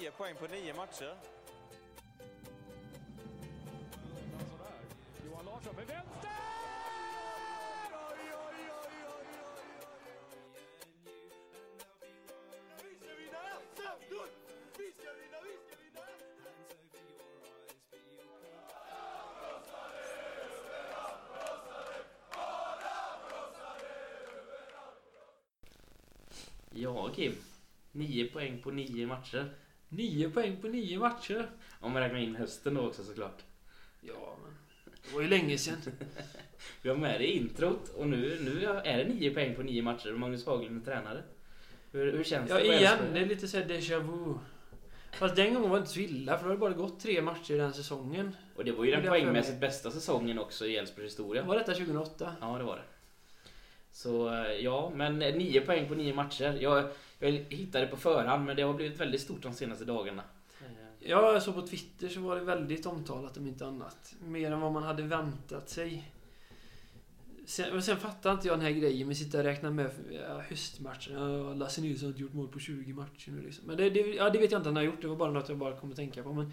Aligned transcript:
nio 0.00 0.10
poäng 0.10 0.36
på 0.36 0.46
nio 0.46 0.74
matcher. 0.74 1.16
Johan 5.24 5.44
Larsson 5.44 5.76
med 5.76 5.86
vänster! 5.86 6.30
Oj, 7.92 8.18
oj, 8.20 8.70
oj, 8.82 9.02
oj, 9.08 9.16
oj, 9.16 9.26
Vi 12.82 12.98
ska 12.98 13.14
vinna 13.14 13.38
SM-guld! 13.74 14.30
Vi 14.78 14.92
ska 14.92 15.12
vinna, 15.12 15.38
vi 15.42 15.56
ska 15.66 15.76
vinna! 15.82 16.00
Ja, 26.70 27.10
Kim. 27.14 27.34
Nio 27.92 28.30
poäng 28.30 28.62
på 28.62 28.70
nio 28.70 29.06
matcher. 29.06 29.65
Nio 29.88 30.30
poäng 30.30 30.56
på 30.60 30.68
nio 30.68 30.98
matcher. 30.98 31.50
Om 31.80 31.92
man 31.92 32.02
räknar 32.02 32.18
in 32.18 32.36
hösten 32.36 32.74
då 32.74 32.86
också 32.86 33.04
såklart. 33.04 33.42
Ja, 34.00 34.36
men 34.42 34.54
det 35.02 35.14
var 35.14 35.22
ju 35.22 35.28
länge 35.28 35.58
sedan. 35.58 35.76
Vi 36.82 36.88
har 36.88 36.96
med 36.96 37.20
det 37.20 37.26
i 37.26 37.36
introt 37.36 37.88
och 37.88 38.08
nu, 38.08 38.38
nu 38.40 38.64
är 38.64 38.98
det 38.98 39.04
nio 39.04 39.34
poäng 39.34 39.54
på 39.54 39.62
nio 39.62 39.82
matcher 39.82 40.12
och 40.12 40.20
Magnus 40.20 40.46
Haglund 40.46 40.80
är 40.80 40.84
tränare. 40.84 41.22
Hur, 41.92 42.12
hur 42.12 42.24
känns 42.24 42.50
Ja, 42.50 42.56
det? 42.56 42.60
på 42.68 42.72
igen. 42.72 42.98
Det 43.12 43.20
är 43.20 43.26
lite 43.26 43.48
såhär 43.48 43.64
déjà 43.64 43.98
vu. 44.00 44.34
Fast 45.12 45.36
den 45.36 45.54
gången 45.54 45.70
var 45.70 45.76
det 45.76 45.80
inte 45.80 45.92
så 45.92 46.00
illa, 46.00 46.38
för 46.38 46.44
det 46.44 46.48
hade 46.48 46.60
bara 46.60 46.72
gått 46.72 47.00
tre 47.00 47.22
matcher 47.22 47.54
den 47.58 47.72
säsongen. 47.72 48.36
Och 48.56 48.64
det 48.64 48.72
var 48.72 48.84
ju 48.84 48.90
den 48.90 49.02
Det 49.02 49.08
poängmässigt 49.08 49.60
bästa 49.60 49.90
säsongen 49.90 50.38
också 50.38 50.66
i 50.66 50.76
Elfsborgs 50.76 51.06
historia. 51.06 51.42
Var 51.42 51.54
detta 51.58 51.72
2008? 51.74 52.36
Ja, 52.40 52.58
det 52.58 52.64
var 52.64 52.76
det. 52.76 52.82
Så 53.92 54.28
eh, 54.34 54.52
ja, 54.52 54.92
men 54.94 55.18
nio 55.18 55.60
poäng 55.60 55.88
på 55.88 55.94
nio 55.94 56.14
matcher. 56.14 56.58
Jag, 56.60 56.88
jag 57.18 57.30
hittade 57.30 57.86
på 57.86 57.96
förhand, 57.96 58.44
men 58.44 58.56
det 58.56 58.62
har 58.62 58.74
blivit 58.74 59.00
väldigt 59.00 59.20
stort 59.20 59.42
de 59.42 59.52
senaste 59.52 59.84
dagarna. 59.84 60.22
Eh, 60.60 61.10
ja, 61.10 61.32
jag 61.32 61.42
såg 61.42 61.54
på 61.54 61.66
Twitter 61.66 62.08
så 62.08 62.20
var 62.20 62.36
det 62.36 62.42
väldigt 62.42 62.86
omtalat 62.86 63.36
om 63.36 63.46
inte 63.46 63.66
annat. 63.66 64.14
Mer 64.20 64.50
än 64.50 64.60
vad 64.60 64.72
man 64.72 64.82
hade 64.82 65.02
väntat 65.02 65.70
sig. 65.70 66.12
Sen, 67.46 67.72
men 67.72 67.82
sen 67.82 67.96
fattar 67.96 68.32
inte 68.32 68.48
jag 68.48 68.58
den 68.58 68.66
här 68.66 68.72
grejen 68.72 69.06
med 69.06 69.14
att 69.14 69.18
sitta 69.18 69.38
och 69.38 69.44
räkna 69.44 69.70
med 69.70 69.90
ja, 70.28 70.40
höstmatcherna. 70.40 71.54
Lasse 71.54 71.80
Nilsson 71.80 72.06
har 72.06 72.10
inte 72.10 72.22
gjort 72.22 72.32
mål 72.32 72.48
på 72.48 72.58
20 72.58 72.92
matcher 72.92 73.30
nu 73.30 73.42
liksom. 73.42 73.64
Men 73.66 73.76
det, 73.76 73.90
det, 73.90 74.00
ja, 74.00 74.30
det 74.30 74.38
vet 74.38 74.52
jag 74.52 74.58
inte 74.58 74.68
han 74.68 74.76
har 74.76 74.82
gjort. 74.82 75.02
Det 75.02 75.08
var 75.08 75.16
bara 75.16 75.30
något 75.30 75.48
jag 75.48 75.58
bara 75.58 75.76
kom 75.76 75.90
att 75.90 75.96
tänka 75.96 76.22
på. 76.22 76.32
Men, 76.32 76.52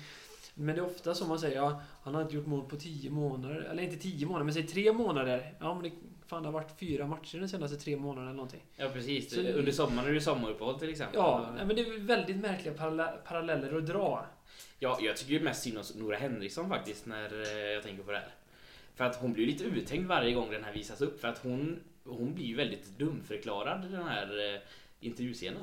men 0.54 0.76
det 0.76 0.82
är 0.82 0.86
ofta 0.86 1.16
som 1.16 1.30
man 1.30 1.40
säger, 1.40 1.56
ja, 1.56 1.82
han 2.04 2.16
har 2.16 2.22
inte 2.22 2.36
gjort 2.36 2.46
mål 2.46 2.70
på 2.70 2.76
10 2.76 3.10
månader. 3.10 3.56
Eller 3.56 3.84
inte 3.84 3.98
10 3.98 4.26
månader, 4.26 4.46
men 4.46 4.54
säg 4.54 4.68
3 4.68 4.94
månader. 4.94 5.54
Ja, 5.60 5.74
men 5.74 5.84
det, 5.84 5.92
fan, 6.28 6.44
det 6.44 6.48
har 6.48 6.54
varit 6.54 6.80
fyra 6.80 7.08
matcher 7.08 7.40
de 7.40 7.48
senaste 7.48 7.78
tre 7.78 7.98
månaderna 7.98 8.30
eller 8.30 8.36
någonting. 8.38 8.64
Ja, 8.78 8.90
precis. 8.94 9.34
Så- 9.36 9.42
Under 9.42 9.72
sommaren 9.72 10.10
är 10.10 10.14
det 10.14 10.22
sommaruppehåll 10.22 10.80
till 10.80 10.90
exempel. 10.90 11.16
Ja, 11.20 11.50
men 11.58 11.68
det 11.76 11.82
är 11.82 12.00
väldigt 12.00 12.38
märkliga 12.38 12.74
parallell- 12.74 13.18
paralleller 13.26 13.78
att 13.78 13.86
dra. 13.86 14.26
Ja, 14.80 14.98
jag 15.02 15.18
tycker 15.18 15.34
ju 15.34 15.40
mest 15.40 15.64
synd 15.64 15.78
om 15.78 15.84
Nora 15.96 16.18
Henriksson 16.18 16.70
faktiskt 16.70 17.06
när 17.06 17.42
eh, 17.42 17.58
jag 17.74 17.84
tänker 17.84 18.04
på 18.04 18.12
det 18.12 18.18
här. 18.18 18.28
För 18.96 19.04
att 19.06 19.16
hon 19.16 19.34
blir 19.34 19.46
ju 19.46 19.52
lite 19.52 19.64
uthängd 19.64 20.06
varje 20.08 20.34
gång 20.34 20.52
den 20.52 20.64
här 20.64 20.74
visas 20.74 21.02
upp. 21.02 21.22
För 21.22 21.28
att 21.28 21.38
hon, 21.44 21.80
hon 22.06 22.34
blir 22.36 22.46
ju 22.46 22.56
väldigt 22.56 22.86
dumförklarad 23.00 23.82
den 23.92 24.04
här 24.04 24.54
eh, 24.54 24.60
intervjuscenen. 25.00 25.62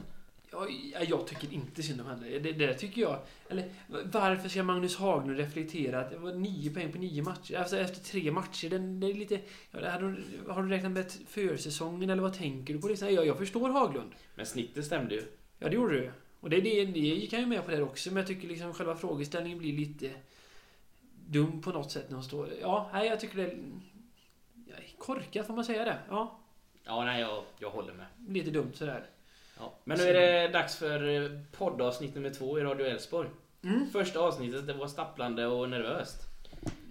Ja, 0.52 0.68
jag 1.08 1.26
tycker 1.26 1.52
inte 1.52 1.82
synd 1.82 2.00
om 2.00 2.06
henne. 2.06 2.38
Det, 2.38 2.52
det 2.52 2.74
tycker 2.74 3.02
jag. 3.02 3.18
Eller 3.48 3.70
varför 4.04 4.48
ska 4.48 4.62
Magnus 4.62 4.96
Haglund 4.96 5.38
reflektera 5.38 6.00
att 6.00 6.10
det 6.10 6.18
var 6.18 6.32
nio 6.32 6.74
poäng 6.74 6.92
på 6.92 6.98
nio 6.98 7.22
matcher? 7.22 7.54
Alltså 7.54 7.76
efter 7.78 8.00
tre 8.00 8.30
matcher. 8.32 8.68
Den, 8.70 9.00
det 9.00 9.06
är 9.06 9.14
lite... 9.14 9.40
Ja, 9.70 9.90
har, 9.90 10.00
du, 10.00 10.24
har 10.52 10.62
du 10.62 10.68
räknat 10.68 10.92
med 10.92 11.12
försäsongen 11.28 12.10
eller 12.10 12.22
vad 12.22 12.34
tänker 12.34 12.74
du 12.74 12.80
på? 12.80 12.88
Liksom? 12.88 13.14
Jag, 13.14 13.26
jag 13.26 13.38
förstår 13.38 13.68
Haglund. 13.68 14.12
Men 14.34 14.46
snittet 14.46 14.84
stämde 14.84 15.14
ju. 15.14 15.22
Ja, 15.58 15.68
det 15.68 15.74
gjorde 15.74 15.94
du. 15.94 16.12
Och 16.40 16.50
det, 16.50 16.60
det, 16.60 16.84
det 16.84 17.00
gick 17.00 17.32
han 17.32 17.40
ju 17.40 17.46
med 17.46 17.64
på 17.64 17.70
det 17.70 17.82
också. 17.82 18.10
Men 18.10 18.16
jag 18.16 18.26
tycker 18.26 18.48
liksom 18.48 18.74
själva 18.74 18.96
frågeställningen 18.96 19.58
blir 19.58 19.72
lite 19.72 20.10
dum 21.26 21.60
på 21.62 21.70
något 21.70 21.90
sätt 21.92 22.04
när 22.08 22.14
hon 22.14 22.24
står... 22.24 22.48
Ja, 22.60 22.90
nej, 22.92 23.08
jag 23.08 23.20
tycker 23.20 23.36
det 23.36 23.44
är... 23.44 23.58
Korkat, 24.98 25.46
får 25.46 25.54
man 25.54 25.64
säga 25.64 25.84
det? 25.84 25.98
Ja, 26.08 26.36
Ja, 26.84 27.04
nej, 27.04 27.20
jag, 27.20 27.44
jag 27.58 27.70
håller 27.70 27.92
med. 27.92 28.06
lite 28.28 28.50
dumt 28.50 28.72
sådär. 28.74 29.06
Ja. 29.60 29.72
Men 29.84 29.98
nu 29.98 30.04
är 30.04 30.14
det 30.14 30.48
dags 30.48 30.76
för 30.76 31.08
eh, 31.08 31.30
poddavsnitt 31.52 32.14
nummer 32.14 32.30
två 32.30 32.58
i 32.58 32.62
Radio 32.62 32.86
Älvsborg. 32.86 33.28
Mm. 33.64 33.90
Första 33.90 34.20
avsnittet, 34.20 34.66
det 34.66 34.72
var 34.72 34.86
stapplande 34.86 35.46
och 35.46 35.68
nervöst. 35.68 36.22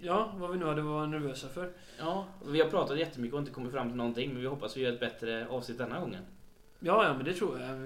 Ja, 0.02 0.32
vad 0.36 0.50
vi 0.50 0.58
nu 0.58 0.64
hade 0.64 0.82
varit 0.82 1.08
nervösa 1.10 1.48
för. 1.48 1.72
Ja, 1.98 2.24
vi 2.46 2.60
har 2.60 2.68
pratat 2.70 2.98
jättemycket 2.98 3.34
och 3.34 3.40
inte 3.40 3.52
kommit 3.52 3.72
fram 3.72 3.88
till 3.88 3.96
någonting, 3.96 4.32
men 4.32 4.40
vi 4.42 4.46
hoppas 4.48 4.76
vi 4.76 4.80
gör 4.80 4.92
ett 4.92 5.00
bättre 5.00 5.46
avsnitt 5.48 5.78
denna 5.78 6.00
gången. 6.00 6.22
Ja, 6.80 7.04
ja, 7.04 7.14
men 7.14 7.24
det 7.24 7.34
tror 7.34 7.60
jag. 7.60 7.78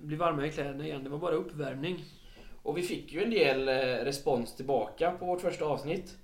Bli 0.00 0.16
varma 0.16 0.46
i 0.46 0.50
kläderna 0.52 0.84
igen. 0.84 1.04
Det 1.04 1.10
var 1.10 1.18
bara 1.18 1.34
uppvärmning. 1.34 2.04
Och 2.62 2.76
vi 2.78 2.82
fick 2.82 3.12
ju 3.12 3.22
en 3.22 3.30
del 3.30 3.68
eh, 3.68 4.04
respons 4.04 4.56
tillbaka 4.56 5.10
på 5.10 5.26
vårt 5.26 5.40
första 5.40 5.64
avsnitt. 5.64 6.16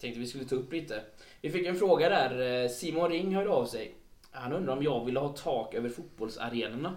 Tänkte 0.00 0.20
vi 0.20 0.26
skulle 0.26 0.44
ta 0.44 0.54
upp 0.54 0.72
lite. 0.72 1.02
Vi 1.40 1.50
fick 1.50 1.66
en 1.66 1.76
fråga 1.76 2.08
där. 2.08 2.62
eh, 2.64 2.68
Simon 2.68 3.10
Ring 3.10 3.34
hörde 3.36 3.50
av 3.50 3.64
sig. 3.64 3.94
Han 4.30 4.52
undrar 4.52 4.76
om 4.76 4.82
jag 4.82 5.04
ville 5.04 5.20
ha 5.20 5.28
tak 5.28 5.74
över 5.74 5.88
fotbollsarenorna. 5.88 6.96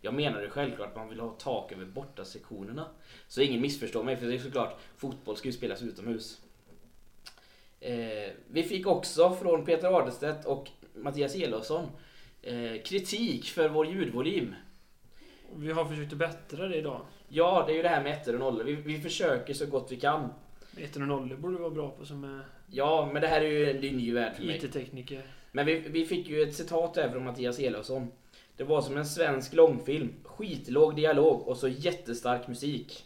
Jag 0.00 0.14
menar 0.14 0.42
ju 0.42 0.50
självklart 0.50 0.88
att 0.88 0.96
man 0.96 1.08
vill 1.08 1.20
ha 1.20 1.30
tak 1.30 1.72
över 1.72 1.84
bortasektionerna. 1.84 2.86
Så 3.28 3.40
ingen 3.40 3.60
missförstår 3.60 4.04
mig, 4.04 4.16
för 4.16 4.26
det 4.26 4.34
är 4.34 4.38
såklart, 4.38 4.78
fotboll 4.96 5.36
ska 5.36 5.48
ju 5.48 5.52
spelas 5.52 5.82
utomhus. 5.82 6.40
Eh, 7.80 8.32
vi 8.48 8.62
fick 8.62 8.86
också 8.86 9.30
från 9.34 9.64
Peter 9.64 9.98
Adestedt 9.98 10.46
och 10.46 10.68
Mattias 10.94 11.34
Elofsson 11.34 11.86
eh, 12.42 12.82
kritik 12.84 13.44
för 13.44 13.68
vår 13.68 13.86
ljudvolym. 13.86 14.54
Vi 15.56 15.72
har 15.72 15.84
försökt 15.84 16.12
att 16.12 16.18
bättra 16.18 16.68
det 16.68 16.76
idag. 16.76 17.00
Ja, 17.28 17.64
det 17.66 17.72
är 17.72 17.76
ju 17.76 17.82
det 17.82 17.88
här 17.88 18.02
med 18.02 18.12
ettor 18.12 18.34
och 18.34 18.40
nollor. 18.40 18.64
Vi, 18.64 18.74
vi 18.74 19.00
försöker 19.00 19.54
så 19.54 19.66
gott 19.66 19.92
vi 19.92 19.96
kan. 19.96 20.28
1 20.76 20.96
och 20.96 21.02
0 21.02 21.36
borde 21.36 21.54
du 21.54 21.60
vara 21.60 21.70
bra 21.70 21.90
på 21.90 22.06
som 22.06 22.24
är 22.24 22.44
Ja, 22.72 23.10
men 23.12 23.22
det 23.22 23.28
här 23.28 23.40
är 23.40 23.50
ju 23.50 23.64
det 23.64 23.88
en 23.88 23.96
ny 23.96 24.12
värld 24.12 24.36
för 24.36 24.42
mig. 24.42 24.56
IT-tekniker. 24.56 25.22
Men 25.52 25.66
vi, 25.66 25.78
vi 25.78 26.06
fick 26.06 26.28
ju 26.28 26.42
ett 26.42 26.54
citat 26.54 26.94
där 26.94 27.08
från 27.08 27.24
Mattias 27.24 27.58
Elofsson. 27.58 28.12
Det 28.60 28.64
var 28.66 28.80
som 28.82 28.96
en 28.96 29.06
svensk 29.06 29.54
långfilm. 29.54 30.12
Skitlåg 30.24 30.96
dialog 30.96 31.48
och 31.48 31.56
så 31.56 31.68
jättestark 31.68 32.48
musik. 32.48 33.04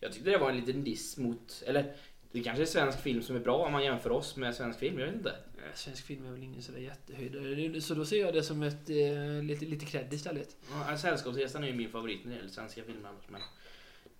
Jag 0.00 0.12
tyckte 0.12 0.30
det 0.30 0.38
var 0.38 0.50
en 0.50 0.56
liten 0.56 0.84
diss 0.84 1.16
mot... 1.16 1.62
Eller, 1.66 1.92
det 2.32 2.40
kanske 2.42 2.62
är 2.62 2.66
svensk 2.66 3.00
film 3.02 3.22
som 3.22 3.36
är 3.36 3.40
bra 3.40 3.56
om 3.56 3.72
man 3.72 3.84
jämför 3.84 4.10
oss 4.12 4.36
med 4.36 4.54
svensk 4.54 4.78
film, 4.78 4.98
jag 4.98 5.06
vet 5.06 5.14
inte. 5.14 5.34
Svensk 5.74 6.06
film 6.06 6.26
är 6.26 6.30
väl 6.30 6.42
ingen 6.42 6.62
sådär 6.62 6.78
jättehöjdare. 6.80 7.54
Det- 7.68 7.80
Så 7.80 7.94
då 7.94 8.04
ser 8.04 8.20
jag 8.20 8.34
det 8.34 8.42
som 8.42 8.62
ett 8.62 8.90
eh, 8.90 9.42
lite, 9.42 9.64
lite 9.64 9.86
cred 9.86 10.12
istället. 10.12 10.56
Ja, 10.88 10.96
Sällskapsresan 10.98 11.64
är 11.64 11.68
ju 11.68 11.74
min 11.74 11.88
favorit 11.90 12.20
när 12.24 12.30
det 12.30 12.36
gäller 12.36 12.50
svenska 12.50 12.82
filmer 12.82 13.08
annars, 13.08 13.24
men 13.28 13.40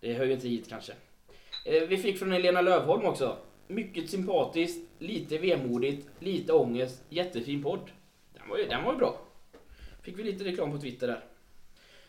det 0.01 0.13
hör 0.15 0.25
ju 0.25 0.33
inte 0.33 0.49
hit 0.49 0.69
kanske. 0.69 0.93
Eh, 1.67 1.83
Vi 1.89 1.97
fick 1.97 2.19
från 2.19 2.33
Helena 2.33 2.61
Lövholm 2.61 3.05
också. 3.05 3.37
Mycket 3.69 4.11
sympatiskt, 4.11 4.89
lite 4.99 5.39
vemodigt, 5.39 6.07
lite 6.21 6.53
ångest, 6.53 7.03
jättefin 7.09 7.63
podd. 7.63 7.91
Den 8.35 8.49
var 8.49 8.59
ju, 8.59 8.67
den 8.67 8.85
var 8.85 8.93
ju 8.93 8.99
bra. 8.99 9.21
Fick 10.09 10.19
vi 10.19 10.23
lite 10.23 10.45
reklam 10.45 10.73
på 10.73 10.79
Twitter 10.79 11.07
där. 11.07 11.25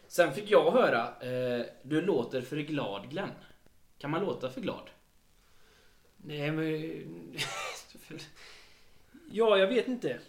Sen 0.08 0.34
fick 0.34 0.52
jag 0.52 0.72
höra, 0.72 1.08
eh, 1.22 1.66
du 1.84 2.02
låter 2.02 2.42
för 2.42 2.58
glad 2.58 3.10
Glenn. 3.10 3.30
Kan 3.98 4.12
man 4.12 4.22
låta 4.22 4.50
för 4.50 4.62
glad? 4.62 4.90
Nej, 6.18 6.52
men... 6.52 7.36
ja, 9.32 9.58
jag 9.58 9.68
vet 9.68 9.88
inte. 9.88 10.20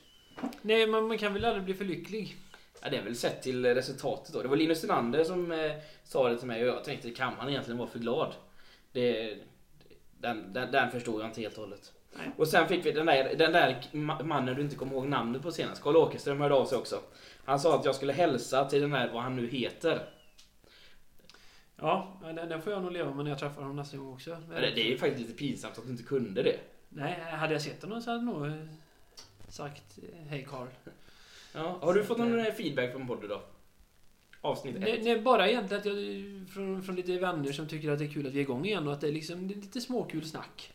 Nej, 0.62 0.86
man, 0.86 1.08
man 1.08 1.18
kan 1.18 1.34
väl 1.34 1.44
aldrig 1.44 1.64
bli 1.64 1.74
för 1.74 1.84
lycklig. 1.84 2.36
Ja, 2.82 2.90
det 2.90 2.96
är 2.96 3.02
väl 3.02 3.16
sett 3.16 3.42
till 3.42 3.66
resultatet 3.66 4.32
då. 4.32 4.42
Det 4.42 4.48
var 4.48 4.56
Linus 4.56 4.82
Nylander 4.82 5.24
som 5.24 5.52
eh, 5.52 5.72
sa 6.04 6.28
det 6.28 6.38
till 6.38 6.46
mig 6.46 6.62
och 6.62 6.76
jag 6.76 6.84
tänkte, 6.84 7.10
kan 7.10 7.36
man 7.36 7.48
egentligen 7.48 7.78
vara 7.78 7.88
för 7.88 7.98
glad? 7.98 8.34
Det, 8.92 9.36
den, 10.20 10.52
den, 10.52 10.72
den 10.72 10.90
förstod 10.90 11.20
jag 11.20 11.28
inte 11.28 11.40
helt 11.40 11.58
och 11.58 11.64
hållet. 11.64 11.92
Nej. 12.12 12.30
Och 12.36 12.48
sen 12.48 12.68
fick 12.68 12.86
vi 12.86 12.92
den 12.92 13.06
där, 13.06 13.34
den 13.34 13.52
där 13.52 13.86
ma- 13.92 14.22
mannen 14.22 14.56
du 14.56 14.62
inte 14.62 14.76
kommer 14.76 14.92
ihåg 14.92 15.06
namnet 15.06 15.42
på 15.42 15.52
senast, 15.52 15.82
Karl 15.82 15.96
Åkerström 15.96 16.40
hörde 16.40 16.54
av 16.54 16.66
sig 16.66 16.78
också. 16.78 17.00
Han 17.44 17.60
sa 17.60 17.78
att 17.78 17.84
jag 17.84 17.94
skulle 17.94 18.12
hälsa 18.12 18.64
till 18.64 18.80
den 18.80 18.92
här, 18.92 19.12
vad 19.12 19.22
han 19.22 19.36
nu 19.36 19.46
heter. 19.46 20.08
Ja, 21.76 22.20
den, 22.22 22.48
den 22.48 22.62
får 22.62 22.72
jag 22.72 22.82
nog 22.82 22.92
leva 22.92 23.14
med 23.14 23.24
när 23.24 23.30
jag 23.30 23.38
träffar 23.38 23.60
honom 23.62 23.76
nästa 23.76 23.96
gång 23.96 24.12
också. 24.12 24.30
Men 24.48 24.62
Det, 24.62 24.70
det 24.74 24.80
är 24.80 24.90
ju 24.90 24.98
faktiskt 24.98 25.20
lite 25.20 25.38
pinsamt 25.38 25.78
att 25.78 25.84
du 25.84 25.90
inte 25.90 26.02
kunde 26.02 26.42
det. 26.42 26.58
Nej, 26.88 27.20
hade 27.20 27.52
jag 27.52 27.62
sett 27.62 27.82
honom 27.82 28.02
så 28.02 28.10
hade 28.10 28.24
jag 28.24 28.34
nog 28.34 28.46
eh, 28.46 28.52
sagt 29.48 29.98
eh, 29.98 30.26
hej 30.28 30.46
Karl. 30.48 30.66
Ja, 31.54 31.78
har 31.82 31.94
du 31.94 32.04
fått 32.04 32.18
någon 32.18 32.38
eh, 32.38 32.52
feedback 32.52 32.92
från 32.92 33.06
podden 33.06 33.28
då? 33.28 33.42
Avsnitt 34.40 34.76
Nej, 34.80 34.90
ett. 34.98 35.04
nej, 35.04 35.20
bara 35.20 35.48
egentligen 35.48 35.80
att 35.80 35.86
jag, 35.86 35.96
från, 36.48 36.82
från 36.82 36.96
lite 36.96 37.18
vänner 37.18 37.52
som 37.52 37.68
tycker 37.68 37.90
att 37.90 37.98
det 37.98 38.04
är 38.04 38.12
kul 38.12 38.26
att 38.26 38.32
vi 38.32 38.38
är 38.38 38.42
igång 38.42 38.64
igen 38.64 38.86
och 38.86 38.92
att 38.92 39.00
det 39.00 39.08
är 39.08 39.12
liksom 39.12 39.48
det 39.48 39.54
är 39.54 39.56
lite 39.56 39.80
småkul 39.80 40.24
snack. 40.24 40.72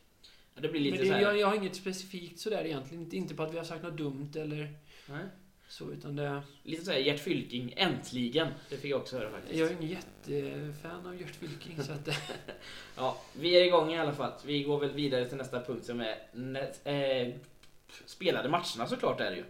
Ja, 0.55 0.61
Det 0.61 0.67
blir 0.69 0.81
Men 0.81 0.91
lite 0.91 1.03
det, 1.03 1.09
så 1.09 1.13
här. 1.15 1.21
jag, 1.21 1.37
jag 1.37 1.47
har 1.47 1.55
inget 1.55 1.75
specifikt 1.75 2.39
sådär 2.39 2.65
egentligen. 2.65 3.03
Inte, 3.03 3.17
inte 3.17 3.35
på 3.35 3.43
att 3.43 3.53
vi 3.53 3.57
har 3.57 3.65
sagt 3.65 3.83
något 3.83 3.97
dumt 3.97 4.31
eller 4.35 4.73
Nej. 5.09 5.23
Så, 5.67 5.91
utan 5.91 6.15
det... 6.15 6.41
Lite 6.63 6.85
såhär 6.85 6.99
Gert 6.99 7.19
Fylking, 7.19 7.73
äntligen! 7.77 8.47
Det 8.69 8.77
fick 8.77 8.91
jag 8.91 9.01
också 9.01 9.17
höra 9.17 9.31
faktiskt. 9.31 9.59
Jag 9.59 9.71
är 9.71 9.75
ingen 9.81 9.89
jättefan 9.89 11.05
av 11.07 11.21
Gert 11.21 11.35
Fylking, 11.35 11.83
så 11.83 11.91
att... 11.91 12.09
Ja, 12.97 13.17
vi 13.33 13.57
är 13.57 13.63
igång 13.65 13.93
i 13.93 13.99
alla 13.99 14.13
fall. 14.13 14.31
Vi 14.45 14.63
går 14.63 14.79
väl 14.79 14.91
vidare 14.91 15.25
till 15.29 15.37
nästa 15.37 15.61
punkt 15.61 15.85
som 15.85 16.01
är 16.01 16.17
nä- 16.33 16.73
eh, 16.83 17.33
spelade 18.05 18.49
matcherna 18.49 18.87
såklart 18.87 19.21
är 19.21 19.31
det 19.31 19.37
ju. 19.37 19.43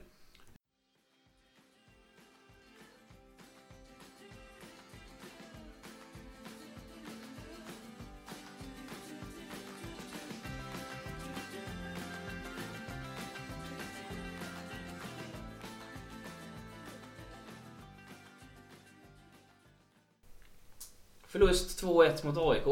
Förlust 21.36 21.84
2-1 21.84 22.26
mot 22.26 22.38
AIK 22.38 22.64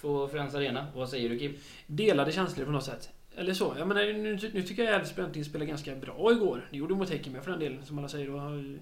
på 0.00 0.28
Friends 0.28 0.54
Arena. 0.54 0.86
Vad 0.94 1.08
säger 1.08 1.28
du 1.28 1.38
Kim? 1.38 1.54
Delade 1.86 2.32
känslor 2.32 2.64
på 2.64 2.70
något 2.70 2.84
sätt. 2.84 3.10
Eller 3.36 3.54
så. 3.54 3.74
Jag 3.78 3.88
menar, 3.88 4.00
nu, 4.00 4.50
nu 4.54 4.62
tycker 4.62 4.84
jag 4.84 4.94
Elfsborg 4.94 5.26
äntligen 5.26 5.44
spelade 5.44 5.68
ganska 5.68 5.94
bra 5.94 6.32
igår. 6.32 6.68
Det 6.70 6.76
gjorde 6.76 6.94
mot 6.94 7.10
Häcken 7.10 7.32
med 7.32 7.44
för 7.44 7.50
den 7.50 7.60
delen, 7.60 7.86
som 7.86 7.98
alla 7.98 8.08
säger. 8.08 8.28
Har- 8.28 8.78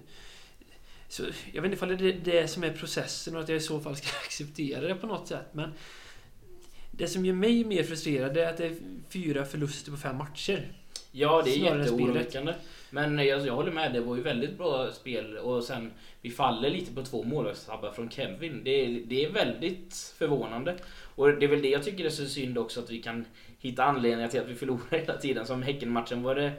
så, 1.07 1.23
jag 1.53 1.61
vet 1.61 1.71
inte 1.71 1.75
ifall 1.85 1.97
det 1.97 2.09
är 2.09 2.41
det 2.41 2.47
som 2.47 2.63
är 2.63 2.73
processen 2.73 3.35
och 3.35 3.41
att 3.41 3.49
jag 3.49 3.55
i 3.57 3.61
så 3.61 3.79
fall 3.79 3.95
ska 3.95 4.07
acceptera 4.25 4.87
det 4.87 4.95
på 4.95 5.07
något 5.07 5.27
sätt. 5.27 5.47
Men 5.51 5.71
det 6.91 7.07
som 7.07 7.25
gör 7.25 7.33
mig 7.33 7.63
mer 7.63 7.83
frustrerad 7.83 8.37
är 8.37 8.49
att 8.49 8.57
det 8.57 8.65
är 8.65 8.75
fyra 9.09 9.45
förluster 9.45 9.91
på 9.91 9.97
fem 9.97 10.17
matcher. 10.17 10.71
Ja, 11.11 11.41
det 11.45 11.51
är 11.51 11.57
jätteoroväckande. 11.57 12.53
Men 12.91 13.17
jag, 13.17 13.29
alltså, 13.29 13.47
jag 13.47 13.55
håller 13.55 13.71
med, 13.71 13.93
det 13.93 14.01
var 14.01 14.15
ju 14.15 14.21
väldigt 14.21 14.57
bra 14.57 14.91
spel 14.91 15.37
och 15.37 15.63
sen 15.63 15.91
vi 16.21 16.29
faller 16.29 16.69
lite 16.69 16.93
på 16.93 17.01
två 17.01 17.23
målvaktstabbar 17.23 17.91
från 17.91 18.09
Kevin. 18.09 18.61
Det 18.63 18.85
är, 18.85 19.01
det 19.05 19.25
är 19.25 19.29
väldigt 19.29 20.13
förvånande. 20.17 20.75
Och 21.15 21.27
det 21.27 21.45
är 21.45 21.49
väl 21.49 21.61
det 21.61 21.69
jag 21.69 21.83
tycker 21.83 22.05
är 22.05 22.09
så 22.09 22.25
synd 22.25 22.57
också 22.57 22.79
att 22.79 22.91
vi 22.91 23.01
kan 23.01 23.25
hitta 23.59 23.83
anledningar 23.83 24.27
till 24.27 24.39
att 24.39 24.49
vi 24.49 24.55
förlorar 24.55 24.99
hela 24.99 25.17
tiden. 25.17 25.45
Som 25.45 25.63
Häckenmatchen 25.63 26.23
var 26.23 26.35
det 26.35 26.51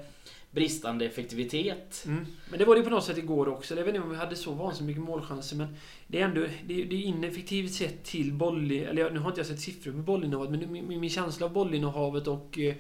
bristande 0.51 1.07
effektivitet. 1.07 2.05
Mm. 2.07 2.27
Men 2.51 2.59
det 2.59 2.65
var 2.65 2.75
det 2.75 2.79
ju 2.79 2.85
på 2.85 2.91
något 2.91 3.05
sätt 3.05 3.19
igår 3.19 3.49
också. 3.49 3.77
Jag 3.77 3.85
vet 3.85 3.95
inte 3.95 4.05
om 4.05 4.11
vi 4.11 4.17
hade 4.17 4.37
så 4.37 4.53
vansinnigt 4.53 4.87
mycket 4.97 5.09
målchanser 5.11 5.57
men 5.57 5.77
det 6.07 6.21
är 6.21 6.25
ändå 6.25 6.41
det 6.67 6.83
är, 6.83 6.85
det 6.85 6.97
är 6.97 7.03
ineffektivt 7.03 7.73
sett 7.73 8.05
till 8.05 8.33
boll... 8.33 8.71
Eller 8.71 9.03
jag- 9.03 9.13
nu 9.13 9.19
har 9.19 9.29
inte 9.31 9.41
jag 9.41 9.47
sett 9.47 9.61
siffror 9.61 9.93
på 9.93 9.99
bollinnehavet 9.99 10.51
men 10.51 10.73
min, 10.73 11.01
min 11.01 11.11
känsla 11.11 11.47
av 11.47 11.53
bollinnehavet 11.53 12.27
och 12.27 12.59
eh, 12.59 12.75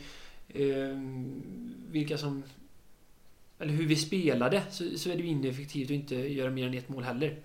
eh 0.48 0.96
vilka 1.90 2.18
som... 2.18 2.42
Eller 3.60 3.72
hur 3.72 3.86
vi 3.86 3.96
spelade 3.96 4.62
så, 4.70 4.98
så 4.98 5.10
är 5.10 5.16
det 5.16 5.22
ju 5.22 5.28
ineffektivt 5.28 5.86
att 5.86 5.94
inte 5.94 6.14
göra 6.14 6.50
mer 6.50 6.66
än 6.66 6.74
ett 6.74 6.88
mål 6.88 7.02
heller. 7.02 7.36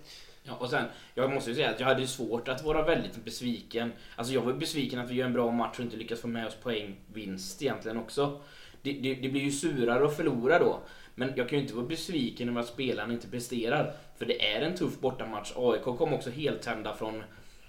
Ja, 0.42 0.54
och 0.54 0.70
sen, 0.70 0.84
jag 1.14 1.32
måste 1.32 1.50
ju 1.50 1.56
säga 1.56 1.70
att 1.70 1.80
jag 1.80 1.86
hade 1.86 2.06
svårt 2.06 2.48
att 2.48 2.64
vara 2.64 2.82
väldigt 2.82 3.24
besviken. 3.24 3.92
Alltså 4.16 4.34
jag 4.34 4.42
var 4.42 4.52
besviken 4.52 4.98
att 4.98 5.10
vi 5.10 5.14
gör 5.14 5.26
en 5.26 5.32
bra 5.32 5.50
match 5.50 5.78
och 5.78 5.84
inte 5.84 5.96
lyckas 5.96 6.20
få 6.20 6.28
med 6.28 6.46
oss 6.46 6.54
poängvinst 6.54 7.62
egentligen 7.62 7.96
också. 7.96 8.40
Det, 8.82 8.92
det, 8.92 9.14
det 9.14 9.28
blir 9.28 9.42
ju 9.42 9.52
surare 9.52 10.04
att 10.04 10.16
förlora 10.16 10.58
då. 10.58 10.80
Men 11.14 11.32
jag 11.36 11.48
kan 11.48 11.58
ju 11.58 11.62
inte 11.62 11.74
vara 11.74 11.86
besviken 11.86 12.48
över 12.48 12.60
att 12.60 12.66
spelarna 12.68 13.12
inte 13.12 13.28
presterar. 13.28 13.92
För 14.18 14.26
det 14.26 14.52
är 14.52 14.60
en 14.60 14.76
tuff 14.76 15.00
bortamatch. 15.00 15.52
AIK 15.56 15.82
kom 15.82 16.12
också 16.14 16.30
helt 16.30 16.62
tända 16.62 16.94
från 16.94 17.22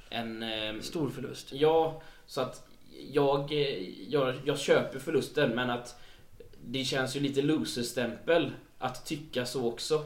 en... 0.10 0.44
ehm, 0.44 0.82
Stor 0.82 1.10
förlust. 1.10 1.54
Ja, 1.54 2.02
så 2.26 2.42
att 2.42 2.68
jag, 3.12 3.52
eh, 3.52 3.90
jag, 4.10 4.36
jag 4.46 4.60
köper 4.60 5.00
förlusten 5.00 5.56
men 5.56 5.70
att 5.70 6.00
det 6.68 6.84
känns 6.84 7.16
ju 7.16 7.20
lite 7.20 7.42
loser-stämpel 7.42 8.52
att 8.78 9.06
tycka 9.06 9.46
så 9.46 9.68
också. 9.68 10.06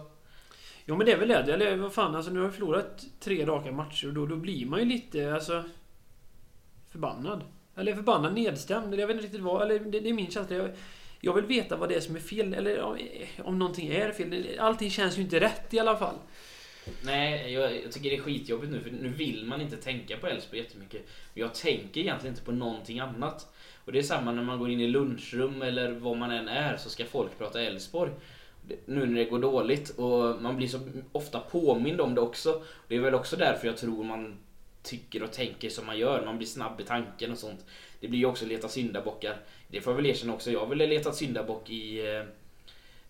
Jo 0.86 0.96
men 0.96 1.06
det 1.06 1.12
är 1.12 1.18
väl 1.18 1.28
det. 1.28 1.54
Eller 1.54 1.76
vad 1.76 1.94
fan, 1.94 2.16
alltså 2.16 2.32
nu 2.32 2.40
har 2.40 2.48
vi 2.48 2.54
förlorat 2.54 3.06
tre 3.20 3.46
raka 3.46 3.72
matcher 3.72 4.08
och 4.08 4.14
då, 4.14 4.26
då 4.26 4.36
blir 4.36 4.66
man 4.66 4.80
ju 4.80 4.86
lite 4.86 5.34
alltså... 5.34 5.64
Förbannad. 6.90 7.44
Eller 7.76 7.96
förbannad 7.96 8.34
nedstämd. 8.34 9.00
Jag 9.00 9.08
vet 9.08 9.14
inte 9.14 9.26
riktigt 9.26 9.42
vad. 9.42 9.62
Eller 9.62 9.80
det, 9.80 10.00
det 10.00 10.10
är 10.10 10.14
min 10.14 10.32
känsla. 10.32 10.56
Jag, 10.56 10.70
jag 11.20 11.34
vill 11.34 11.46
veta 11.46 11.78
vad 11.78 11.90
det 11.90 11.96
är 11.96 12.00
som 12.00 12.16
är 12.16 12.20
fel. 12.20 12.54
Eller 12.54 12.82
om, 12.82 12.98
om 13.44 13.60
någonting 13.60 13.88
är 13.88 14.12
fel. 14.12 14.60
Allting 14.60 14.90
känns 14.90 15.18
ju 15.18 15.22
inte 15.22 15.40
rätt 15.40 15.74
i 15.74 15.80
alla 15.80 15.98
fall. 15.98 16.16
Nej, 17.06 17.54
jag, 17.54 17.84
jag 17.84 17.92
tycker 17.92 18.10
det 18.10 18.16
är 18.16 18.22
skitjobbigt 18.22 18.72
nu 18.72 18.82
för 18.82 18.92
nu 18.92 19.10
vill 19.10 19.46
man 19.46 19.62
inte 19.62 19.78
tänka 19.78 20.18
på 20.18 20.28
Elfsborg 20.28 20.62
jättemycket. 20.62 21.02
Jag 21.34 21.54
tänker 21.56 22.02
egentligen 22.02 22.34
inte 22.34 22.46
på 22.46 22.52
någonting 22.52 23.00
annat. 23.00 23.54
Och 23.86 23.92
det 23.92 24.00
är 24.00 24.04
samma 24.04 24.32
när 24.32 24.44
man 24.44 24.60
går 24.60 24.70
in 24.70 24.80
i 24.80 24.88
lunchrum 24.88 25.62
eller 25.62 25.92
var 25.92 26.16
man 26.16 26.32
än 26.32 26.48
är 26.48 26.78
så 26.78 26.90
ska 26.90 27.06
folk 27.06 27.38
prata 27.38 27.62
Elfsborg. 27.62 28.12
Nu 28.86 29.06
när 29.06 29.16
det 29.16 29.26
går 29.26 29.40
dåligt 29.40 29.90
och 29.90 30.42
man 30.42 30.58
blir 30.58 30.68
så 30.68 30.80
ofta 31.12 31.40
påmind 31.40 32.02
om 32.02 32.16
det 32.16 32.22
också. 32.22 32.64
Det 32.88 32.96
är 32.96 33.00
väl 33.00 33.16
också 33.16 33.36
därför 33.36 33.68
jag 33.68 33.78
tror 33.78 34.04
man 34.04 34.38
tycker 34.84 35.24
och 35.24 35.32
tänker 35.32 35.70
som 35.70 35.86
man 35.86 35.98
gör. 35.98 36.26
Man 36.26 36.38
blir 36.38 36.48
snabb 36.48 36.82
i 36.82 36.84
tanken 36.84 37.32
och 37.32 37.38
sånt. 37.38 37.66
Det 38.00 38.08
blir 38.08 38.20
ju 38.20 38.26
också 38.26 38.46
leta 38.46 38.68
syndabockar. 38.68 39.38
Det 39.68 39.82
får 39.82 39.94
jag 39.94 39.98
väl 39.98 40.06
erkänna 40.06 40.34
också. 40.34 40.52
Jag 40.52 40.66
har 40.66 40.76
letat 40.76 41.16
syndabock 41.16 41.70
i 41.70 42.16
eh, 42.16 42.24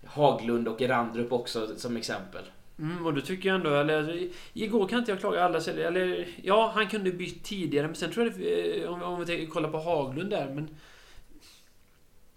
Haglund 0.05 0.67
och 0.67 0.81
Erandrup 0.81 1.31
också 1.31 1.75
som 1.77 1.97
exempel. 1.97 2.43
Mm, 2.79 3.05
och 3.05 3.13
då 3.13 3.21
tycker 3.21 3.49
jag 3.49 3.55
ändå, 3.55 3.69
eller 3.69 3.97
alltså, 3.97 4.27
igår 4.53 4.87
kan 4.87 4.99
inte 4.99 5.11
jag 5.11 5.19
klaga 5.19 5.43
alla 5.43 5.61
celler, 5.61 5.83
eller 5.83 6.27
ja, 6.43 6.71
han 6.75 6.87
kunde 6.87 7.11
bytt 7.11 7.43
tidigare, 7.43 7.87
men 7.87 7.95
sen 7.95 8.11
tror 8.11 8.25
jag 8.25 8.35
det, 8.35 8.83
eh, 8.83 8.89
om, 8.89 9.01
om 9.01 9.25
vi 9.25 9.47
kollar 9.47 9.71
på 9.71 9.77
Haglund 9.77 10.29
där, 10.29 10.49
men 10.49 10.69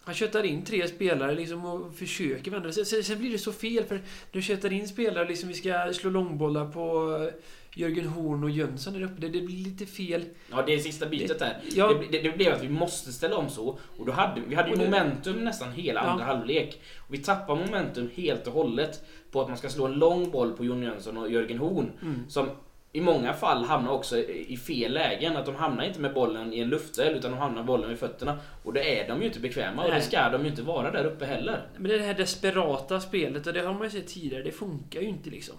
han 0.04 0.14
köttar 0.14 0.42
in 0.42 0.64
tre 0.64 0.88
spelare 0.88 1.34
liksom 1.34 1.64
och 1.64 1.94
försöker 1.94 2.50
vända. 2.50 2.72
Sen, 2.72 3.02
sen, 3.04 3.18
blir 3.18 3.32
det 3.32 3.38
så 3.38 3.52
fel 3.52 3.84
för 3.84 4.00
du 4.30 4.42
köttar 4.42 4.72
in 4.72 4.88
spelare 4.88 5.28
liksom 5.28 5.48
vi 5.48 5.54
ska 5.54 5.92
slå 5.92 6.10
långbollar 6.10 6.66
på 6.66 7.30
Jörgen 7.76 8.06
Horn 8.08 8.44
och 8.44 8.50
Jönsson 8.50 8.92
där 8.92 9.02
uppe. 9.02 9.14
Det, 9.20 9.28
det 9.28 9.40
blir 9.40 9.64
lite 9.64 9.86
fel. 9.86 10.24
Ja, 10.50 10.62
det 10.66 10.74
är 10.74 10.78
sista 10.78 11.06
bytet 11.06 11.38
där. 11.38 11.56
Ja, 11.74 11.88
Det, 11.88 12.06
det, 12.18 12.22
det 12.30 12.36
blev 12.36 12.52
att 12.54 12.62
vi 12.62 12.68
måste 12.68 13.12
ställa 13.12 13.36
om 13.36 13.48
så. 13.48 13.78
Och 13.98 14.06
då 14.06 14.12
hade 14.12 14.40
vi 14.48 14.54
hade 14.54 14.70
ju 14.70 14.76
momentum 14.76 15.44
nästan 15.44 15.72
hela 15.72 16.00
Ja. 16.04 16.06
andra 16.10 16.24
halvlek. 16.24 16.80
Och 16.98 17.14
vi 17.14 17.18
tappar 17.18 17.56
momentum 17.56 18.10
helt 18.14 18.46
och 18.46 18.52
hållet 18.52 19.04
på 19.30 19.40
att 19.40 19.48
man 19.48 19.56
ska 19.56 19.68
slå 19.68 19.86
en 19.86 19.92
lång 19.92 20.30
boll 20.30 20.52
på 20.52 20.64
Jon 20.64 20.82
Jönsson 20.82 21.16
och 21.16 21.30
Jörgen 21.30 21.58
Horn. 21.58 21.90
mm. 22.02 22.24
Som 22.28 22.48
i 22.92 23.00
många 23.00 23.32
fall 23.32 23.64
hamnar 23.64 23.90
också 23.92 24.18
i 24.18 24.56
fel 24.56 24.92
lägen. 24.92 25.36
Att 25.36 25.46
de 25.46 25.54
hamnar 25.54 25.84
inte 25.84 26.00
med 26.00 26.14
bollen 26.14 26.52
i 26.52 26.60
en 26.60 26.68
luftduell 26.68 27.16
utan 27.16 27.30
de 27.30 27.36
hamnar 27.38 27.62
bollen 27.62 27.88
vid 27.88 27.98
fötterna. 27.98 28.38
Och 28.64 28.72
då 28.72 28.80
är 28.80 29.08
de 29.08 29.20
ju 29.20 29.26
inte 29.26 29.40
bekväma 29.40 29.82
och 29.82 29.88
det 29.88 29.94
Nej. 29.94 30.02
ska 30.02 30.28
de 30.28 30.42
ju 30.42 30.48
inte 30.50 30.62
vara 30.62 30.90
där 30.90 31.04
uppe 31.04 31.24
heller. 31.26 31.66
Men 31.76 31.90
det 31.90 31.98
här 31.98 32.14
desperata 32.14 33.00
spelet, 33.00 33.46
och 33.46 33.52
det 33.52 33.60
har 33.60 33.74
man 33.74 33.82
ju 33.84 33.90
sett 33.90 34.06
tidigare, 34.06 34.42
det 34.42 34.50
funkar 34.52 35.00
ju 35.00 35.08
inte 35.08 35.30
liksom. 35.30 35.54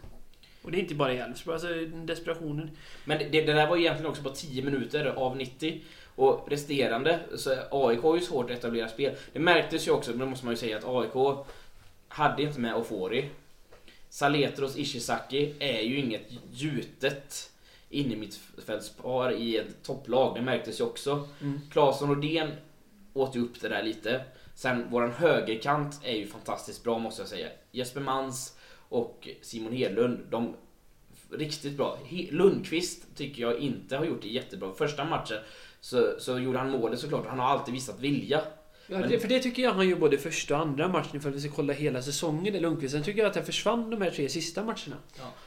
Och 0.66 0.72
det 0.72 0.78
är 0.78 0.82
inte 0.82 0.96
bara 0.96 1.14
i 1.14 1.18
Elfsborg, 1.18 1.54
alltså 1.54 1.68
desperationen. 2.06 2.72
Men 3.06 3.18
det, 3.20 3.42
det 3.42 3.54
där 3.54 3.68
var 3.68 3.78
egentligen 3.78 4.12
också 4.12 4.24
på 4.24 4.30
10 4.30 4.64
minuter 4.64 5.06
av 5.06 5.38
90. 5.38 5.82
Och 6.16 6.48
resterande, 6.50 7.20
så 7.36 7.56
AIK 7.72 8.02
har 8.02 8.16
ju 8.16 8.22
svårt 8.22 8.52
att 8.52 8.58
etablera 8.58 8.88
spel. 8.88 9.16
Det 9.34 9.40
märktes 9.40 9.88
ju 9.88 9.92
också, 9.92 10.12
men 10.12 10.20
det 10.20 10.26
måste 10.26 10.46
man 10.46 10.54
ju 10.54 10.58
säga, 10.58 10.78
att 10.78 10.86
AIK 10.86 11.46
hade 12.08 12.44
inte 12.44 12.60
med 12.60 12.76
Ofori. 12.76 13.30
Saletros 14.10 14.78
Ishizaki 14.78 15.54
är 15.60 15.82
ju 15.82 16.00
inget 16.00 16.32
gjutet 16.52 17.52
in 17.90 18.12
i 18.12 18.30
i 19.38 19.58
ett 19.58 19.84
topplag. 19.84 20.36
Det 20.36 20.42
märktes 20.42 20.80
ju 20.80 20.84
också. 20.84 21.28
Mm. 21.42 21.62
Claesson 21.72 22.10
och 22.10 22.18
Den 22.18 22.52
åt 23.14 23.36
ju 23.36 23.40
upp 23.40 23.62
det 23.62 23.70
där 23.70 23.84
lite. 23.84 24.22
Sen 24.56 24.90
våran 24.90 25.12
högerkant 25.12 26.00
är 26.04 26.16
ju 26.16 26.28
fantastiskt 26.28 26.84
bra 26.84 27.00
måste 27.00 27.22
jag 27.22 27.30
säga. 27.30 27.48
Jesper 27.72 28.02
Mans 28.02 28.58
och 28.90 29.28
Simon 29.42 29.74
Hedlund, 29.74 30.20
de 30.30 30.56
riktigt 31.38 31.78
bra. 31.78 31.98
Lundqvist 32.32 33.16
tycker 33.16 33.42
jag 33.42 33.58
inte 33.60 33.98
har 33.98 34.06
gjort 34.06 34.22
det 34.22 34.28
jättebra. 34.28 34.74
Första 34.78 35.06
matchen 35.06 35.38
så, 35.82 36.16
så 36.20 36.40
gjorde 36.40 36.58
han 36.60 36.70
målet 36.72 37.00
såklart 37.00 37.26
han 37.28 37.40
har 37.40 37.48
alltid 37.48 37.74
visat 37.74 38.00
vilja. 38.00 38.42
Ja, 38.88 38.98
det, 38.98 39.20
för 39.20 39.28
det 39.28 39.40
tycker 39.40 39.64
jag 39.64 39.72
han 39.74 39.90
gör 39.90 39.96
både 39.98 40.18
första 40.18 40.56
och 40.56 40.62
andra 40.62 40.88
matchen 40.88 41.22
för 41.22 41.30
att 41.30 41.36
vi 41.36 41.40
ska 41.42 41.52
kolla 41.52 41.74
hela 41.74 42.02
säsongen 42.02 42.56
i 42.56 42.60
Lundqvist. 42.60 42.94
Sen 42.94 43.04
tycker 43.04 43.20
jag 43.22 43.30
att 43.30 43.36
han 43.36 43.46
försvann 43.46 43.90
de 43.90 44.02
här 44.02 44.10
tre 44.10 44.30
sista 44.30 44.64
matcherna. 44.64 44.96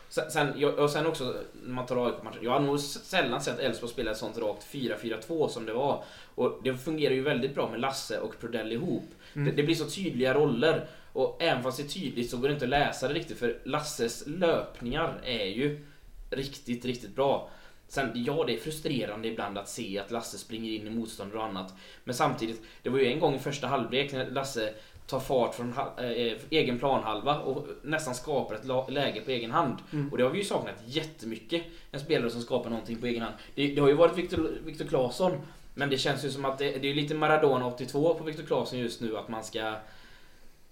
Sen, 0.09 0.31
sen, 0.31 0.49
jag- 0.57 0.79
och 0.79 0.91
sen 0.91 1.07
också 1.07 1.35
när 1.65 1.75
man 1.75 1.87
tar 1.87 2.07
AIK-matchen. 2.07 2.39
Jag 2.43 2.51
har 2.51 2.61
nog 2.61 2.81
sällan 2.81 3.41
sett 3.41 3.59
Elfsborg 3.59 3.93
spela 3.93 4.11
ett 4.11 4.17
sånt 4.17 4.39
rakt 4.39 4.67
4-4-2 4.73 5.49
som 5.49 5.67
det 5.67 5.73
var. 5.73 6.05
Och 6.35 6.61
det 6.65 6.77
fungerar 6.77 7.15
ju 7.15 7.23
väldigt 7.23 7.55
bra 7.55 7.71
med 7.71 7.81
Lasse 7.81 8.19
och 8.21 8.41
Prodell 8.41 8.73
ihop. 8.73 9.05
Mm. 9.35 9.47
Det, 9.49 9.53
det 9.53 9.63
blir 9.63 9.75
så 9.75 9.85
tydliga 9.85 10.35
roller. 10.35 10.87
Och 11.13 11.37
även 11.43 11.63
fast 11.63 11.77
det 11.77 11.83
är 11.83 11.89
tydligt 11.89 12.31
så 12.31 12.37
går 12.37 12.49
det 12.49 12.55
inte 12.55 12.65
att 12.65 12.69
läsa 12.69 13.09
det 13.09 13.15
riktigt 13.15 13.39
för 13.39 13.59
Lasses 13.65 14.25
löpningar 14.27 15.21
är 15.25 15.47
ju 15.47 15.87
riktigt, 16.31 16.85
riktigt 16.85 17.15
bra. 17.17 17.51
Sen, 17.89 18.11
ja 18.15 18.45
det 18.47 18.55
är 18.55 18.59
frustrerande 18.59 19.29
ibland 19.29 19.59
att 19.59 19.69
se 19.69 19.99
att 19.99 20.11
Lasse 20.11 20.39
springer 20.39 20.73
in 20.73 20.87
i 20.87 20.91
motståndare 20.91 21.39
och 21.39 21.45
annat. 21.45 21.75
Men 22.05 22.15
samtidigt, 22.15 22.63
det 22.83 22.89
var 22.91 22.99
ju 22.99 23.07
en 23.07 23.21
gång 23.21 23.35
i 23.35 23.39
första 23.39 23.67
halvlek 23.67 24.13
när 24.13 24.31
Lasse 24.31 24.75
tar 25.07 25.21
fart 25.21 25.55
från 25.55 25.73
ha- 25.73 26.03
eh, 26.03 26.39
egen 26.51 26.79
planhalva 26.79 27.39
och 27.39 27.67
nästan 27.83 28.15
skapar 28.15 28.55
ett 28.55 28.91
läge 28.93 29.21
på 29.21 29.31
egen 29.31 29.51
hand. 29.51 29.77
Mm. 29.93 30.09
Och 30.11 30.19
det 30.19 30.25
har 30.25 30.31
vi 30.31 30.39
ju 30.39 30.45
saknat 30.45 30.75
jättemycket. 30.87 31.63
En 31.91 32.01
spelare 32.01 32.31
som 32.31 32.41
skapar 32.41 32.71
någonting 32.71 32.97
på 33.01 33.07
egen 33.07 33.23
hand. 33.23 33.35
Det, 33.55 33.67
det 33.75 33.81
har 33.81 33.89
ju 33.89 33.95
varit 33.95 34.19
Viktor, 34.19 34.59
Viktor 34.65 34.85
Claesson. 34.85 35.33
Men 35.75 35.91
det 35.91 35.99
känns 35.99 36.25
ju 36.25 36.31
som 36.31 36.45
att 36.45 36.59
det, 36.59 36.79
det 36.79 36.91
är 36.91 36.95
lite 36.95 37.15
Maradona 37.15 37.67
82 37.67 38.15
på 38.15 38.25
Viktor 38.25 38.43
Claesson 38.43 38.79
just 38.79 39.01
nu. 39.01 39.17
Att 39.17 39.29
man 39.29 39.45
ska 39.45 39.75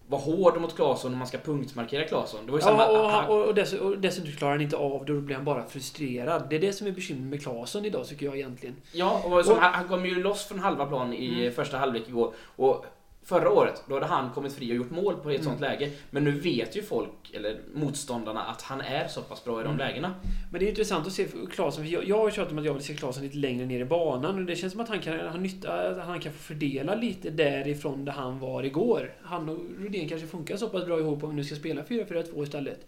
vara 0.09 0.21
hård 0.21 0.61
mot 0.61 0.77
Claesson 0.77 1.13
och 1.13 1.19
man 1.19 1.27
ska 1.27 1.39
punktmarkera 1.39 2.05
Claesson. 2.05 2.41
Det 2.47 2.53
var 2.53 2.59
ju 2.59 2.63
samma... 2.63 2.83
Ja, 2.83 3.27
och, 3.27 3.37
och, 3.41 3.45
och, 3.49 3.55
dess, 3.55 3.73
och 3.73 3.99
dessutom 3.99 4.33
klarar 4.33 4.53
han 4.53 4.61
inte 4.63 4.77
av 4.77 4.91
det 4.91 4.97
och 4.97 5.05
då 5.07 5.21
blir 5.21 5.37
han 5.37 5.45
bara 5.45 5.67
frustrerad. 5.67 6.47
Det 6.51 6.57
är 6.57 6.61
det 6.61 6.73
som 6.73 6.87
är 6.87 6.91
bekymret 6.93 7.25
med 7.31 7.43
Claesson 7.43 7.85
idag 7.85 8.07
tycker 8.07 8.27
jag 8.27 8.37
egentligen. 8.37 8.77
Ja, 8.93 9.23
och 9.25 9.45
som, 9.45 9.55
Och- 9.55 9.61
han, 9.63 9.75
han 9.75 9.89
kom 9.89 10.07
ju 10.07 10.23
loss 10.23 10.45
från 10.45 10.59
halva 10.59 10.87
plan 10.87 11.13
i 11.13 11.41
Mm. 11.41 11.53
första 11.55 11.79
halvlek 11.79 12.09
igår. 12.09 12.33
Och 12.57 12.85
förra 13.27 13.51
året, 13.51 13.83
då 13.89 13.95
hade 13.95 14.07
han 14.07 14.31
kommit 14.31 14.53
fri 14.55 14.73
och 14.73 14.77
gjort 14.77 14.91
mål 14.91 15.15
på 15.17 15.31
ett 15.31 15.35
Mm. 15.41 15.45
sånt 15.45 15.61
läge. 15.61 15.91
Men 16.11 16.25
nu 16.25 16.31
vet 16.31 16.77
ju 16.77 16.83
folk, 16.83 17.11
eller 17.35 17.61
motståndarna, 17.75 18.43
att 18.43 18.63
han 18.63 18.81
är 18.81 19.09
så 19.09 19.23
pass 19.23 19.45
bra 19.45 19.61
i 19.61 19.65
de 19.65 19.69
Mm. 19.75 19.79
lägena. 19.79 20.15
Men 20.53 20.61
det 20.61 20.67
är 20.67 20.69
intressant 20.69 21.07
att 21.07 21.13
se 21.13 21.27
Claesson, 21.51 21.85
för 21.85 21.93
jag, 21.93 22.05
jag 22.09 22.19
har 22.19 22.31
tjatat 22.31 22.53
om 22.53 22.59
att 22.59 22.65
jag 22.65 22.75
vill 22.75 22.83
se 22.85 22.95
Claesson 22.95 23.23
lite 23.23 23.37
längre 23.37 23.67
ner 23.67 23.81
i 23.81 23.85
banan 23.85 24.35
och 24.39 24.45
det 24.45 24.57
känns 24.57 24.73
som 24.73 24.81
att 24.83 24.89
han 24.89 25.01
kan, 25.01 25.21
ha 25.21 25.37
nytta, 25.37 25.91
att 25.91 26.07
han 26.07 26.21
kan 26.21 26.33
få 26.33 26.39
fördela 26.39 26.95
lite 26.95 27.31
därifrån 27.31 28.05
där 28.05 28.13
han 28.13 28.39
var 28.39 28.63
igår. 28.63 29.13
Han 29.23 29.49
och 29.49 29.59
Rudén 29.79 30.09
kanske 30.09 30.27
funkar 30.27 30.57
så 30.57 30.69
pass 30.69 30.85
bra 30.87 30.99
ihop 30.99 31.23
om 31.25 31.31
vi 31.31 31.37
nu 31.37 31.45
ska 31.45 31.55
spela 31.57 31.83
4-4-2 31.83 32.43
istället. 32.43 32.87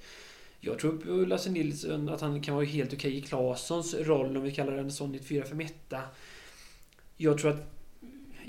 Jag 0.61 0.79
tror 0.79 0.97
på 0.97 1.11
Lasse 1.29 1.51
Nilsson 1.51 2.09
att 2.09 2.21
han 2.21 2.43
kan 2.43 2.55
vara 2.55 2.65
helt 2.65 2.93
okej 2.93 3.17
i 3.17 3.21
Claessons 3.21 3.95
roll, 3.95 4.37
om 4.37 4.43
vi 4.43 4.53
kallar 4.55 4.77
den 4.77 4.91
sån 4.91 5.15
i 5.15 5.19
ett 5.19 5.25
4-5-1. 5.29 5.71
Jag 7.17 7.39
tror 7.39 7.51
att... 7.51 7.75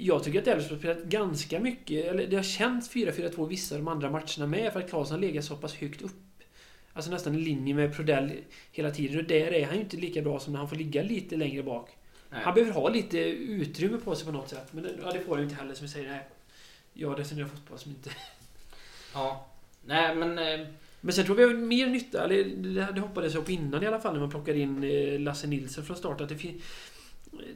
Jag 0.01 0.23
tycker 0.23 0.41
att 0.41 0.47
Elfsborg 0.47 0.75
har 0.75 0.79
spelat 0.93 1.03
ganska 1.09 1.59
mycket, 1.59 2.05
eller 2.05 2.27
det 2.27 2.35
har 2.35 2.43
känts 2.43 2.91
4-4-2 2.91 3.47
vissa 3.47 3.75
av 3.75 3.81
de 3.81 3.87
andra 3.87 4.09
matcherna 4.09 4.47
med, 4.47 4.73
för 4.73 4.79
att 4.79 4.89
Claesson 4.89 5.13
har 5.13 5.21
legat 5.21 5.45
så 5.45 5.55
pass 5.55 5.75
högt 5.75 6.01
upp. 6.01 6.11
Alltså 6.93 7.11
nästan 7.11 7.35
i 7.35 7.37
linje 7.37 7.73
med 7.73 7.95
Prodell 7.95 8.31
hela 8.71 8.91
tiden. 8.91 9.17
Och 9.17 9.23
där 9.23 9.53
är 9.53 9.65
han 9.65 9.75
ju 9.75 9.81
inte 9.81 9.97
lika 9.97 10.21
bra 10.21 10.39
som 10.39 10.53
när 10.53 10.59
han 10.59 10.69
får 10.69 10.75
ligga 10.75 11.03
lite 11.03 11.35
längre 11.35 11.63
bak. 11.63 11.89
Nej. 12.29 12.41
Han 12.43 12.53
behöver 12.53 12.73
ha 12.73 12.89
lite 12.89 13.19
utrymme 13.29 13.97
på 13.97 14.15
sig 14.15 14.25
på 14.25 14.31
något 14.31 14.49
sätt. 14.49 14.67
Men 14.73 14.87
ja, 15.03 15.11
det 15.11 15.19
får 15.19 15.31
han 15.35 15.39
ju 15.43 15.49
inte 15.49 15.61
heller 15.61 15.73
som 15.73 15.85
vi 15.87 15.91
säger. 15.93 16.09
Nej. 16.09 16.27
Jag 16.93 17.19
resonerar 17.19 17.47
fotboll 17.47 17.77
som 17.79 17.91
inte... 17.91 18.09
Ja. 19.13 19.47
Nej, 19.85 20.15
men... 20.15 20.37
eh, 20.61 20.67
Men 21.01 21.13
sen 21.13 21.25
tror 21.25 21.35
vi 21.35 21.43
har 21.43 21.53
mer 21.53 21.87
nytta, 21.87 22.23
eller 22.23 22.43
det, 22.93 22.99
hoppades 23.01 23.33
jag 23.33 23.45
på 23.45 23.51
innan 23.51 23.83
i 23.83 23.87
alla 23.87 23.99
fall 23.99 24.13
när 24.13 24.19
man 24.19 24.29
plockar 24.29 24.53
in 24.53 24.83
eh, 24.83 25.19
Lasse 25.19 25.47
Nilsson 25.47 25.85
från 25.85 25.97
start. 25.97 26.21
Att 26.21 26.29
det 26.29 26.37
fin- 26.37 26.61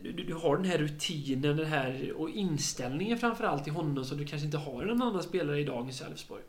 du, 0.03 0.11
du, 0.11 0.33
har 0.33 0.57
den 0.57 0.65
här 0.65 0.77
rutinen 0.77 1.57
den 1.57 1.65
här, 1.65 2.13
och 2.15 2.29
inställningen 2.29 3.17
framförallt 3.17 3.67
i 3.67 3.69
honom 3.69 4.05
som 4.05 4.17
du 4.17 4.25
kanske 4.25 4.45
inte 4.45 4.57
har 4.57 4.83
i 4.83 4.85
någon 4.85 5.01
annan 5.01 5.23
spelare 5.23 5.59
i 5.59 5.63
dagens 5.63 6.01
Elfsborg. 6.01 6.43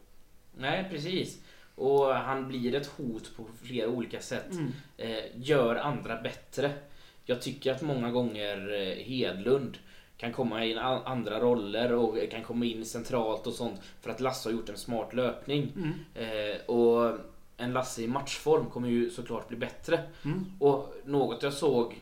Nej, 0.56 0.86
precis. 0.90 1.40
Och 1.74 2.14
han 2.14 2.48
blir 2.48 2.74
ett 2.74 2.86
hot 2.86 3.36
på 3.36 3.46
flera 3.62 3.88
olika 3.88 4.20
sätt. 4.20 4.52
Mm. 4.52 4.72
Eh, 4.96 5.24
gör 5.34 5.76
andra 5.76 6.22
bättre. 6.22 6.72
Jag 7.24 7.42
tycker 7.42 7.72
att 7.72 7.82
många 7.82 8.10
gånger 8.10 8.72
eh, 8.72 9.04
Hedlund 9.04 9.78
kan 10.16 10.32
komma 10.32 10.64
in 10.64 10.78
andra 10.78 11.40
roller 11.40 11.92
och 11.92 12.18
kan 12.30 12.42
komma 12.42 12.64
in 12.64 12.84
centralt 12.84 13.46
och 13.46 13.52
sånt 13.52 13.80
för 14.00 14.10
att 14.10 14.20
Lasse 14.20 14.48
har 14.48 14.54
gjort 14.54 14.68
en 14.68 14.76
smart 14.76 15.14
löpning. 15.14 15.72
Mm. 15.76 15.92
Eh, 16.14 16.60
och 16.66 17.18
en 17.56 17.72
Lasse 17.72 18.02
i 18.02 18.08
matchform 18.08 18.66
kommer 18.70 18.88
ju 18.88 19.10
såklart 19.10 19.48
bli 19.48 19.56
bättre. 19.56 20.00
Mm. 20.24 20.44
Och 20.58 20.94
något 21.04 21.42
jag 21.42 21.52
såg 21.52 22.00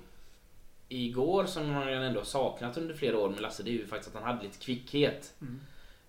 igår 0.93 1.45
som 1.47 1.71
man 1.73 1.89
ändå 1.89 2.25
saknat 2.25 2.77
under 2.77 2.95
flera 2.95 3.19
år 3.19 3.31
med 3.31 3.41
Lasse 3.41 3.63
det 3.63 3.71
är 3.71 3.73
ju 3.73 3.87
faktiskt 3.87 4.17
att 4.17 4.23
han 4.23 4.33
hade 4.33 4.45
lite 4.45 4.59
kvickhet. 4.59 5.35
Mm. 5.41 5.61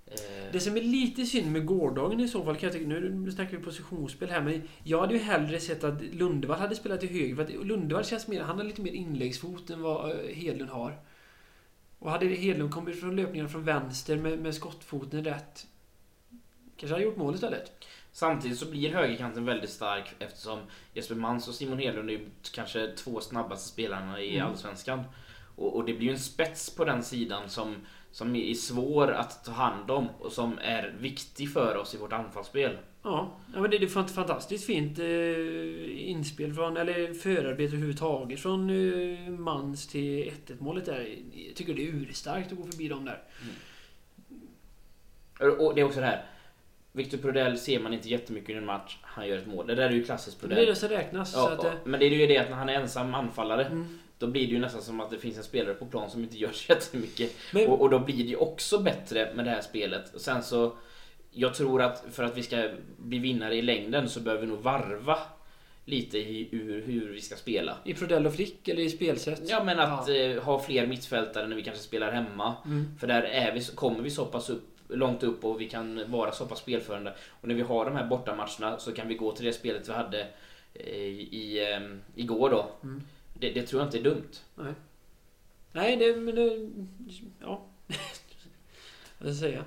Eh, 0.06 0.52
Det 0.52 0.60
som 0.60 0.78
är 0.78 0.82
lite 0.82 1.26
synd 1.26 1.52
med 1.52 1.66
gårdagen 1.66 2.20
i 2.20 2.28
så 2.28 2.44
fall, 2.44 2.56
kan 2.56 2.68
jag 2.68 2.74
tycka, 2.74 2.88
nu 2.88 3.32
snackar 3.32 3.58
vi 3.58 3.64
positionsspel 3.64 4.30
här, 4.30 4.42
men 4.42 4.62
jag 4.84 5.02
hade 5.02 5.14
ju 5.14 5.20
hellre 5.20 5.60
sett 5.60 5.84
att 5.84 6.02
Lundevall 6.02 6.60
hade 6.60 6.76
spelat 6.76 7.00
till 7.00 7.10
höger. 7.10 7.36
För 7.36 7.44
att 7.44 7.66
Lundevall 7.66 8.06
känns 8.06 8.28
mer, 8.28 8.42
han 8.42 8.58
har 8.58 8.66
lite 8.66 8.82
mer 8.82 8.92
inläggsfot 8.92 9.70
än 9.70 9.82
vad 9.82 10.12
eh, 10.12 10.36
Hedlund 10.36 10.72
har. 10.72 10.98
Och 12.00 12.12
hade 12.12 12.26
Hedlund 12.26 12.72
kommit 12.72 13.00
från 13.00 13.16
löpningen 13.16 13.50
från 13.50 13.64
vänster 13.64 14.18
med, 14.18 14.40
med 14.40 14.56
skottfoten 14.56 15.24
rätt, 15.24 15.68
kanske 16.78 16.94
hade 16.96 17.06
gjort 17.06 17.18
mål 17.18 17.36
istället. 17.36 17.72
Samtidigt 18.16 18.58
så 18.60 18.66
blir 18.66 18.94
högerkanten 18.94 19.46
väldigt 19.46 19.70
stark 19.70 20.16
eftersom 20.20 20.60
Jesper 20.94 21.16
Mans 21.16 21.48
och 21.48 21.54
Simon 21.54 21.80
Hedlund 21.80 22.10
är 22.10 22.20
kanske 22.54 22.88
två 22.96 23.20
snabbaste 23.22 23.70
spelarna 23.70 24.22
i 24.22 24.36
Mm. 24.36 24.48
Allsvenskan. 24.48 25.04
Och, 25.56 25.76
och 25.76 25.86
det 25.86 25.94
blir 25.94 26.08
ju 26.08 26.14
en 26.14 26.20
spets 26.20 26.76
på 26.76 26.86
den 26.86 27.04
sidan 27.04 27.50
som, 27.50 27.76
som 28.12 28.36
är 28.36 28.54
svår 28.54 29.12
att 29.12 29.46
ta 29.46 29.52
hand 29.52 29.92
om 29.92 30.10
och 30.20 30.32
som 30.32 30.58
är 30.62 30.96
viktig 31.00 31.54
för 31.54 31.78
oss 31.78 31.96
i 31.96 31.98
vårt 31.98 32.14
anfallsspel. 32.14 32.78
Ja, 33.04 33.38
ja 33.54 33.62
men 33.62 33.72
det 33.72 33.78
är 33.78 33.84
ett 33.84 33.94
fant- 33.94 34.08
fantastiskt 34.14 34.66
fint 34.66 35.00
eh, 35.00 36.10
inspel 36.10 36.54
från, 36.54 36.78
eller 36.78 37.14
förarbete 37.14 37.64
överhuvudtaget 37.76 38.40
från 38.40 38.70
eh, 38.70 39.30
Mans 39.30 39.88
till 39.88 40.32
1-1 40.48 40.56
målet 40.60 40.86
där. 40.86 41.16
Jag 41.48 41.56
tycker 41.56 41.74
det 41.74 41.88
är 41.88 41.94
urstarkt 41.94 42.52
att 42.52 42.58
gå 42.58 42.64
förbi 42.64 42.88
dem 42.88 43.06
där. 43.06 43.22
Och 45.40 45.66
och 45.68 45.76
det 45.76 45.82
är 45.82 45.86
också 45.86 46.00
det 46.00 46.06
här. 46.06 46.26
Victor 46.96 47.18
Prodell 47.18 47.58
ser 47.58 47.80
man 47.80 47.94
inte 47.94 48.10
jättemycket 48.10 48.50
i 48.50 48.54
en 48.54 48.66
match. 48.66 48.98
Han 49.02 49.28
gör 49.28 49.38
ett 49.38 49.48
mål. 49.48 49.68
Det 49.68 49.76
där 49.76 49.84
är 49.84 49.92
ju 49.94 50.04
klassiskt 50.04 50.38
Men 50.42 50.50
det 50.50 50.56
är 50.56 50.60
det 50.60 50.66
Prodell. 50.66 50.76
som 50.76 50.90
räknas. 50.90 51.32
så 51.32 51.38
Ja, 51.40 51.52
att, 51.52 51.66
eh, 51.66 51.72
men 51.84 52.00
det 52.00 52.06
är 52.06 52.10
ju 52.10 52.28
det 52.28 52.38
att 52.38 52.50
när 52.50 52.58
han 52.58 52.70
är 52.70 52.74
ensam 52.74 53.14
anfallare 53.16 53.66
mm. 53.66 54.00
då 54.18 54.28
blir 54.28 54.48
det 54.48 54.54
ju 54.54 54.60
nästan 54.60 54.82
som 54.82 55.02
att 55.02 55.10
det 55.12 55.18
finns 55.18 55.38
en 55.38 55.44
spelare 55.44 55.74
på 55.74 55.86
plan 55.86 56.10
som 56.10 56.24
inte 56.24 56.38
gör 56.38 56.52
så 56.52 56.74
jättemycket. 56.74 57.32
Men, 57.54 57.68
Och, 57.68 57.82
och 57.82 57.90
då 57.90 58.00
blir 58.00 58.18
det 58.18 58.24
ju 58.30 58.36
också 58.36 58.80
bättre 58.80 59.34
med 59.36 59.46
det 59.46 59.52
här 59.52 59.62
spelet. 59.62 60.14
Och 60.16 60.22
sen 60.22 60.44
så... 60.44 60.74
Jag 61.36 61.54
tror 61.54 61.82
att 61.82 62.06
för 62.12 62.24
att 62.24 62.38
vi 62.38 62.44
ska 62.44 62.70
bli 62.98 63.18
vinnare 63.20 63.56
i 63.56 63.62
längden 63.62 64.10
så 64.10 64.20
behöver 64.20 64.46
vi 64.46 64.52
nog 64.52 64.60
varva 64.62 65.18
lite 65.86 66.18
i 66.18 66.48
hur, 66.52 66.82
hur 66.82 67.14
vi 67.14 67.22
ska 67.22 67.36
spela. 67.36 67.78
I 67.84 67.94
Prodell 67.94 68.26
och 68.26 68.34
Frick 68.36 68.68
eller 68.68 68.82
i 68.82 68.90
spelsätt? 68.90 69.42
Ja 69.46 69.64
men 69.64 69.80
att 69.80 70.08
Ja. 70.08 70.16
eh, 70.16 70.44
ha 70.44 70.60
fler 70.60 70.88
mittfältare 70.88 71.48
när 71.48 71.56
vi 71.56 71.64
kanske 71.64 71.84
spelar 71.84 72.12
hemma. 72.12 72.56
Mm. 72.66 72.86
För 73.00 73.08
där 73.08 73.22
är 73.22 73.52
vi, 73.54 73.62
kommer 73.76 74.00
vi 74.02 74.10
så 74.10 74.26
pass 74.26 74.50
upp, 74.50 74.73
långt 74.90 75.24
upp 75.24 75.46
och 75.46 75.62
vi 75.62 75.70
kan 75.70 76.12
vara 76.12 76.32
så 76.32 76.46
pass 76.46 76.60
spelförande. 76.60 77.14
Och 77.42 77.48
när 77.48 77.56
vi 77.56 77.62
har 77.62 77.86
de 77.86 77.96
här 77.96 78.08
bortamatcherna 78.08 78.80
så 78.80 78.92
kan 78.92 79.08
vi 79.08 79.16
gå 79.16 79.32
till 79.32 79.46
det 79.46 79.54
spelet 79.54 79.90
vi 79.90 79.94
hade 79.94 80.28
eh, 80.74 80.98
i, 80.98 81.72
eh, 81.72 82.22
igår 82.22 82.50
då. 82.50 82.70
Mm. 82.84 83.02
Det, 83.34 83.50
det 83.50 83.64
tror 83.64 83.82
jag 83.82 83.88
inte 83.88 83.98
är 83.98 84.04
dumt. 84.04 84.32
Nej, 85.72 85.96
det... 85.96 86.16
Men 86.16 86.36
det 86.36 86.70
ja. 87.40 87.66
Vad 87.88 87.98
ska 89.18 89.28
jag 89.28 89.36
säga? 89.36 89.66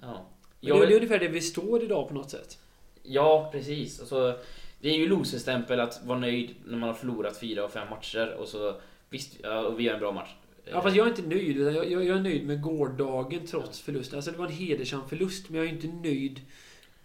Ja. 0.00 0.26
Jag 0.60 0.80
det, 0.80 0.86
det 0.86 0.92
är 0.92 0.96
ungefär 0.96 1.18
det 1.18 1.28
vi 1.28 1.40
står 1.40 1.82
idag 1.82 2.08
på 2.08 2.14
något 2.14 2.30
sätt. 2.30 2.58
Ja, 3.02 3.48
precis. 3.52 4.00
Alltså, 4.00 4.38
det 4.80 4.88
är 4.88 4.96
ju 4.96 5.08
loserstämpel 5.08 5.80
att 5.80 6.04
vara 6.04 6.18
nöjd 6.18 6.54
när 6.64 6.78
man 6.78 6.88
har 6.88 6.94
förlorat 6.94 7.40
fyra 7.40 7.64
och 7.64 7.72
fem 7.72 7.90
matcher 7.90 8.34
och 8.34 8.48
så 8.48 8.80
visst, 9.10 9.36
ja, 9.42 9.60
och 9.60 9.80
vi 9.80 9.84
gör 9.84 9.94
en 9.94 10.00
bra 10.00 10.12
match. 10.12 10.30
Ja, 10.64 10.82
fast 10.82 10.96
jag 10.96 11.06
är 11.06 11.10
inte 11.10 11.22
nöjd. 11.22 11.56
Jag, 11.60 11.74
jag, 11.74 12.04
jag 12.04 12.16
är 12.16 12.20
nöjd 12.22 12.46
med 12.46 12.60
gårdagen 12.62 13.46
trots 13.46 13.80
förlusten. 13.80 14.16
Alltså 14.18 14.30
det 14.30 14.38
var 14.38 14.46
en 14.46 14.52
hedersam 14.52 15.08
förlust, 15.08 15.48
men 15.48 15.58
jag 15.60 15.66
är 15.68 15.72
inte 15.72 15.86
nöjd 15.86 16.40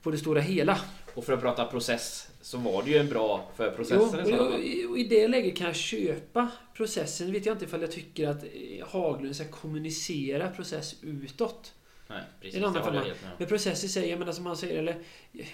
på 0.01 0.11
det 0.11 0.17
stora 0.17 0.41
hela. 0.41 0.79
Och 1.15 1.23
för 1.25 1.33
att 1.33 1.41
prata 1.41 1.65
process 1.65 2.27
så 2.41 2.57
var 2.57 2.83
det 2.83 2.89
ju 2.89 2.97
en 2.97 3.09
bra 3.09 3.51
för 3.55 3.65
Jo, 3.65 3.75
processen 3.75 4.25
så 4.25 4.37
och, 4.45 4.59
i- 4.59 4.85
och 4.85 4.97
i 4.97 5.03
det 5.03 5.27
läget 5.27 5.55
kan 5.57 5.67
jag 5.67 5.75
köpa 5.75 6.49
processen. 6.73 7.31
vet 7.31 7.45
jag 7.45 7.55
inte 7.55 7.65
ifall 7.65 7.81
jag 7.81 7.91
tycker 7.91 8.27
att 8.27 8.43
eh, 8.43 8.87
Haglund 8.87 9.35
ska 9.35 9.45
kommunicera 9.47 10.49
process 10.49 10.95
utåt. 11.01 11.73
Nej, 12.07 12.21
precis. 12.41 12.57
En 12.57 12.63
annan 12.63 12.73
det 12.73 12.79
håller 12.79 12.97
jag 12.97 13.07
med. 13.07 13.15
Men 13.37 13.47
process 13.47 13.83
i 13.83 13.87
sig, 13.89 14.09
jag 14.09 14.19
menar 14.19 14.31
som 14.31 14.45
han 14.45 14.57
säger, 14.57 14.79
eller 14.79 14.95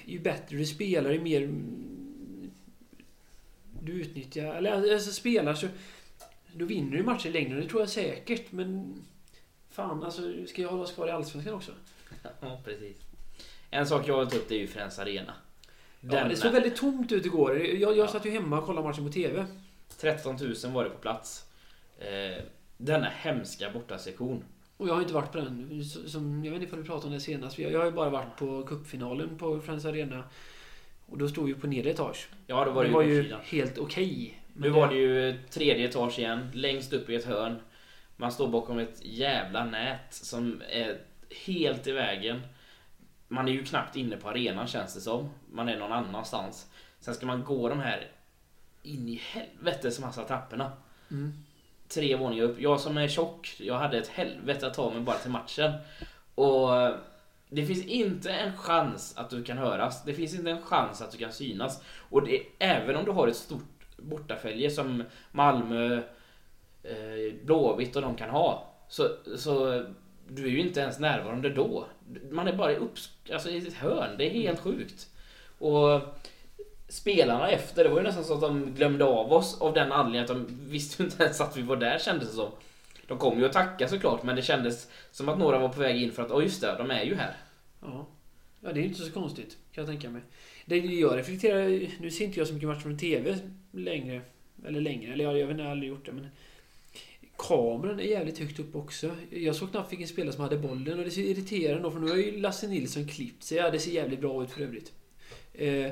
ju 0.05 0.19
bättre 0.19 0.57
du 0.57 0.65
spelar, 0.65 1.11
ju 1.11 1.19
mer 1.21 1.53
du 3.81 3.91
utnyttjar, 3.91 4.55
eller 4.55 4.93
alltså 4.93 5.11
spelar 5.11 5.53
så 5.53 5.67
då 6.53 6.65
vinner 6.65 6.97
du 6.97 7.03
matcher 7.03 7.27
i 7.27 7.31
längden, 7.31 7.59
det 7.61 7.67
tror 7.67 7.81
jag 7.81 7.89
säkert, 7.89 8.51
men 8.51 8.95
fan 9.69 10.03
alltså, 10.03 10.21
ska 10.47 10.61
jag 10.61 10.69
hålla 10.69 10.83
oss 10.83 10.91
kvar 10.91 11.07
i 11.07 11.11
Allsvenskan 11.11 11.53
också? 11.53 11.71
Ja, 12.41 12.61
precis. 12.65 12.97
En 13.69 13.87
sak 13.87 14.07
jag 14.07 14.19
vill 14.19 14.27
ta 14.29 14.37
upp 14.37 14.49
det 14.49 14.55
är 14.55 14.59
ju 14.59 14.67
Friends 14.67 14.99
Arena. 14.99 15.33
Ja, 16.01 16.23
det 16.27 16.35
såg 16.35 16.51
väldigt 16.51 16.75
tomt 16.75 17.11
ut 17.11 17.25
igår. 17.25 17.57
Jag, 17.57 17.75
jag 17.81 17.97
Ja. 17.97 18.07
satt 18.07 18.25
ju 18.25 18.29
hemma 18.31 18.59
och 18.59 18.65
kollade 18.65 18.87
matchen 18.87 19.05
på 19.05 19.11
TV. 19.11 19.45
13 19.99 20.35
000 20.63 20.73
var 20.73 20.83
det 20.83 20.89
på 20.89 20.97
plats. 20.97 21.45
Eh, 21.99 22.43
denna 22.77 23.09
hemska 23.09 23.69
bortasektion. 23.73 24.43
Och 24.77 24.87
jag 24.87 24.93
har 24.93 25.01
inte 25.01 25.13
varit 25.13 25.31
på 25.31 25.37
den. 25.37 25.83
Som, 25.85 26.45
jag 26.45 26.51
vet 26.51 26.61
inte 26.61 26.67
ifall 26.67 26.79
vi 26.79 26.85
pratade 26.87 27.07
om 27.07 27.13
det 27.13 27.19
senast. 27.19 27.59
Jag, 27.59 27.71
jag 27.71 27.79
har 27.79 27.85
ju 27.85 27.91
bara 27.91 28.09
varit 28.09 28.37
på 28.37 28.63
cupfinalen 28.63 29.37
på 29.37 29.59
Friends 29.61 29.85
Arena. 29.85 30.23
Och 31.05 31.17
då 31.17 31.27
stod 31.27 31.45
vi 31.47 31.53
på 31.53 31.67
nedre 31.67 31.89
etage. 31.91 32.29
Ja, 32.47 32.65
då 32.65 32.71
var 32.71 32.83
det, 32.83 32.89
det 32.89 32.93
var 32.93 33.01
ju 33.01 33.09
ju 33.13 33.17
bortsidan. 33.17 33.39
helt 33.43 33.77
okej. 33.77 34.42
Nu 34.53 34.69
var 34.69 34.87
det 34.87 34.95
ju 34.95 35.39
tredje 35.49 35.87
etage 35.87 36.19
igen, 36.19 36.51
längst 36.53 36.93
upp 36.93 37.09
i 37.09 37.15
ett 37.15 37.25
hörn. 37.25 37.61
Man 38.15 38.31
står 38.31 38.47
bakom 38.47 38.79
ett 38.79 38.99
jävla 39.01 39.65
nät 39.65 40.13
som 40.13 40.61
är 40.69 40.97
helt 41.45 41.87
i 41.87 41.91
vägen. 41.91 42.41
Man 43.27 43.47
är 43.47 43.51
ju 43.51 43.63
knappt 43.63 43.95
inne 43.95 44.17
på 44.17 44.29
arenan 44.29 44.67
känns 44.67 44.93
det 44.93 45.01
som. 45.01 45.29
Man 45.51 45.69
är 45.69 45.79
någon 45.79 45.91
annanstans. 45.91 46.71
Sen 46.99 47.15
ska 47.15 47.25
man 47.25 47.43
gå 47.43 47.69
de 47.69 47.79
här 47.79 48.07
in 48.83 49.09
i 49.09 49.15
helvetes 49.15 49.99
massa 49.99 50.23
trapporna. 50.23 50.71
Mm. 51.11 51.33
Tre 51.87 52.15
våningar 52.15 52.43
upp. 52.43 52.61
Jag 52.61 52.79
som 52.79 52.97
är 52.97 53.07
tjock, 53.07 53.55
jag 53.59 53.77
hade 53.77 53.97
ett 53.97 54.07
helvete 54.07 54.67
att 54.67 54.73
ta 54.73 54.91
mig 54.91 55.01
bara 55.01 55.17
till 55.17 55.31
matchen. 55.31 55.71
Och 56.35 56.69
det 57.49 57.65
finns 57.65 57.85
inte 57.85 58.31
en 58.31 58.57
chans 58.57 59.17
att 59.17 59.29
du 59.29 59.43
kan 59.43 59.57
höras. 59.57 60.03
Det 60.03 60.13
finns 60.13 60.33
inte 60.33 60.51
en 60.51 60.61
chans 60.61 61.01
att 61.01 61.11
du 61.11 61.17
kan 61.17 61.31
synas. 61.31 61.83
Och 62.09 62.25
det, 62.25 62.41
även 62.59 62.95
om 62.95 63.05
du 63.05 63.11
har 63.11 63.27
ett 63.27 63.35
stort 63.35 63.72
bortafölje 64.03 64.69
som 64.71 65.03
Malmö, 65.31 66.01
eh, 66.83 67.33
Blåvitt 67.43 67.95
och 67.95 68.01
de 68.01 68.15
kan 68.15 68.29
ha. 68.29 68.73
Så, 68.87 69.09
så 69.37 69.85
du 70.27 70.45
är 70.45 70.49
ju 70.49 70.59
inte 70.59 70.79
ens 70.79 70.99
närvarande 70.99 71.49
då. 71.49 71.85
Man 72.31 72.47
är 72.47 72.53
bara 72.53 72.71
i, 72.71 72.75
upp, 72.75 72.97
alltså 73.33 73.49
i 73.49 73.67
ett 73.67 73.73
hörn. 73.73 74.17
Det 74.17 74.25
är 74.25 74.29
helt 74.29 74.59
sjukt. 74.59 75.09
Och 75.59 76.01
spelarna 76.87 77.49
efter, 77.49 77.83
det 77.83 77.89
var 77.89 77.97
ju 77.97 78.03
nästan 78.03 78.23
så 78.23 78.33
att 78.33 78.41
de 78.41 78.73
glömde 78.73 79.05
av 79.05 79.33
oss 79.33 79.61
av 79.61 79.73
den 79.73 79.91
anledningen 79.91 80.23
att 80.23 80.47
de 80.47 80.69
visste 80.69 81.03
ju 81.03 81.09
inte 81.09 81.23
ens 81.23 81.41
att 81.41 81.57
vi 81.57 81.61
var 81.61 81.75
där 81.75 81.99
kändes 81.99 82.29
det 82.29 82.35
som. 82.35 82.51
De 83.07 83.17
kom 83.17 83.39
ju 83.39 83.45
att 83.45 83.53
tacka 83.53 83.87
såklart 83.87 84.23
men 84.23 84.35
det 84.35 84.41
kändes 84.41 84.87
som 85.11 85.29
att 85.29 85.39
några 85.39 85.59
var 85.59 85.69
på 85.69 85.79
väg 85.79 86.03
in 86.03 86.11
för 86.11 86.23
att, 86.23 86.31
åh 86.31 86.43
just 86.43 86.61
det, 86.61 86.75
de 86.77 86.91
är 86.91 87.03
ju 87.03 87.15
här. 87.15 87.35
Ja. 87.81 88.07
ja, 88.61 88.73
det 88.73 88.79
är 88.79 88.83
inte 88.83 89.01
så 89.01 89.11
konstigt 89.11 89.57
kan 89.71 89.81
jag 89.81 89.87
tänka 89.87 90.09
mig. 90.09 90.21
Det 90.65 90.77
jag 90.77 91.17
reflekterar, 91.17 91.87
nu 92.01 92.11
ser 92.11 92.25
inte 92.25 92.39
jag 92.39 92.47
så 92.47 92.53
mycket 92.53 92.69
matcher 92.69 92.79
från 92.79 92.97
TV 92.97 93.37
längre. 93.71 94.21
Eller 94.65 94.81
längre, 94.81 95.13
eller 95.13 95.23
jag, 95.23 95.37
jag 95.37 95.47
vet 95.47 95.51
inte, 95.51 95.61
jag 95.61 95.67
har 95.67 95.71
aldrig 95.71 95.89
gjort 95.89 96.05
det 96.05 96.11
men 96.11 96.27
Kameran 97.37 97.99
är 97.99 98.03
jävligt 98.03 98.39
högt 98.39 98.59
upp 98.59 98.75
också. 98.75 99.15
Jag 99.29 99.55
såg 99.55 99.71
knappt 99.71 99.91
vilken 99.91 100.07
spelare 100.07 100.33
som 100.33 100.43
hade 100.43 100.57
bollen 100.57 100.99
och 100.99 101.05
det 101.05 101.11
så 101.11 101.19
irriterande 101.19 101.83
då 101.83 101.91
för 101.91 101.99
nu 101.99 102.09
har 102.09 102.15
ju 102.17 102.37
Lasse 102.39 102.67
Nilsson 102.67 103.07
klippt 103.07 103.43
sig. 103.43 103.57
Ja, 103.57 103.71
det 103.71 103.79
ser 103.79 103.91
jävligt 103.91 104.19
bra 104.21 104.43
ut 104.43 104.51
för 104.51 104.61
övrigt. 104.61 104.91
Eh, 105.53 105.91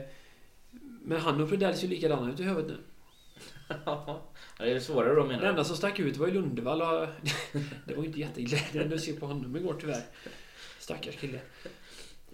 Men 1.04 1.18
han 1.22 1.42
och 1.42 1.50
Prodell 1.50 1.76
ser 1.76 1.84
ju 1.88 1.90
likadana 1.90 2.34
ut 2.34 2.40
i 2.40 2.44
huvudet 2.44 2.72
nu. 2.72 2.78
Ja, 3.86 4.22
det 4.58 4.72
är 4.72 4.80
svårare 4.80 5.16
då 5.16 5.22
menar 5.22 5.32
Den 5.34 5.42
du? 5.42 5.48
enda 5.50 5.64
som 5.64 5.76
stack 5.78 6.00
ut 6.00 6.18
var 6.18 6.28
ju 6.28 6.34
Lundevall 6.34 6.82
och 6.82 7.08
det 7.88 7.96
var 7.96 8.02
ju 8.04 8.08
inte 8.08 8.20
jätteglädjande 8.20 8.96
att 8.96 9.02
se 9.02 9.14
på 9.14 9.26
honom 9.26 9.56
igår 9.56 9.76
tyvärr. 9.82 10.02
Stackars 10.80 11.16
kille. 11.16 11.40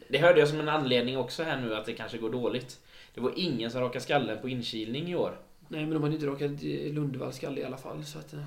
Det 0.09 0.17
hörde 0.17 0.39
jag 0.39 0.49
som 0.49 0.59
en 0.59 0.69
anledning 0.69 1.17
också 1.17 1.43
här 1.43 1.61
nu 1.61 1.75
att 1.75 1.85
det 1.85 1.93
kanske 1.93 2.17
går 2.17 2.29
dåligt. 2.29 2.79
Det 3.13 3.21
var 3.21 3.33
ingen 3.35 3.71
som 3.71 3.81
rakade 3.81 4.03
skallen 4.03 4.41
på 4.41 4.49
inkilning 4.49 5.07
i 5.09 5.15
år. 5.15 5.39
Nej 5.67 5.81
men 5.81 5.93
de 5.93 6.03
hade 6.03 6.15
inte 6.15 6.27
rakat 6.27 6.61
Lundevall 6.93 7.33
skalle 7.33 7.61
i 7.61 7.63
alla 7.63 7.77
fall 7.77 8.05
så 8.05 8.19
att... 8.19 8.33
eh, 8.33 8.39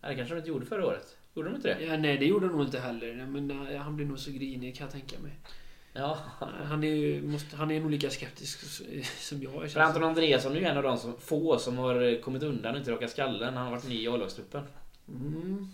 Ja, 0.00 0.08
det 0.08 0.14
kanske 0.14 0.34
de 0.34 0.38
inte 0.38 0.48
gjorde 0.50 0.66
förra 0.66 0.86
året. 0.86 1.16
Gjorde 1.34 1.48
de 1.48 1.54
inte 1.56 1.74
det? 1.74 1.84
Ja, 1.84 1.96
nej 1.96 2.18
det 2.18 2.24
gjorde 2.26 2.46
de 2.46 2.52
nog 2.56 2.66
inte 2.66 2.78
heller. 2.80 3.26
Men 3.26 3.50
eh, 3.50 3.80
han 3.80 3.96
blir 3.96 4.06
nog 4.06 4.18
så 4.18 4.30
grinig 4.30 4.76
kan 4.76 4.84
jag 4.84 4.92
tänka 4.92 5.18
mig. 5.18 5.32
Ja. 5.92 6.18
Han 6.64 6.84
är 6.84 7.22
måste, 7.22 7.56
han 7.56 7.70
är 7.70 7.80
nog 7.80 7.90
lika 7.90 8.10
skeptisk 8.10 8.60
som 9.04 9.42
jag. 9.42 9.70
För 9.70 9.80
Anton 9.80 10.04
Andreasson 10.04 10.52
är 10.56 10.60
ju 10.60 10.66
en 10.66 10.76
av 10.76 10.82
de 10.82 10.98
som, 10.98 11.16
få 11.20 11.58
som 11.58 11.78
har 11.78 12.22
kommit 12.22 12.42
undan 12.42 12.72
och 12.72 12.78
inte 12.78 12.90
rakat 12.92 13.10
skallen. 13.10 13.54
Han 13.54 13.64
har 13.64 13.70
varit 13.70 13.88
ny 13.88 14.02
i 14.02 14.08
A-lagstruppen. 14.08 14.62
Mm. 15.08 15.68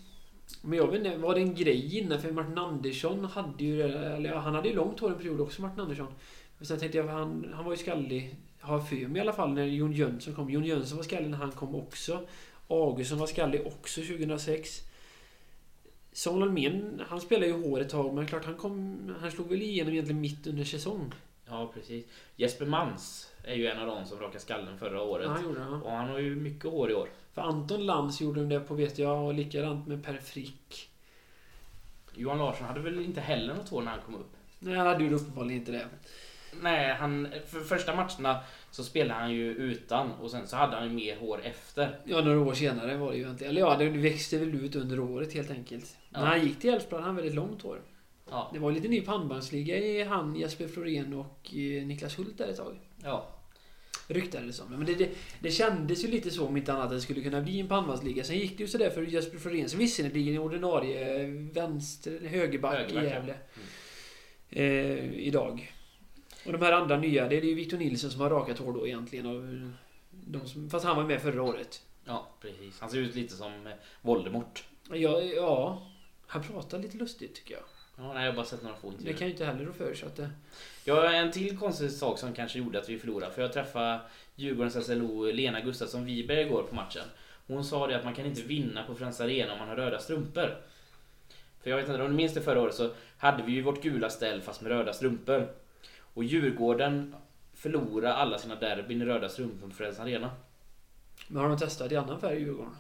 Men 0.62 0.78
jag 0.78 0.86
vet 0.86 1.04
inte, 1.04 1.18
var 1.18 1.34
det 1.34 1.40
en 1.40 1.54
grej 1.54 1.98
innan? 1.98 2.22
För 2.22 2.32
Martin 2.32 2.58
Andersson 2.58 3.24
hade 3.24 3.64
ju, 3.64 3.82
eller 3.82 4.34
han 4.34 4.54
hade 4.54 4.68
ju 4.68 4.74
långt 4.74 5.00
hår 5.00 5.10
en 5.10 5.18
period 5.18 5.40
också, 5.40 5.62
Martin 5.62 5.80
Andersson. 5.80 6.14
Men 6.58 6.66
sen 6.66 6.78
tänkte 6.78 6.98
jag, 6.98 7.08
han, 7.08 7.52
han 7.54 7.64
var 7.64 7.72
ju 7.72 7.76
skallig, 7.76 8.34
har 8.60 8.78
jag 8.78 8.88
för 8.88 8.96
mig 8.96 9.18
i 9.18 9.20
alla 9.20 9.32
fall, 9.32 9.52
när 9.52 9.64
Jon 9.64 9.92
Jönsson 9.92 10.34
kom. 10.34 10.50
Jon 10.50 10.64
Jönsson 10.64 10.96
var 10.96 11.04
skallig 11.04 11.30
när 11.30 11.38
han 11.38 11.52
kom 11.52 11.74
också. 11.74 12.26
Augustsson 12.68 13.18
var 13.18 13.26
skallig 13.26 13.66
också 13.66 14.00
2006. 14.00 14.82
Samuel 16.12 16.42
Almén, 16.42 17.02
han 17.08 17.20
spelade 17.20 17.46
ju 17.46 17.52
hår 17.52 17.80
ett 17.80 17.88
tag, 17.88 18.14
men 18.14 18.26
klart 18.26 18.44
han 18.44 18.54
kom, 18.54 18.98
han 19.20 19.30
slog 19.30 19.48
väl 19.48 19.62
igenom 19.62 19.92
egentligen 19.92 20.20
mitt 20.20 20.46
under 20.46 20.64
säsong. 20.64 21.12
Ja, 21.46 21.70
precis. 21.74 22.06
Jesper 22.36 22.66
Mans 22.66 23.27
är 23.44 23.54
ju 23.54 23.66
en 23.66 23.78
av 23.78 23.86
de 23.86 24.06
som 24.06 24.20
rakade 24.20 24.40
skallen 24.40 24.78
förra 24.78 25.02
året. 25.02 25.26
Ja, 25.26 25.32
han 25.32 25.44
gjorde 25.44 25.60
ja. 25.60 25.80
Och 25.84 25.90
han 25.90 26.08
har 26.08 26.18
ju 26.18 26.36
mycket 26.36 26.70
hår 26.70 26.90
i 26.90 26.94
år. 26.94 27.08
För 27.34 27.42
Anton 27.42 27.86
Lantz 27.86 28.20
gjorde 28.20 28.46
det 28.46 28.60
på 28.60 28.74
vet 28.74 28.98
jag, 28.98 29.24
och 29.24 29.34
likadant 29.34 29.86
med 29.86 30.04
Per 30.04 30.16
Frick. 30.16 30.90
Johan 32.14 32.38
Larsson 32.38 32.66
hade 32.66 32.80
väl 32.80 33.04
inte 33.04 33.20
heller 33.20 33.54
något 33.54 33.68
hår 33.68 33.82
när 33.82 33.90
han 33.90 34.00
kom 34.00 34.14
upp? 34.14 34.32
Nej, 34.58 34.74
han 34.74 34.86
hade 34.86 35.04
ju 35.04 35.14
uppenbarligen 35.14 35.60
inte 35.60 35.72
det. 35.72 35.88
Nej, 36.62 36.94
han, 36.94 37.28
för 37.46 37.60
första 37.60 37.94
matcherna 37.94 38.40
så 38.70 38.84
spelade 38.84 39.20
han 39.20 39.32
ju 39.32 39.54
utan 39.54 40.12
och 40.12 40.30
sen 40.30 40.46
så 40.46 40.56
hade 40.56 40.76
han 40.76 40.84
ju 40.88 40.94
mer 40.94 41.16
hår 41.16 41.40
efter. 41.44 42.00
Ja, 42.04 42.20
några 42.20 42.40
år 42.40 42.54
senare 42.54 42.96
var 42.96 43.10
det 43.10 43.16
ju 43.16 43.22
egentligen. 43.22 43.50
Eller 43.50 43.60
ja, 43.60 43.76
det 43.76 43.88
växte 43.88 44.38
väl 44.38 44.54
ut 44.54 44.76
under 44.76 45.00
året 45.00 45.34
helt 45.34 45.50
enkelt. 45.50 45.96
Ja. 46.10 46.20
När 46.20 46.26
han 46.26 46.44
gick 46.44 46.60
till 46.60 46.70
Elfsborg 46.70 47.00
hade 47.02 47.08
han 47.08 47.16
väldigt 47.16 47.34
långt 47.34 47.62
hår. 47.62 47.80
Ja, 48.30 48.50
Det 48.52 48.58
var 48.58 48.72
lite 48.72 48.88
ny 48.88 49.00
pannbandsliga 49.00 49.76
i 49.76 50.04
han, 50.04 50.36
Jesper 50.36 50.68
Florén 50.68 51.14
och 51.14 51.54
eh, 51.54 51.86
Niklas 51.86 52.18
Hult 52.18 52.38
där 52.38 52.48
ett 52.48 52.56
tag. 52.56 52.76
Ja. 53.02 53.34
Ryktades 54.06 54.56
som. 54.56 54.70
Men 54.70 54.86
det, 54.86 54.94
det, 54.94 55.10
det 55.40 55.50
kändes 55.50 56.04
ju 56.04 56.08
lite 56.08 56.30
så 56.30 56.46
om 56.46 56.56
inte 56.56 56.72
annat 56.72 56.84
att 56.84 56.90
det 56.90 57.00
skulle 57.00 57.22
kunna 57.22 57.40
bli 57.40 57.60
en 57.60 57.68
pannbandsliga. 57.68 58.24
Sen 58.24 58.38
gick 58.38 58.58
det 58.58 58.62
ju 58.62 58.68
sådär 58.68 58.90
för 58.90 59.02
Jesper 59.02 59.38
Florén 59.38 59.68
som 59.68 59.78
visserligen 59.78 60.34
är 60.34 60.38
ordinarie 60.38 61.26
vänster, 61.52 62.16
eller 62.16 62.28
högerback, 62.28 62.74
Högerback, 62.74 63.04
i 63.04 63.06
ja. 63.06 63.14
Gävle. 63.14 63.34
Eh, 64.50 65.12
idag. 65.14 65.72
Och 66.46 66.52
de 66.52 66.62
här 66.62 66.72
andra 66.72 66.96
nya, 66.96 67.28
det 67.28 67.36
är 67.36 67.42
ju 67.42 67.54
Victor 67.54 67.78
Nilsson 67.78 68.10
som 68.10 68.20
har 68.20 68.30
rakat 68.30 68.58
hår 68.58 68.72
då 68.72 68.86
egentligen. 68.86 69.26
Av 69.26 69.72
de 70.10 70.48
som, 70.48 70.70
fast 70.70 70.84
han 70.84 70.96
var 70.96 71.04
med 71.04 71.22
förra 71.22 71.42
året. 71.42 71.82
Ja, 72.04 72.28
precis. 72.40 72.80
Han 72.80 72.90
ser 72.90 72.98
ut 72.98 73.14
lite 73.14 73.34
som 73.34 73.66
eh, 73.66 73.72
Voldemort. 74.02 74.64
Ja, 74.90 75.20
ja, 75.20 75.86
han 76.26 76.42
pratar 76.42 76.78
lite 76.78 76.96
lustigt 76.96 77.34
tycker 77.34 77.54
jag. 77.54 77.62
Ja, 77.98 78.12
nej, 78.12 78.24
jag 78.24 78.32
har 78.32 78.36
bara 78.36 78.46
sett 78.46 78.62
några 78.62 78.76
få 78.76 78.88
Det 78.88 78.92
intervjuer. 78.92 79.18
kan 79.18 79.26
ju 79.26 79.32
inte 79.32 79.44
heller 79.44 79.64
rå 79.64 79.72
för 79.72 79.94
så 79.94 80.06
att 80.06 80.16
det... 80.16 80.30
Ja, 80.84 81.12
en 81.12 81.32
till 81.32 81.58
konstig 81.58 81.90
sak 81.90 82.18
som 82.18 82.32
kanske 82.34 82.58
gjorde 82.58 82.78
att 82.78 82.88
vi 82.88 82.98
förlorade. 82.98 83.32
För 83.32 83.42
jag 83.42 83.52
träffade 83.52 84.00
Djurgårdens 84.34 84.86
SLO 84.86 85.24
Lena 85.32 85.60
Gustafsson 85.60 86.04
Wiberg 86.04 86.40
igår 86.40 86.62
på 86.62 86.74
matchen. 86.74 87.04
Hon 87.46 87.64
sa 87.64 87.86
det 87.86 87.96
att 87.98 88.04
man 88.04 88.14
kan 88.14 88.26
inte 88.26 88.42
vinna 88.42 88.84
på 88.84 88.94
Friends 88.94 89.20
Arena 89.20 89.52
om 89.52 89.58
man 89.58 89.68
har 89.68 89.76
röda 89.76 89.98
strumpor. 89.98 90.56
För 91.62 91.70
jag 91.70 91.76
vet 91.76 91.88
inte, 91.88 92.02
om 92.02 92.10
du 92.10 92.16
minns 92.16 92.34
det 92.34 92.40
förra 92.40 92.60
året 92.60 92.74
så 92.74 92.90
hade 93.18 93.42
vi 93.42 93.52
ju 93.52 93.62
vårt 93.62 93.82
gula 93.82 94.10
ställ 94.10 94.40
fast 94.42 94.60
med 94.60 94.72
röda 94.72 94.92
strumpor. 94.92 95.48
Och 96.14 96.24
Djurgården 96.24 97.14
förlorade 97.54 98.14
alla 98.14 98.38
sina 98.38 98.54
derbyn 98.54 99.02
i 99.02 99.04
röda 99.04 99.28
strumpor 99.28 99.68
på 99.68 99.74
Friends 99.74 100.00
Arena. 100.00 100.30
Men 101.28 101.42
har 101.42 101.48
de 101.48 101.58
testat 101.58 101.92
i 101.92 101.96
annan 101.96 102.20
färg 102.20 102.36
i 102.36 102.40
Djurgården? 102.40 102.76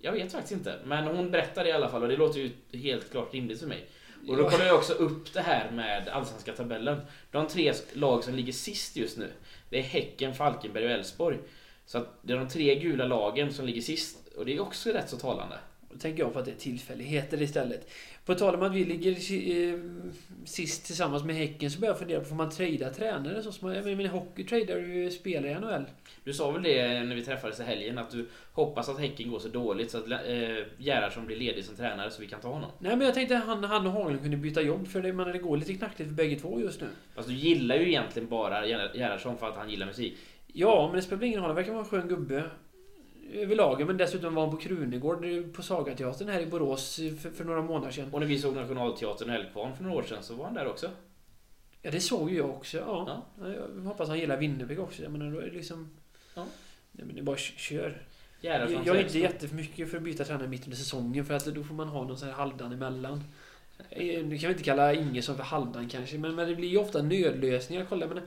Jag 0.00 0.12
vet 0.12 0.32
faktiskt 0.32 0.52
inte, 0.52 0.78
men 0.84 1.06
hon 1.16 1.30
berättade 1.30 1.68
i 1.68 1.72
alla 1.72 1.88
fall 1.88 2.02
och 2.02 2.08
det 2.08 2.16
låter 2.16 2.40
ju 2.40 2.78
helt 2.78 3.10
klart 3.10 3.34
rimligt 3.34 3.60
för 3.60 3.66
mig. 3.66 3.88
Och 4.28 4.36
då 4.36 4.50
kollar 4.50 4.66
jag 4.66 4.76
också 4.76 4.92
upp 4.92 5.32
det 5.32 5.40
här 5.40 5.70
med 5.70 6.08
allsvenska 6.08 6.52
tabellen. 6.52 7.00
De 7.30 7.48
tre 7.48 7.72
lag 7.92 8.24
som 8.24 8.34
ligger 8.34 8.52
sist 8.52 8.96
just 8.96 9.18
nu, 9.18 9.30
det 9.70 9.78
är 9.78 9.82
Häcken, 9.82 10.34
Falkenberg 10.34 10.84
och 10.84 10.90
Elfsborg. 10.90 11.38
Så 11.86 11.98
att 11.98 12.18
det 12.22 12.32
är 12.32 12.36
de 12.36 12.48
tre 12.48 12.74
gula 12.74 13.06
lagen 13.06 13.52
som 13.52 13.66
ligger 13.66 13.80
sist 13.80 14.18
och 14.36 14.46
det 14.46 14.56
är 14.56 14.60
också 14.60 14.90
rätt 14.90 15.10
så 15.10 15.16
talande. 15.16 15.58
Då 15.90 15.98
tänker 15.98 16.22
jag 16.22 16.32
på 16.32 16.38
att 16.38 16.44
det 16.44 16.50
är 16.50 16.56
tillfälligheter 16.56 17.42
istället. 17.42 17.90
På 18.24 18.34
tal 18.34 18.54
om 18.54 18.62
att 18.62 18.72
vi 18.72 18.84
ligger 18.84 19.10
eh, 19.12 19.80
sist 20.44 20.86
tillsammans 20.86 21.24
med 21.24 21.36
Häcken 21.36 21.70
så 21.70 21.80
börjar 21.80 21.92
jag 21.92 21.98
fundera 21.98 22.20
på, 22.20 22.26
får 22.26 22.36
man 22.36 22.50
trada 22.50 22.90
tränare 22.90 23.42
så 23.42 23.52
som. 23.52 23.74
Jag 23.74 23.84
menar, 23.84 24.10
hockey 24.10 24.44
tradar 24.44 24.76
ju 24.76 25.10
spelare 25.10 25.50
i 25.50 25.54
NHL. 25.54 25.84
Du 26.28 26.34
sa 26.34 26.50
väl 26.50 26.62
det 26.62 27.04
när 27.04 27.14
vi 27.16 27.22
träffades 27.24 27.60
i 27.60 27.62
helgen 27.62 27.98
att 27.98 28.10
du 28.10 28.26
hoppas 28.52 28.88
att 28.88 29.00
Häcken 29.00 29.30
går 29.30 29.38
så 29.38 29.48
dåligt 29.48 29.90
så 29.90 29.98
att 29.98 30.10
eh, 30.10 30.16
Gerhardsson 30.78 31.26
blir 31.26 31.36
ledig 31.36 31.64
som 31.64 31.76
tränare 31.76 32.10
så 32.10 32.20
vi 32.20 32.26
kan 32.28 32.40
ta 32.40 32.48
honom. 32.48 32.70
Nej 32.78 32.96
men 32.96 33.06
jag 33.06 33.14
tänkte 33.14 33.38
att 33.38 33.44
han, 33.44 33.64
han 33.64 33.86
och 33.86 33.92
Haglund 33.92 34.22
kunde 34.22 34.36
byta 34.36 34.62
jobb 34.62 34.88
för 34.88 35.02
det, 35.02 35.12
men 35.12 35.32
det 35.32 35.38
går 35.38 35.56
lite 35.56 35.74
knackligt 35.74 36.08
för 36.08 36.14
bägge 36.14 36.36
två 36.36 36.60
just 36.60 36.80
nu. 36.80 36.86
Fast 37.14 37.28
du 37.28 37.34
gillar 37.34 37.76
ju 37.76 37.88
egentligen 37.88 38.28
bara 38.28 38.66
Ger- 38.66 38.90
Gerhardsson 38.94 39.38
för 39.38 39.48
att 39.48 39.56
han 39.56 39.70
gillar 39.70 39.86
musik. 39.86 40.16
Ja, 40.46 40.86
men 40.86 40.96
det 40.96 41.02
spelar 41.02 41.24
ingen 41.24 41.40
roll. 41.40 41.46
Han 41.46 41.56
verkar 41.56 41.72
vara 41.72 41.82
en 41.84 41.88
skön 41.88 42.08
gubbe. 42.08 42.44
Överlag, 43.32 43.86
men 43.86 43.96
dessutom 43.96 44.34
var 44.34 44.42
han 44.42 44.50
på 44.50 44.56
Krunegård 44.56 45.24
eh, 45.24 45.42
på 45.42 45.62
Sagateatern 45.62 46.28
här 46.28 46.40
i 46.40 46.46
Borås 46.46 46.98
eh, 46.98 47.14
för, 47.14 47.30
för 47.30 47.44
några 47.44 47.62
månader 47.62 47.92
sedan. 47.92 48.14
Och 48.14 48.20
när 48.20 48.26
vi 48.26 48.38
såg 48.38 48.54
Nationalteatern 48.56 49.28
och 49.28 49.34
Hällkvarn 49.34 49.76
för 49.76 49.84
några 49.84 49.96
år 49.96 50.02
sedan 50.02 50.22
så 50.22 50.34
var 50.34 50.44
han 50.44 50.54
där 50.54 50.66
också. 50.66 50.90
Ja, 51.82 51.90
det 51.90 52.00
såg 52.00 52.30
ju 52.30 52.36
jag 52.36 52.50
också. 52.50 52.78
Ja. 52.78 53.24
Ja. 53.40 53.48
Jag 53.76 53.82
hoppas 53.82 54.08
han 54.08 54.18
gillar 54.18 54.36
Winnerbäck 54.36 54.78
också. 54.78 55.02
Jag 55.02 55.12
menar, 55.12 55.30
då 55.30 55.38
är 55.38 55.46
det 55.46 55.56
liksom... 55.56 55.90
Ja. 56.38 56.46
Nej, 56.92 57.06
men 57.06 57.14
det 57.14 57.20
är 57.20 57.24
bara 57.24 57.36
kör. 57.36 58.02
Gerhardsson 58.40 58.82
Jag 58.84 58.96
är 58.96 59.02
inte 59.02 59.18
jättemycket 59.18 59.90
för 59.90 59.96
att 59.96 60.02
byta 60.02 60.24
tränare 60.24 60.48
mitt 60.48 60.64
under 60.64 60.76
säsongen 60.76 61.24
för 61.24 61.34
att 61.34 61.44
då 61.44 61.64
får 61.64 61.74
man 61.74 61.88
ha 61.88 62.04
någon 62.04 62.18
sån 62.18 62.28
här 62.28 62.34
halvdan 62.34 62.72
emellan. 62.72 63.24
Eh, 63.90 64.24
Nu 64.24 64.38
kan 64.38 64.48
vi 64.48 64.52
inte 64.52 64.64
kalla 64.64 64.94
Ingesson 64.94 65.36
för 65.36 65.42
halvdan 65.42 65.88
kanske, 65.88 66.18
men, 66.18 66.34
men 66.34 66.48
det 66.48 66.54
blir 66.54 66.68
ju 66.68 66.78
ofta 66.78 67.02
nödlösningar. 67.02 67.86
Kolla, 67.88 68.06
men 68.06 68.20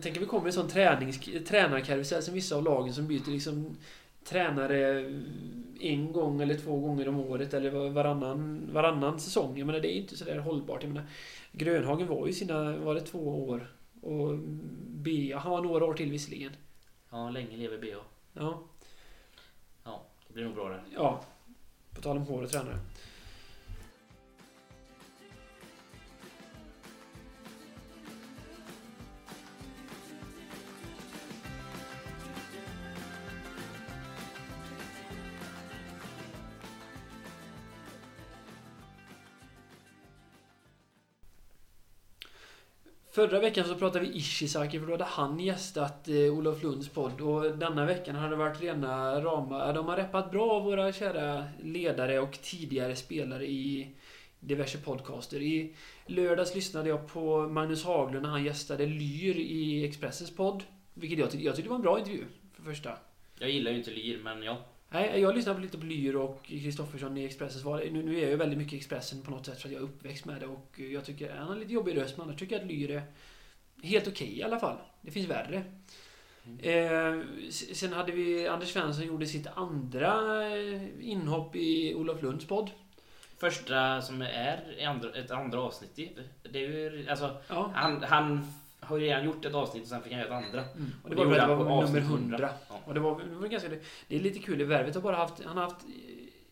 Tänk 0.00 0.16
om 0.16 0.20
vi 0.20 0.26
kommer 0.26 0.44
i 0.44 0.48
en 0.48 0.52
sån 0.52 0.68
tränings, 0.68 1.20
tränarkarusell 1.48 2.22
som 2.22 2.34
vissa 2.34 2.56
av 2.56 2.64
lagen 2.64 2.94
som 2.94 3.08
byter 3.08 3.30
liksom 3.30 3.76
tränare 4.24 5.04
en 5.80 6.12
gång 6.12 6.42
eller 6.42 6.54
två 6.54 6.80
gånger 6.80 7.08
om 7.08 7.20
året 7.20 7.54
eller 7.54 7.90
varannan, 7.90 8.68
varannan 8.72 9.20
säsong. 9.20 9.58
Jag 9.58 9.66
menar, 9.66 9.80
det 9.80 9.96
är 9.96 9.98
inte 9.98 10.16
sådär 10.16 10.38
hållbart. 10.38 10.82
Jag 10.82 10.92
menar, 10.92 11.06
Grönhagen 11.52 12.08
var 12.08 12.26
ju 12.26 12.32
sina, 12.32 12.76
var 12.76 12.94
det 12.94 13.00
två 13.00 13.48
år? 13.48 13.72
Och 14.00 14.38
Bea, 14.86 15.38
han 15.38 15.52
var 15.52 15.62
några 15.62 15.84
år 15.84 15.94
till 15.94 16.10
visserligen. 16.10 16.52
Ja, 17.14 17.30
länge 17.30 17.56
lever 17.56 17.78
BH. 17.78 17.96
Ja, 18.32 18.62
Det 20.26 20.34
blir 20.34 20.44
nog 20.44 20.54
bra 20.54 20.68
det. 20.68 20.80
ja. 20.94 21.20
På 21.94 22.00
tal 22.02 22.16
om 22.16 22.22
hår 22.26 22.42
och 22.42 22.50
tränare. 22.50 22.78
Förra 43.14 43.40
veckan 43.40 43.64
så 43.64 43.74
pratade 43.74 44.04
vi 44.04 44.16
Ishizaki 44.16 44.80
för 44.80 44.86
då 44.86 44.92
hade 44.92 45.04
han 45.04 45.40
gästat 45.40 46.08
eh, 46.08 46.14
Olof 46.16 46.62
Lunds 46.62 46.88
podd 46.88 47.20
och 47.20 47.58
denna 47.58 47.86
veckan 47.86 48.16
har 48.16 48.30
det 48.30 48.36
varit 48.36 48.60
rena 48.60 49.20
rama... 49.20 49.72
De 49.72 49.86
har 49.86 49.96
reppat 49.96 50.30
bra 50.30 50.60
våra 50.60 50.92
kära 50.92 51.44
ledare 51.62 52.20
och 52.20 52.38
tidigare 52.42 52.96
spelare 52.96 53.46
i 53.46 53.88
diverse 54.40 54.78
podcaster. 54.78 55.42
I 55.42 55.74
lördags 56.06 56.54
lyssnade 56.54 56.88
jag 56.88 57.08
på 57.08 57.48
Magnus 57.48 57.84
Haglund 57.84 58.22
när 58.22 58.30
han 58.30 58.44
gästade 58.44 58.86
Lyr 58.86 59.36
i 59.36 59.84
Expressens 59.84 60.36
podd. 60.36 60.62
Vilket 60.94 61.18
jag 61.18 61.30
tyckte, 61.30 61.46
jag 61.46 61.56
tyckte 61.56 61.70
var 61.70 61.76
en 61.76 61.82
bra 61.82 61.98
intervju, 61.98 62.24
för 62.52 62.62
första. 62.62 62.98
Jag 63.38 63.50
gillar 63.50 63.70
ju 63.70 63.76
inte 63.76 63.90
Lyr, 63.90 64.20
men 64.24 64.42
ja. 64.42 64.58
Nej, 64.94 65.20
jag 65.20 65.34
lyssnade 65.34 65.56
på 65.56 65.62
lite 65.62 65.78
på 65.78 65.86
Lyr 65.86 66.16
och 66.16 66.44
Kristoffersson 66.44 67.16
i 67.16 67.24
Expressens 67.24 67.64
val. 67.64 67.80
Nu, 67.92 68.02
nu 68.02 68.16
är 68.18 68.20
jag 68.22 68.30
ju 68.30 68.36
väldigt 68.36 68.58
mycket 68.58 68.76
Expressen 68.76 69.22
på 69.22 69.30
något 69.30 69.46
sätt 69.46 69.60
för 69.60 69.68
att 69.68 69.72
jag 69.72 69.80
är 69.82 69.84
uppväxt 69.86 70.24
med 70.24 70.40
det 70.40 70.46
och 70.46 70.80
jag 70.92 71.04
tycker 71.04 71.34
han 71.36 71.48
har 71.48 71.56
lite 71.56 71.72
jobbig 71.72 71.96
röst 71.96 72.16
men 72.16 72.26
annars 72.28 72.38
tycker 72.40 72.54
jag 72.56 72.62
att 72.62 72.68
Lyr 72.70 72.90
är 72.90 73.02
helt 73.82 74.08
okej 74.08 74.38
i 74.38 74.42
alla 74.42 74.58
fall. 74.58 74.76
Det 75.00 75.10
finns 75.10 75.28
värre. 75.28 75.62
Eh, 76.62 77.20
s- 77.48 77.78
sen 77.78 77.92
hade 77.92 78.12
vi 78.12 78.48
Anders 78.48 78.72
Svensson 78.72 79.06
gjorde 79.06 79.26
sitt 79.26 79.46
andra 79.46 80.42
eh, 80.56 80.82
inhopp 81.00 81.56
i 81.56 81.94
Olof 81.94 82.22
Lunds 82.22 82.46
podd. 82.46 82.70
Första 83.38 84.02
som 84.02 84.22
är 84.22 84.74
i 84.78 84.84
andra, 84.84 85.12
ett 85.12 85.30
andra 85.30 85.60
avsnitt, 85.60 85.96
det- 85.96 86.48
det 86.52 86.64
är 86.64 86.68
ju... 86.68 87.06
Alltså, 87.10 87.36
Ja, 87.48 87.70
han, 87.74 88.02
han, 88.02 88.52
har 88.86 88.98
ju 88.98 89.04
redan 89.04 89.24
gjort 89.24 89.44
ett 89.44 89.54
avsnitt 89.54 89.82
och 89.82 89.88
sen 89.88 90.02
fick 90.02 90.12
han 90.12 90.20
göra 90.20 90.38
ett 90.38 90.46
andra. 90.46 90.60
Mm. 90.60 90.92
Och 91.02 91.04
Och 91.04 91.10
det 91.10 91.16
det 91.16 91.16
var, 91.16 91.24
gjorde 91.24 91.36
det 91.36 91.42
han 91.42 91.58
på 91.58 91.64
nummer 91.64 91.82
avsnitt 91.82 92.02
100. 92.02 92.36
100. 92.36 92.50
Ja. 92.68 92.80
Och 92.84 92.94
det 92.94 93.00
var, 93.00 93.20
det 93.20 93.34
var 93.34 93.48
ganska... 93.48 93.68
Det 94.08 94.16
är 94.16 94.20
lite 94.20 94.38
kul 94.38 94.60
i 94.60 94.64
Värvet 94.64 94.94
har 94.94 95.02
bara 95.02 95.16
haft... 95.16 95.44
Han 95.44 95.56
har 95.56 95.64
haft 95.64 95.86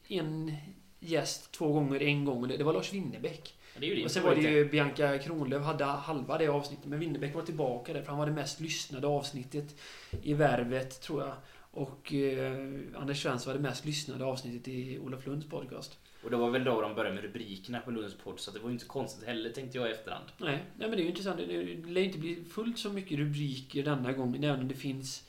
en 0.09 0.57
gäst 1.01 1.53
två 1.53 1.73
gånger, 1.73 2.03
en 2.03 2.25
gång. 2.25 2.43
och 2.43 2.49
Det, 2.49 2.57
det 2.57 2.65
var 2.65 2.73
Lars 2.73 2.93
Winnerbäck. 2.93 3.55
Det 3.79 4.05
Och 4.05 4.11
sen 4.11 4.23
var 4.23 4.35
det 4.35 4.41
ju 4.41 4.69
Bianca 4.69 5.19
Kronlöf 5.19 5.63
hade 5.63 5.85
halva 5.85 6.39
det 6.39 6.49
avsnittet. 6.49 6.87
Men 6.87 6.99
Winnerbäck 6.99 7.35
var 7.35 7.43
tillbaka 7.43 7.93
där 7.93 8.03
för 8.03 8.09
han 8.09 8.19
var 8.19 8.27
det 8.27 8.33
mest 8.33 8.61
lyssnade 8.61 9.07
avsnittet 9.07 9.77
i 10.23 10.35
Värvet, 10.35 11.01
tror 11.01 11.23
jag. 11.23 11.35
Och 11.71 12.13
eh, 12.13 12.69
Anders 12.97 13.23
Svensson 13.23 13.53
var 13.53 13.59
det 13.59 13.69
mest 13.69 13.85
lyssnade 13.85 14.25
avsnittet 14.25 14.69
i 14.69 14.99
Olof 14.99 15.27
Lunds 15.27 15.49
podcast. 15.49 15.99
Och 16.25 16.31
det 16.31 16.37
var 16.37 16.51
väl 16.51 16.65
då 16.65 16.81
de 16.81 16.95
började 16.95 17.15
med 17.15 17.25
rubrikerna 17.25 17.81
på 17.81 17.91
Lunds 17.91 18.15
podd, 18.15 18.41
så 18.41 18.51
det 18.51 18.59
var 18.59 18.69
ju 18.69 18.73
inte 18.73 18.85
konstigt 18.85 19.27
heller 19.27 19.51
tänkte 19.51 19.79
jag 19.79 19.89
i 19.89 19.91
efterhand. 19.91 20.25
Nej, 20.39 20.65
nej 20.77 20.89
men 20.89 20.91
det 20.91 20.97
är 20.97 21.03
ju 21.03 21.09
intressant. 21.09 21.37
Det 21.37 21.47
lär 21.91 22.01
inte 22.01 22.19
bli 22.19 22.45
fullt 22.45 22.79
så 22.79 22.91
mycket 22.91 23.19
rubriker 23.19 23.83
denna 23.83 24.13
gången, 24.13 24.45
även 24.45 24.61
om 24.61 24.69
det 24.69 24.75
finns 24.75 25.29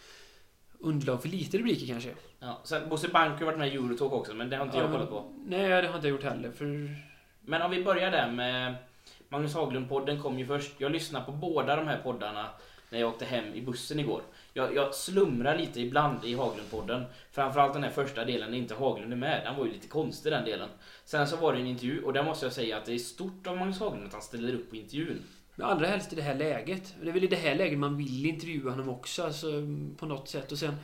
underlag 0.79 1.21
för 1.21 1.29
lite 1.29 1.57
rubriker 1.57 1.87
kanske. 1.87 2.09
Ja. 2.39 2.61
Sen 2.63 2.89
Bosse 2.89 3.07
Bank 3.07 3.39
har 3.39 3.45
varit 3.45 3.57
med 3.59 3.67
i 3.67 3.75
Eurotalk 3.75 4.13
också, 4.13 4.33
men 4.33 4.49
det 4.49 4.57
har 4.57 4.65
inte 4.65 4.77
jag 4.77 4.87
Ja, 4.87 4.91
kollat 4.91 5.09
på. 5.09 5.31
Nej, 5.45 5.81
det 5.81 5.87
har 5.87 5.95
inte 5.95 6.07
jag 6.07 6.15
gjort 6.15 6.23
heller. 6.23 6.51
För 6.51 6.95
Men 7.41 7.61
om 7.61 7.71
vi 7.71 7.83
börjar 7.83 8.11
där 8.11 8.31
med 8.31 8.75
Magnus 9.29 9.55
Haglund-podden 9.55 10.21
kom 10.21 10.39
ju 10.39 10.45
först. 10.45 10.71
Jag 10.77 10.91
lyssnade 10.91 11.25
på 11.25 11.31
båda 11.31 11.75
de 11.75 11.87
här 11.87 11.97
poddarna 11.97 12.49
när 12.89 12.99
jag 12.99 13.09
åkte 13.09 13.25
hem 13.25 13.53
i 13.53 13.61
bussen 13.61 13.99
igår. 13.99 14.21
Jag, 14.53 14.75
jag 14.75 14.95
slumrar 14.95 15.57
lite 15.57 15.81
ibland 15.81 16.25
i 16.25 16.35
Haglundpodden. 16.35 17.03
Framförallt 17.31 17.73
den 17.73 17.83
här 17.83 17.91
första 17.91 18.25
delen 18.25 18.51
när 18.51 18.57
inte 18.57 18.75
Haglund 18.75 19.13
är 19.13 19.17
med. 19.17 19.41
Den 19.45 19.55
var 19.57 19.65
ju 19.65 19.71
lite 19.71 19.87
konstig 19.87 20.31
den 20.31 20.45
delen. 20.45 20.69
Sen 21.05 21.27
så 21.27 21.35
var 21.35 21.53
det 21.53 21.59
en 21.59 21.67
intervju 21.67 22.03
och 22.03 22.13
där 22.13 22.23
måste 22.23 22.45
jag 22.45 22.53
säga 22.53 22.77
att 22.77 22.85
det 22.85 22.93
är 22.93 22.97
stort 22.97 23.47
av 23.47 23.57
Magnus 23.57 23.79
Haglund 23.79 24.05
att 24.05 24.13
han 24.13 24.21
ställer 24.21 24.53
upp 24.53 24.69
på 24.69 24.75
intervjun. 24.75 25.21
Men 25.55 25.67
allra 25.67 25.87
helst 25.87 26.13
i 26.13 26.15
det 26.15 26.21
här 26.21 26.35
läget. 26.35 26.95
Det 27.01 27.09
är 27.09 27.13
väl 27.13 27.23
i 27.23 27.27
det 27.27 27.35
här 27.35 27.55
läget 27.55 27.79
man 27.79 27.97
vill 27.97 28.25
intervjua 28.25 28.71
honom 28.71 28.89
också, 28.89 29.23
alltså, 29.23 29.47
på 29.97 30.05
något 30.05 30.29
sätt. 30.29 30.51
Och 30.51 30.57
sen 30.57 30.75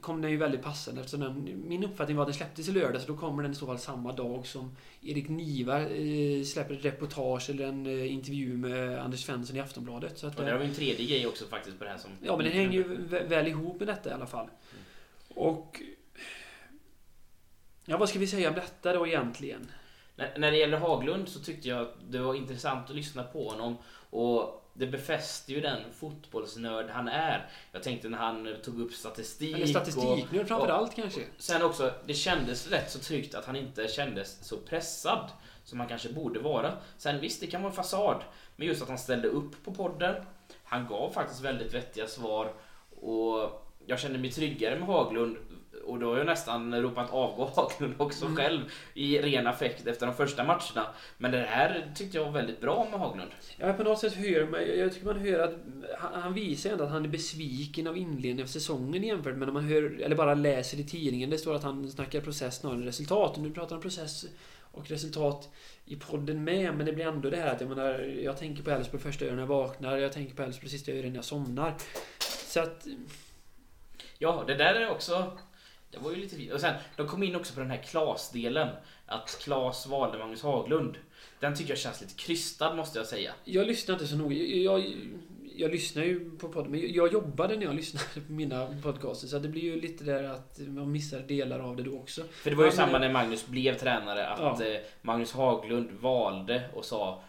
kom 0.00 0.22
den 0.22 0.30
ju 0.30 0.36
väldigt 0.36 0.62
passande 0.62 1.00
eftersom 1.00 1.20
den, 1.20 1.62
min 1.68 1.84
uppfattning 1.84 2.16
var 2.16 2.22
att 2.22 2.28
den 2.28 2.34
släpptes 2.34 2.68
i 2.68 2.72
lördag, 2.72 3.00
så 3.00 3.06
då 3.06 3.16
kommer 3.16 3.42
den 3.42 3.52
i 3.52 3.54
så 3.54 3.66
fall 3.66 3.78
samma 3.78 4.12
dag 4.12 4.46
som 4.46 4.76
Erik 5.02 5.28
Niva 5.28 5.80
eh, 5.80 6.44
släpper 6.44 6.74
ett 6.74 6.84
reportage 6.84 7.50
eller 7.50 7.66
en 7.66 7.86
eh, 7.86 8.12
intervju 8.12 8.56
med 8.56 8.98
Anders 8.98 9.24
Svensson 9.24 9.56
i 9.56 9.60
Aftonbladet. 9.60 10.18
Så 10.18 10.26
att, 10.26 10.38
Och 10.38 10.44
där 10.44 10.50
eh, 10.50 10.56
har 10.56 10.64
vi 10.64 10.68
en 10.68 10.74
tredje 10.74 11.06
grej 11.06 11.26
också 11.26 11.44
faktiskt 11.44 11.78
på 11.78 11.84
det 11.84 11.90
här 11.90 11.98
som... 11.98 12.10
ja, 12.22 12.36
men 12.36 12.44
den 12.46 12.54
hänger 12.54 12.72
ju 12.72 12.96
vä- 12.96 13.28
väl 13.28 13.46
ihop 13.46 13.78
med 13.78 13.88
detta 13.88 14.10
i 14.10 14.12
alla 14.12 14.26
fall. 14.26 14.46
Och... 15.28 15.82
Ja, 17.84 17.98
vad 17.98 18.08
ska 18.08 18.18
vi 18.18 18.26
säga 18.26 18.48
om 18.48 18.54
detta 18.54 18.92
då 18.92 19.06
egentligen? 19.06 19.70
När, 20.16 20.38
när 20.38 20.50
det 20.50 20.56
gäller 20.56 20.78
Haglund 20.78 21.28
så 21.28 21.40
tyckte 21.40 21.68
jag 21.68 21.80
att 21.80 21.94
det 22.10 22.18
var 22.18 22.34
intressant 22.34 22.90
att 22.90 22.96
lyssna 22.96 23.22
på 23.22 23.48
honom. 23.48 23.76
Och 24.10 24.59
det 24.80 24.86
befäste 24.86 25.52
ju 25.52 25.60
den 25.60 25.92
fotbollsnörd 25.92 26.90
han 26.90 27.08
är. 27.08 27.48
Jag 27.72 27.82
tänkte 27.82 28.08
när 28.08 28.18
han 28.18 28.56
tog 28.64 28.80
upp 28.80 28.92
statistik. 28.92 29.54
Eller 29.54 29.64
och, 29.64 29.68
statistiknörd 29.68 30.48
framförallt 30.48 30.96
kanske? 30.96 31.20
Sen 31.38 31.62
också, 31.62 31.92
det 32.06 32.14
kändes 32.14 32.70
rätt 32.70 32.90
så 32.90 32.98
tryggt 32.98 33.34
att 33.34 33.44
han 33.44 33.56
inte 33.56 33.88
kändes 33.88 34.44
så 34.44 34.56
pressad 34.56 35.30
som 35.64 35.80
han 35.80 35.88
kanske 35.88 36.12
borde 36.12 36.40
vara. 36.40 36.72
Sen 36.96 37.20
visst, 37.20 37.40
det 37.40 37.46
kan 37.46 37.62
vara 37.62 37.70
en 37.70 37.76
fasad. 37.76 38.22
Men 38.56 38.66
just 38.66 38.82
att 38.82 38.88
han 38.88 38.98
ställde 38.98 39.28
upp 39.28 39.64
på 39.64 39.74
podden. 39.74 40.24
Han 40.64 40.86
gav 40.86 41.12
faktiskt 41.12 41.40
väldigt 41.40 41.74
vettiga 41.74 42.06
svar. 42.06 42.52
Och 43.00 43.66
jag 43.86 44.00
kände 44.00 44.18
mig 44.18 44.30
tryggare 44.30 44.78
med 44.78 44.88
Haglund. 44.88 45.36
Och 45.90 45.98
då 45.98 46.10
har 46.10 46.18
jag 46.18 46.26
nästan 46.26 46.82
ropat 46.82 47.10
avgå 47.10 47.44
Haglund 47.56 47.94
också 47.98 48.24
Mm. 48.24 48.36
själv 48.36 48.60
i 48.94 49.18
ren 49.18 49.46
affekt 49.46 49.86
efter 49.86 50.06
de 50.06 50.14
första 50.14 50.44
matcherna. 50.44 50.86
Men 51.18 51.30
det 51.30 51.38
här 51.38 51.92
tyckte 51.94 52.16
jag 52.16 52.24
var 52.24 52.32
väldigt 52.32 52.60
bra 52.60 52.86
med 52.90 53.00
Haglund. 53.00 53.30
Ja, 53.56 53.72
på 53.72 53.82
något 53.82 53.98
sätt 53.98 54.14
hör 54.14 54.46
man, 54.46 54.60
jag 54.78 54.92
tycker 54.92 55.06
man 55.06 55.18
hör 55.18 55.38
att 55.38 55.54
han, 55.98 56.22
han 56.22 56.34
visar 56.34 56.70
ändå 56.70 56.84
att 56.84 56.90
han 56.90 57.04
är 57.04 57.08
besviken 57.08 57.86
av 57.86 57.96
inledningen 57.96 58.42
av 58.42 58.48
säsongen 58.48 59.02
jämfört 59.02 59.36
med 59.36 59.48
när 59.48 59.52
man 59.52 59.64
hör, 59.64 60.00
eller 60.00 60.16
bara 60.16 60.34
läser 60.34 60.80
i 60.80 60.84
tidningen. 60.84 61.30
Det 61.30 61.38
står 61.38 61.54
att 61.54 61.62
han 61.62 61.90
snackar 61.90 62.20
process 62.20 62.56
snarare 62.56 62.78
än 62.78 62.84
resultat. 62.84 63.36
Nu 63.36 63.50
pratar 63.50 63.74
han 63.74 63.82
process 63.82 64.24
och 64.72 64.90
resultat 64.90 65.48
i 65.84 65.96
podden 65.96 66.44
med, 66.44 66.74
men 66.74 66.86
det 66.86 66.92
blir 66.92 67.06
ändå 67.06 67.30
det 67.30 67.36
här 67.36 67.54
att 67.54 67.60
jag 67.60 67.70
menar, 67.70 67.98
jag 67.98 68.38
tänker 68.38 68.62
på 68.62 68.70
Elfsborg 68.70 69.02
första 69.02 69.24
ögonen 69.24 69.40
jag 69.40 69.46
vaknar, 69.46 69.96
jag 69.96 70.12
tänker 70.12 70.34
på 70.34 70.42
Elfsborg 70.42 70.68
sista 70.70 70.92
ögonen 70.92 71.14
jag 71.14 71.24
somnar. 71.24 71.74
Så 72.46 72.60
att, 72.60 72.86
Ja, 74.22 74.44
det 74.46 74.54
där 74.54 74.74
är 74.74 74.90
också... 74.90 75.38
Det 75.90 75.98
var 75.98 76.10
ju 76.10 76.16
lite 76.16 76.36
fint. 76.36 76.52
Och 76.52 76.60
sen, 76.60 76.74
de 76.96 77.06
kom 77.08 77.22
in 77.22 77.36
också 77.36 77.54
på 77.54 77.60
den 77.60 77.70
här 77.70 77.82
Klas-delen. 77.82 78.68
Att 79.06 79.38
Klas 79.42 79.86
valde 79.86 80.18
Magnus 80.18 80.42
Haglund. 80.42 80.96
Den 81.40 81.54
tycker 81.56 81.70
jag 81.70 81.78
känns 81.78 82.00
lite 82.00 82.14
krystad 82.14 82.74
måste 82.74 82.98
jag 82.98 83.06
säga. 83.06 83.32
jag 83.44 83.66
lyssnar 83.66 83.94
inte 83.94 84.06
så 84.06 84.16
noga. 84.16 84.34
Jag, 84.36 84.78
jag, 84.80 84.92
jag 85.56 85.70
lyssnar 85.70 86.02
ju 86.04 86.30
på 86.38 86.48
podden, 86.48 86.70
men 86.70 86.92
jag 86.92 87.12
jobbade 87.12 87.56
när 87.56 87.64
jag 87.64 87.74
lyssnade 87.82 88.26
på 88.26 88.32
mina 88.32 88.66
podcaster, 88.82 89.26
så 89.28 89.38
det 89.38 89.48
blir 89.48 89.62
ju 89.62 89.80
lite 89.80 90.04
där 90.04 90.24
att 90.24 90.58
man 90.58 90.92
missar 90.92 91.18
delar 91.20 91.58
av 91.60 91.76
det 91.76 91.82
då 91.82 91.98
också. 91.98 92.22
För 92.32 92.50
det 92.50 92.56
var 92.56 92.64
ju 92.64 92.70
Ja, 92.70 92.76
samma 92.76 92.92
men- 92.92 93.00
när 93.00 93.12
Magnus 93.12 93.46
blev 93.46 93.74
tränare. 93.78 94.26
Att 94.28 94.60
Ja. 94.60 94.66
eh, 94.66 94.80
Magnus 95.02 95.32
Haglund 95.32 95.90
valde 95.90 96.62
och 96.74 96.84
sa 96.84 97.22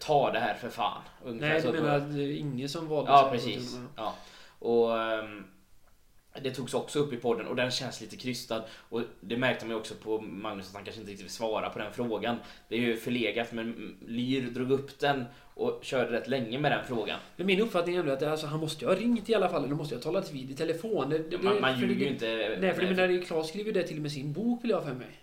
Ta 0.00 0.32
det 0.32 0.38
här 0.38 0.54
för 0.54 0.68
fan. 0.68 1.02
Ungefär 1.24 1.48
Nej, 1.48 1.62
du 1.62 1.72
menar 1.72 1.96
att 1.96 2.14
det 2.14 2.22
är 2.22 2.36
ingen 2.36 2.68
som 2.68 2.88
valde 2.88 3.10
Ja, 3.10 3.28
precis. 3.32 3.78
Ja. 3.96 4.14
Och 4.58 4.98
ehm, 5.02 5.44
det 6.42 6.50
togs 6.50 6.74
också 6.74 6.98
upp 6.98 7.12
i 7.12 7.16
podden 7.16 7.46
och 7.46 7.56
den 7.56 7.70
känns 7.70 8.00
lite 8.00 8.16
krystad. 8.16 8.64
Och 8.88 9.00
det 9.20 9.36
märkte 9.36 9.64
man 9.64 9.74
ju 9.74 9.80
också 9.80 9.94
på 9.94 10.20
Magnus 10.20 10.68
att 10.68 10.74
han 10.74 10.84
kanske 10.84 11.00
inte 11.00 11.12
riktigt 11.12 11.24
vill 11.24 11.32
svara 11.32 11.70
på 11.70 11.78
den 11.78 11.92
frågan. 11.92 12.36
Det 12.68 12.74
är 12.74 12.80
ju 12.80 12.96
förlegat 12.96 13.52
men 13.52 13.96
Lyr 14.06 14.50
drog 14.50 14.70
upp 14.70 14.98
den 14.98 15.24
och 15.54 15.80
körde 15.82 16.12
rätt 16.12 16.28
länge 16.28 16.58
med 16.58 16.72
den 16.72 16.84
frågan. 16.86 17.20
Men 17.36 17.46
min 17.46 17.60
uppfattning 17.60 17.96
är 17.96 18.06
att 18.06 18.22
alltså, 18.22 18.46
han 18.46 18.60
måste 18.60 18.84
ju 18.84 18.90
ha 18.90 18.96
ringt 18.96 19.28
i 19.28 19.34
alla 19.34 19.48
fall, 19.48 19.64
eller 19.64 19.74
måste 19.74 19.94
ju 19.94 19.98
ha 19.98 20.02
talat 20.02 20.32
vid 20.32 20.50
i 20.50 20.54
telefon. 20.54 21.10
Det, 21.10 21.18
det, 21.18 21.38
Man, 21.38 21.60
man 21.60 21.80
ljuger 21.80 21.94
ju 21.94 22.12
inte. 22.12 22.56
Nej, 22.60 22.74
för 22.74 22.82
det 22.82 22.94
menar, 22.94 23.24
Claes 23.24 23.48
skriver 23.48 23.66
ju 23.66 23.72
det 23.72 23.82
till 23.82 23.96
och 23.96 24.02
med 24.02 24.12
sin 24.12 24.32
bok, 24.32 24.64
vill 24.64 24.70
jag 24.70 24.78
ha 24.78 24.84
för 24.84 24.94
mig. 24.94 25.20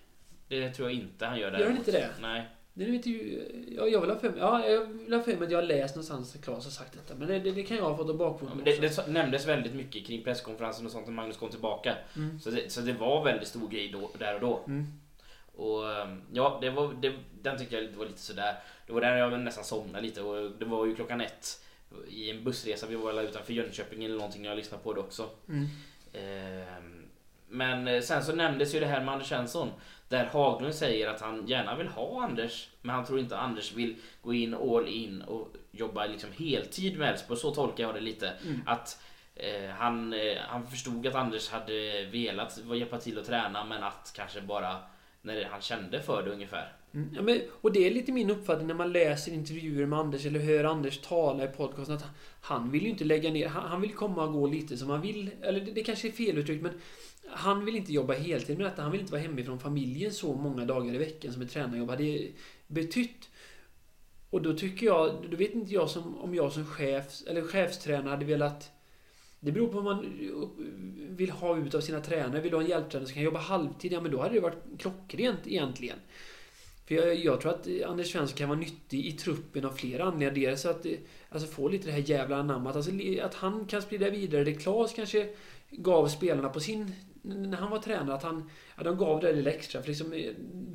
Det 0.48 0.70
tror 0.70 0.90
jag 0.90 1.00
inte 1.00 1.26
han 1.26 1.40
gör 1.40 1.52
Gör 1.60 1.68
han 1.68 1.78
inte 1.78 1.92
det? 1.92 2.10
Nej. 2.22 2.50
Det 2.74 2.86
vet 2.86 3.06
ju, 3.06 3.44
ja, 3.78 3.88
jag 3.88 4.02
vill 4.02 4.10
ha 4.10 4.18
för 4.20 4.34
ja, 4.38 4.68
jag 4.68 4.86
vill 4.86 5.14
ha 5.14 5.22
för 5.22 5.36
mig 5.36 5.46
att 5.46 5.52
jag 5.52 5.58
har 5.58 5.68
läst 5.68 5.96
någonstans 5.96 6.36
att 6.36 6.42
Claes 6.42 6.64
har 6.64 6.72
sagt 6.72 6.94
detta. 6.94 7.16
Men 7.16 7.28
det, 7.28 7.40
det, 7.40 7.52
det 7.52 7.64
kan 7.64 7.78
jag 7.78 7.84
ha 7.84 7.98
fått 7.98 8.08
Ja, 8.08 8.14
bakfoten 8.14 8.56
men 8.58 8.66
det, 8.66 8.82
det 8.82 9.08
nämndes 9.08 9.48
väldigt 9.48 9.74
mycket 9.74 10.08
kring 10.08 10.24
presskonferensen 10.24 10.86
och 10.86 10.92
sånt 10.92 11.08
när 11.08 11.14
Magnus 11.14 11.38
kom 11.38 11.50
tillbaka. 11.50 11.96
Mm. 12.16 12.40
Så 12.40 12.50
det, 12.50 12.72
så 12.72 12.82
det 12.82 12.94
var 12.94 13.24
väldigt 13.24 13.48
stor 13.48 13.68
grej 13.70 13.90
då, 13.92 14.12
där 14.20 14.36
och 14.36 14.42
då. 14.42 14.64
Mm. 14.68 14.86
Och 15.56 15.92
ehm, 15.92 16.22
ja, 16.34 16.58
det 16.62 16.70
var, 16.70 16.94
det, 16.94 17.14
den 17.42 17.58
tycker 17.58 17.82
jag 17.82 17.92
var 17.92 18.06
lite 18.06 18.22
sådär. 18.22 18.56
Det 18.88 18.94
var 18.94 19.02
där 19.02 19.18
jag 19.18 19.40
nästan 19.40 19.64
somnade 19.64 20.04
lite 20.04 20.22
och 20.22 20.52
det 20.52 20.66
var 20.66 20.86
ju 20.86 20.96
klockan 20.96 21.22
ett 21.22 21.64
i 22.10 22.30
en 22.32 22.44
bussresa. 22.44 22.88
Vi 22.88 22.96
var 22.96 23.14
väl 23.14 23.26
utanför 23.26 23.54
Jönköping 23.54 24.06
eller 24.06 24.16
någonting 24.16 24.42
när 24.42 24.50
jag 24.50 24.56
lyssnade 24.56 24.84
på 24.84 24.94
det 24.94 25.00
också. 25.00 25.30
Mm. 25.50 25.68
Ehm, 26.14 27.06
Men 27.48 27.88
eh, 27.88 28.02
sen 28.02 28.24
så 28.24 28.36
nämndes 28.36 28.76
ju 28.76 28.80
det 28.80 28.86
här 28.86 29.04
med 29.04 29.14
Anders 29.14 29.30
Svensson. 29.30 29.70
Där 30.12 30.26
Haglund 30.26 30.76
säger 30.76 31.08
att 31.08 31.22
han 31.22 31.48
gärna 31.48 31.76
vill 31.76 31.88
ha 31.88 32.24
Anders. 32.24 32.70
Men 32.82 32.96
han 32.96 33.06
tror 33.06 33.20
inte 33.20 33.38
Anders 33.38 33.74
vill 33.74 33.96
gå 34.22 34.34
in 34.34 34.54
all 34.54 34.88
in 34.88 35.22
och 35.22 35.48
jobba 35.72 36.06
liksom 36.06 36.30
heltid 36.38 37.00
med 37.00 37.10
Elfsborg. 37.10 37.40
Så 37.40 37.52
tolkar 37.52 37.84
jag 37.84 37.96
det 37.96 38.02
lite. 38.02 38.34
Mm. 38.46 38.62
Att 38.66 39.04
eh, 39.36 39.70
han, 39.70 40.14
eh, 40.14 40.38
han 40.48 40.68
förstod 40.68 41.08
att 41.08 41.16
Anders 41.16 41.50
hade 41.50 42.06
velat 42.06 42.60
hjälpa 42.76 42.98
till 42.98 43.20
att 43.20 43.26
träna 43.26 43.66
men 43.66 43.84
att 43.84 44.14
kanske 44.16 44.42
bara 44.42 44.76
när 45.22 45.46
han 45.46 45.62
kände 45.62 46.02
för 46.02 46.24
det 46.24 46.32
ungefär. 46.32 46.74
Mm. 46.94 47.10
Ja, 47.16 47.22
men, 47.22 47.42
och 47.62 47.72
det 47.72 47.88
är 47.88 47.92
lite 47.92 48.12
min 48.12 48.30
uppfattning 48.30 48.68
när 48.68 48.76
man 48.76 48.92
läser 48.92 49.32
intervjuer 49.32 49.86
med 49.86 50.00
Anders 50.00 50.26
eller 50.26 50.40
hör 50.40 50.64
Anders 50.64 50.98
tala 50.98 51.44
i 51.44 51.48
podcasten 51.48 51.96
att 51.96 52.06
han 52.42 52.72
vill 52.72 52.84
ju 52.84 52.90
inte 52.90 53.04
lägga 53.04 53.32
ner, 53.32 53.48
han, 53.48 53.70
han 53.70 53.82
vill 53.82 53.94
komma 53.94 54.24
och 54.24 54.34
gå 54.34 54.48
lite 54.48 54.78
som 54.78 54.90
han 54.90 55.02
vill. 55.02 55.30
Eller 55.42 55.60
det, 55.60 55.72
det 55.72 55.84
kanske 55.84 56.08
är 56.08 56.12
fel 56.12 56.38
uttryckt 56.38 56.64
men 56.64 56.74
han 57.34 57.66
vill 57.66 57.76
inte 57.76 57.94
jobba 57.94 58.14
heltid 58.14 58.58
med 58.58 58.66
detta. 58.68 58.82
Han 58.82 58.92
vill 58.92 59.02
inte 59.02 59.12
vara 59.12 59.22
hemifrån 59.22 59.60
familjen 59.60 60.14
så 60.14 60.34
många 60.34 60.66
dagar 60.66 60.96
i 60.96 60.98
veckan 60.98 61.34
som 61.34 61.42
ett 61.42 61.52
tränarjobb 61.52 61.90
hade 61.90 62.28
betytt. 62.68 63.30
Och 64.30 64.42
då 64.42 64.54
tycker 64.54 64.86
jag, 64.86 65.28
då 65.32 65.38
vet 65.38 65.54
inte 65.54 65.74
jag 65.74 65.90
som, 65.90 66.18
om 66.18 66.36
jag 66.36 66.52
som 66.52 66.66
chef, 66.66 67.22
eller 67.28 67.42
chefstränare 67.42 68.10
hade 68.10 68.26
velat 68.26 68.72
det 69.44 69.52
beror 69.52 69.68
på 69.68 69.74
vad 69.74 69.84
man 69.84 70.06
vill 71.10 71.30
ha 71.32 71.58
ut 71.58 71.76
av 71.76 71.82
sina 71.82 72.02
tränare. 72.02 72.42
Vill 72.42 72.52
du 72.52 72.58
ha 72.58 72.64
en 72.64 72.70
hjälptränare 72.70 73.08
som 73.08 73.14
kan 73.14 73.24
jobba 73.24 73.40
halvtid? 73.40 73.92
Ja, 73.92 74.02
men 74.02 74.12
då 74.12 74.22
hade 74.22 74.34
det 74.34 74.40
varit 74.40 74.64
klockrent 74.80 75.40
egentligen. 75.46 75.98
För 76.88 76.96
jag, 76.96 77.16
jag 77.16 77.42
tror 77.42 77.52
att 77.52 77.68
Anders 77.86 78.12
Svensson 78.12 78.38
kan 78.38 78.50
vara 78.50 78.60
nyttig 78.60 79.06
i 79.06 79.12
truppen 79.12 79.66
av 79.66 79.72
flera 79.72 80.04
anledningar. 80.04 80.32
Dels 80.32 80.66
att 80.66 80.86
alltså, 81.30 81.48
få 81.48 81.68
lite 81.68 81.86
det 81.86 81.92
här 81.92 82.10
jävla 82.10 82.36
anammat. 82.36 82.76
Alltså, 82.76 82.92
att 83.22 83.34
han 83.34 83.66
kan 83.66 83.82
sprida 83.82 84.10
vidare 84.10 84.44
det 84.44 84.54
Klas 84.54 84.94
kanske 84.94 85.30
gav 85.70 86.08
spelarna 86.08 86.50
på 86.50 86.60
sin... 86.60 86.96
När 87.22 87.58
han 87.58 87.72
var 87.72 87.80
tränare, 87.80 88.16
att 88.16 88.24
han... 88.24 88.50
Ja, 88.78 88.84
de 88.84 88.98
gav 88.98 89.22
det 89.22 89.34
lilla 89.34 89.52
extra. 89.52 89.82
För 89.82 89.88
liksom, 89.88 90.14
eh, 90.14 90.34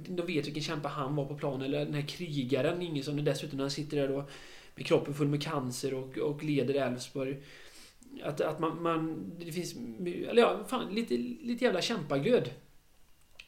de 0.09 0.26
vet 0.26 0.46
vilken 0.46 0.62
kämpe 0.62 0.88
han 0.88 1.16
var 1.16 1.24
på 1.24 1.35
planen. 1.35 1.62
Eller 1.62 1.85
den 1.85 1.94
här 1.94 2.02
krigaren, 2.09 2.82
Ingesson, 2.82 3.24
dessutom 3.24 3.56
när 3.56 3.64
han 3.64 3.70
sitter 3.70 3.96
där 3.96 4.09
då 4.09 4.28
med 4.74 4.87
kroppen 4.87 5.14
full 5.14 5.28
med 5.28 5.42
cancer 5.42 5.94
och, 5.94 6.18
och 6.18 6.44
leder 6.44 6.74
Elfsborg. 6.74 7.37
Att, 8.22 8.40
att 8.40 8.59
man, 8.59 8.82
man... 8.82 9.32
Det 9.38 9.52
finns... 9.52 9.76
Eller 10.06 10.42
ja, 10.42 10.64
fan, 10.68 10.94
lite, 10.94 11.14
lite 11.16 11.64
jävla 11.64 11.80
kämpaglöd. 11.80 12.50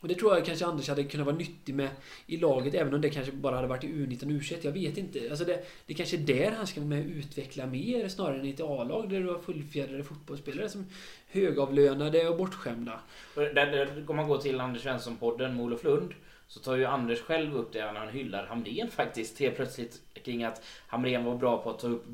Och 0.00 0.08
det 0.08 0.14
tror 0.14 0.34
jag 0.34 0.44
kanske 0.44 0.66
Anders 0.66 0.88
hade 0.88 1.04
kunnat 1.04 1.26
vara 1.26 1.37
nyttig 1.37 1.74
med 1.74 1.90
i 2.26 2.37
laget, 2.37 2.74
även 2.74 2.94
om 2.94 3.00
det 3.00 3.11
kanske 3.11 3.32
bara 3.32 3.56
hade 3.56 3.68
varit 3.68 3.84
i 3.84 3.87
U19 3.87 4.22
och 4.22 4.42
U21. 4.42 4.58
Jag 4.62 4.72
vet 4.72 4.98
inte. 4.98 5.26
Alltså 5.30 5.44
det, 5.44 5.64
det 5.87 5.94
kanske 5.94 6.16
är 6.16 6.20
där 6.20 6.50
han 6.50 6.66
ska 6.66 6.80
vara 6.80 6.88
med 6.88 7.04
och 7.04 7.11
utveckla 7.11 7.66
mer, 7.66 8.08
snarare 8.08 8.38
än 8.38 8.44
i 8.44 8.50
ett 8.50 8.61
A-lag 8.61 9.11
där 9.11 9.20
du 9.20 9.28
har 9.28 9.38
fullfjädrade 9.38 10.04
fotbollsspelare 10.04 10.68
som 10.68 10.87
högavlönade 11.26 12.28
och 12.28 12.38
bortskämda. 12.38 13.00
Om 14.06 14.16
man 14.16 14.28
går 14.28 14.38
till 14.38 14.61
Anders 14.61 14.82
Svensson-podden 14.82 15.54
med 15.54 15.64
Olof 15.64 15.84
Lund 15.84 16.14
så 16.48 16.61
tar 16.61 16.76
ju 16.76 16.84
Anders 16.84 17.20
själv 17.20 17.56
upp 17.56 17.72
det 17.72 17.92
när 17.92 18.00
han 18.00 18.08
hyllar 18.08 18.46
Hamrén 18.46 18.90
faktiskt 18.90 19.40
helt 19.40 19.56
plötsligt 19.56 20.00
kring 20.24 20.44
att 20.44 20.64
Hamrén 20.87 21.24
var 21.24 21.37
bra 21.37 21.62
på 21.62 21.70
att 21.70 21.78
ta 21.78 21.87
upp 21.87 22.04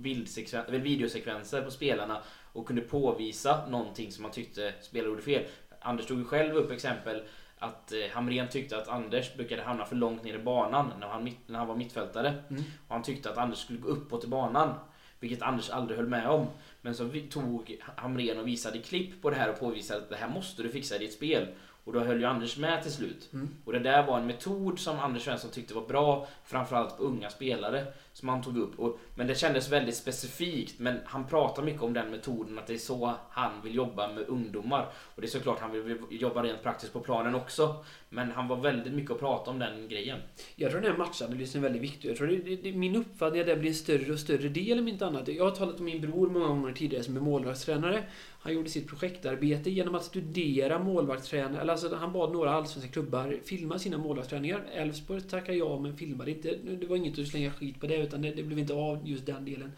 videosekvenser 0.70 1.62
på 1.62 1.70
spelarna 1.70 2.22
och 2.52 2.66
kunde 2.66 2.82
påvisa 2.82 3.66
någonting 3.68 4.12
som 4.12 4.22
man 4.22 4.32
tyckte 4.32 4.74
spelare 4.80 5.10
gjorde 5.10 5.22
fel. 5.22 5.42
Anders 5.80 6.06
tog 6.06 6.18
ju 6.18 6.24
själv 6.24 6.56
upp 6.56 6.70
exempel 6.70 7.22
att 7.58 7.92
eh, 7.92 7.98
Hamrén 8.12 8.48
tyckte 8.48 8.76
att 8.76 8.88
Anders 8.88 9.34
brukade 9.34 9.62
hamna 9.62 9.84
för 9.84 9.96
långt 9.96 10.24
ner 10.24 10.34
i 10.34 10.42
banan 10.42 10.92
när 11.00 11.06
han, 11.06 11.30
när 11.46 11.58
han 11.58 11.68
var 11.68 11.76
mittfältare. 11.76 12.28
Mm. 12.50 12.62
Och 12.88 12.94
han 12.94 13.02
tyckte 13.02 13.30
att 13.30 13.38
Anders 13.38 13.58
skulle 13.58 13.78
gå 13.78 13.88
uppåt 13.88 14.24
i 14.24 14.26
banan. 14.26 14.74
Vilket 15.20 15.42
Anders 15.42 15.70
aldrig 15.70 15.98
höll 15.98 16.08
med 16.08 16.28
om. 16.28 16.46
Men 16.82 16.94
så 16.94 17.10
tog 17.30 17.80
Hamrén 17.96 18.38
och 18.38 18.48
visade 18.48 18.78
klipp 18.78 19.22
på 19.22 19.30
det 19.30 19.36
här 19.36 19.50
och 19.50 19.60
påvisade 19.60 20.00
att 20.00 20.10
det 20.10 20.16
här 20.16 20.28
måste 20.28 20.62
du 20.62 20.68
fixa 20.68 20.96
i 20.96 20.98
ditt 20.98 21.12
spel. 21.12 21.46
Och 21.84 21.92
då 21.92 22.00
höll 22.00 22.20
ju 22.20 22.26
Anders 22.26 22.56
med 22.56 22.82
till 22.82 22.92
slut. 22.92 23.28
Mm. 23.32 23.48
Och 23.64 23.72
det 23.72 23.78
där 23.78 24.06
var 24.06 24.18
en 24.18 24.26
metod 24.26 24.78
som 24.78 24.98
Anders 24.98 25.24
Svensson 25.24 25.50
tyckte 25.50 25.74
var 25.74 25.86
bra, 25.86 26.26
framförallt 26.44 26.96
på 26.96 27.02
unga 27.02 27.30
spelare, 27.30 27.86
som 28.14 28.28
han 28.28 28.42
tog 28.42 28.56
upp. 28.56 28.78
Och, 28.78 28.98
men 29.14 29.26
det 29.26 29.34
kändes 29.34 29.72
väldigt 29.72 29.96
specifikt, 29.96 30.78
men 30.78 30.98
han 31.04 31.26
pratar 31.26 31.62
mycket 31.62 31.82
om 31.82 31.92
den 31.92 32.10
metoden, 32.10 32.58
att 32.58 32.66
det 32.66 32.74
är 32.74 32.78
så 32.78 33.14
han 33.30 33.52
vill 33.62 33.74
jobba 33.74 34.12
med 34.12 34.28
ungdomar. 34.28 34.88
Och 35.14 35.20
det 35.20 35.26
är 35.26 35.30
såklart 35.30 35.60
han 35.60 35.72
vill 35.72 35.98
jobba 36.10 36.42
rent 36.42 36.62
praktiskt 36.62 36.92
på 36.92 37.00
planen 37.00 37.34
också. 37.34 37.84
Men 38.08 38.30
han 38.30 38.48
var 38.48 38.56
väldigt 38.56 38.92
mycket 38.92 39.10
att 39.10 39.18
prata 39.18 39.50
om 39.50 39.58
den 39.58 39.88
grejen. 39.88 40.18
Jag 40.56 40.70
tror 40.70 40.80
den 40.80 40.90
här 40.90 40.98
matchanalysen 40.98 41.60
är 41.60 41.62
väldigt 41.62 41.82
viktig. 41.82 42.08
Jag 42.08 42.16
tror 42.16 42.26
det, 42.26 42.36
det, 42.36 42.56
det, 42.56 42.72
min 42.72 42.96
uppfattning 42.96 43.38
är 43.38 43.44
att 43.44 43.46
det 43.46 43.56
blir 43.56 43.70
en 43.70 43.74
större 43.74 44.12
och 44.12 44.18
större 44.18 44.48
del 44.48 44.78
om 44.78 44.88
inte 44.88 45.06
annat. 45.06 45.28
Jag 45.28 45.44
har 45.44 45.50
talat 45.50 45.78
om 45.78 45.84
min 45.84 46.00
bror 46.00 46.30
många 46.30 46.46
gånger 46.46 46.72
tidigare 46.72 47.04
som 47.04 47.16
är 47.16 47.20
målvaktstränare. 47.20 48.04
Han 48.40 48.54
gjorde 48.54 48.70
sitt 48.70 48.88
projektarbete 48.88 49.70
genom 49.70 49.94
att 49.94 50.04
studera 50.04 50.78
målvaktstränare. 50.78 51.60
Eller 51.60 51.72
alltså 51.72 51.94
han 51.94 52.12
bad 52.12 52.32
några 52.32 52.50
allsvenska 52.50 52.92
klubbar 52.92 53.38
filma 53.44 53.78
sina 53.78 53.98
målvaktsträningar. 53.98 54.64
Elfsborg 54.72 55.20
tackade 55.20 55.58
ja 55.58 55.78
men 55.78 55.96
filmade 55.96 56.30
inte. 56.30 56.54
Det 56.80 56.86
var 56.86 56.96
inget 56.96 57.18
att 57.18 57.28
slänga 57.28 57.50
skit 57.50 57.80
på 57.80 57.86
det 57.86 58.03
utan 58.04 58.22
det, 58.22 58.30
det 58.30 58.42
blev 58.42 58.58
inte 58.58 58.74
av 58.74 59.08
just 59.08 59.26
den 59.26 59.44
delen. 59.44 59.72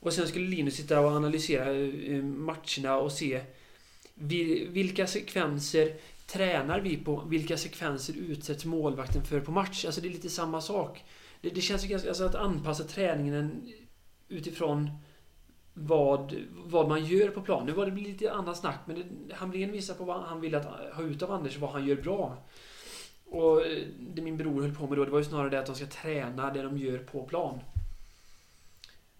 Och 0.00 0.12
sen 0.12 0.28
skulle 0.28 0.48
Linus 0.48 0.74
sitta 0.74 1.00
och 1.00 1.10
analysera 1.10 1.70
eh, 1.72 2.22
matcherna 2.22 2.96
och 2.96 3.12
se 3.12 3.40
vilka 4.68 5.06
sekvenser 5.06 5.96
tränar 6.26 6.80
vi 6.80 6.96
på? 6.96 7.24
Vilka 7.28 7.56
sekvenser 7.56 8.14
utsätts 8.16 8.64
målvakten 8.64 9.24
för 9.24 9.40
på 9.40 9.52
match? 9.52 9.84
Alltså 9.84 10.00
det 10.00 10.08
är 10.08 10.12
lite 10.12 10.30
samma 10.30 10.60
sak. 10.60 11.04
Det, 11.40 11.48
det 11.48 11.60
känns 11.60 11.84
ju 11.84 11.88
ganska... 11.88 12.08
Alltså 12.08 12.24
att 12.24 12.34
anpassa 12.34 12.84
träningen 12.84 13.72
utifrån 14.28 14.90
vad, 15.74 16.34
vad 16.50 16.88
man 16.88 17.04
gör 17.04 17.28
på 17.28 17.40
plan. 17.40 17.66
Nu 17.66 17.72
var 17.72 17.86
det 17.86 18.00
lite 18.00 18.32
annat 18.32 18.56
snack, 18.56 18.78
men 18.86 18.96
det, 18.96 19.34
Hamrén 19.34 19.72
visar 19.72 19.94
på 19.94 20.04
vad 20.04 20.20
han 20.20 20.40
vill 20.40 20.54
att, 20.54 20.64
ha 20.94 21.02
ut 21.02 21.22
av 21.22 21.32
Anders, 21.32 21.58
vad 21.58 21.70
han 21.70 21.86
gör 21.86 21.96
bra. 21.96 22.36
Och 23.32 23.62
det 23.98 24.22
min 24.22 24.36
bror 24.36 24.62
höll 24.62 24.74
på 24.74 24.86
med 24.86 24.98
då, 24.98 25.04
det 25.04 25.10
var 25.10 25.18
ju 25.18 25.24
snarare 25.24 25.50
det 25.50 25.58
att 25.58 25.66
de 25.66 25.74
ska 25.74 25.86
träna 25.86 26.50
det 26.50 26.62
de 26.62 26.78
gör 26.78 26.98
på 26.98 27.22
plan. 27.22 27.60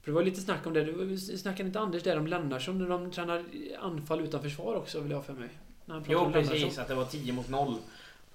För 0.01 0.11
det 0.11 0.12
var 0.12 0.22
lite 0.22 0.40
snack 0.40 0.66
om 0.66 0.72
det. 0.72 0.85
det 0.85 1.18
snackade 1.18 1.66
inte 1.66 1.81
Anders 1.81 2.03
där 2.03 2.18
om 2.18 2.27
Lennarsson 2.27 2.79
när 2.79 2.88
de 2.88 3.11
tränar 3.11 3.44
anfall 3.81 4.20
utan 4.20 4.42
försvar 4.42 4.75
också, 4.75 5.01
vill 5.01 5.11
jag 5.11 5.18
ha 5.18 5.25
för 5.25 5.33
mig? 5.33 5.48
Jo 5.87 6.18
Lennartsson. 6.18 6.33
precis, 6.33 6.79
att 6.79 6.88
det 6.88 6.94
var 6.94 7.05
10 7.05 7.33
mot 7.33 7.48
0. 7.48 7.75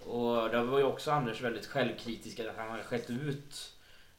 Och 0.05 0.49
där 0.49 0.63
var 0.63 0.77
ju 0.77 0.83
också 0.83 1.11
Anders 1.11 1.41
väldigt 1.41 1.65
självkritisk, 1.65 2.39
att 2.39 2.57
han 2.57 2.69
hade 2.69 2.83
skällt 2.83 3.09
ut 3.09 3.73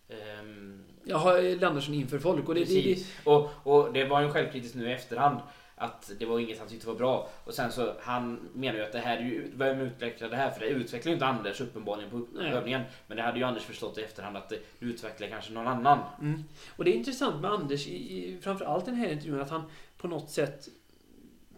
ehm, 0.08 0.84
Jaha, 1.04 1.40
Lennarsson 1.40 1.94
inför 1.94 2.18
folk. 2.18 2.48
Och 2.48 2.54
det, 2.54 2.64
det, 2.64 2.82
det. 2.82 3.04
Och, 3.24 3.50
och 3.62 3.92
det 3.92 4.04
var 4.04 4.22
ju 4.22 4.30
självkritiskt 4.30 4.74
nu 4.74 4.90
i 4.90 4.92
efterhand. 4.92 5.40
Att 5.78 6.12
det 6.18 6.26
var 6.26 6.38
inget 6.38 6.58
han 6.58 6.68
tyckte 6.68 6.86
var 6.86 6.94
bra. 6.94 7.28
Och 7.44 7.54
sen 7.54 7.72
så, 7.72 7.94
han 8.00 8.48
menar 8.52 8.78
ju 8.78 8.84
att 8.84 8.92
det 8.92 8.98
här 8.98 9.16
är 9.16 9.22
ju, 9.22 9.50
vem 9.54 9.80
utvecklar 9.80 10.28
det 10.28 10.36
här? 10.36 10.50
För 10.50 10.60
det 10.60 10.66
utvecklar 10.66 11.10
ju 11.10 11.14
inte 11.14 11.26
Anders 11.26 11.60
uppenbarligen 11.60 12.10
på 12.10 12.26
Nej. 12.34 12.52
övningen. 12.52 12.82
Men 13.06 13.16
det 13.16 13.22
hade 13.22 13.38
ju 13.38 13.44
Anders 13.44 13.62
förstått 13.62 13.98
i 13.98 14.02
efterhand 14.02 14.36
att 14.36 14.48
det 14.48 14.58
utvecklar 14.80 15.28
kanske 15.28 15.52
någon 15.52 15.66
annan. 15.66 15.98
Mm. 16.20 16.44
Och 16.76 16.84
det 16.84 16.90
är 16.90 16.94
intressant 16.94 17.42
med 17.42 17.50
Anders, 17.50 17.86
i, 17.86 17.94
i, 17.94 18.38
framförallt 18.40 18.84
den 18.84 18.94
här 18.94 19.08
intervjun, 19.12 19.40
att 19.40 19.50
han 19.50 19.62
på 19.96 20.08
något 20.08 20.30
sätt 20.30 20.68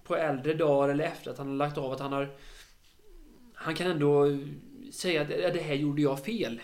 på 0.05 0.17
äldre 0.17 0.55
dagar 0.55 0.89
eller 0.89 1.05
efter 1.05 1.31
att 1.31 1.39
han 1.39 1.49
har 1.49 1.57
lagt 1.57 1.79
av 1.79 1.93
att 1.93 2.01
han 2.01 2.13
har... 2.13 2.29
Han 3.55 3.75
kan 3.75 3.91
ändå 3.91 4.39
säga 4.93 5.23
att 5.23 5.31
"Ja, 5.31 5.51
det 5.51 5.61
här 5.61 5.75
gjorde 5.75 6.03
jag 6.03 6.25
fel. 6.25 6.61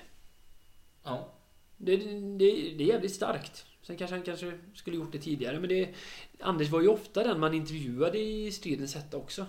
Ja. 1.05 1.33
Det, 1.77 1.97
det, 1.97 2.75
det 2.79 2.85
är 2.85 2.87
jävligt 2.87 3.15
starkt. 3.15 3.67
Sen 3.83 3.97
kanske 3.97 4.17
han 4.17 4.25
kanske 4.25 4.53
skulle 4.75 4.97
gjort 4.97 5.13
det 5.13 5.19
tidigare, 5.19 5.61
men 5.61 5.69
det... 5.69 5.89
Anders 6.41 6.69
var 6.69 6.81
ju 6.81 6.89
ofta 6.89 7.25
den 7.25 7.41
man 7.41 7.55
intervjuade 7.55 8.19
i 8.19 8.53
stridens 8.53 8.95
hetta 8.95 9.17
också. 9.17 9.47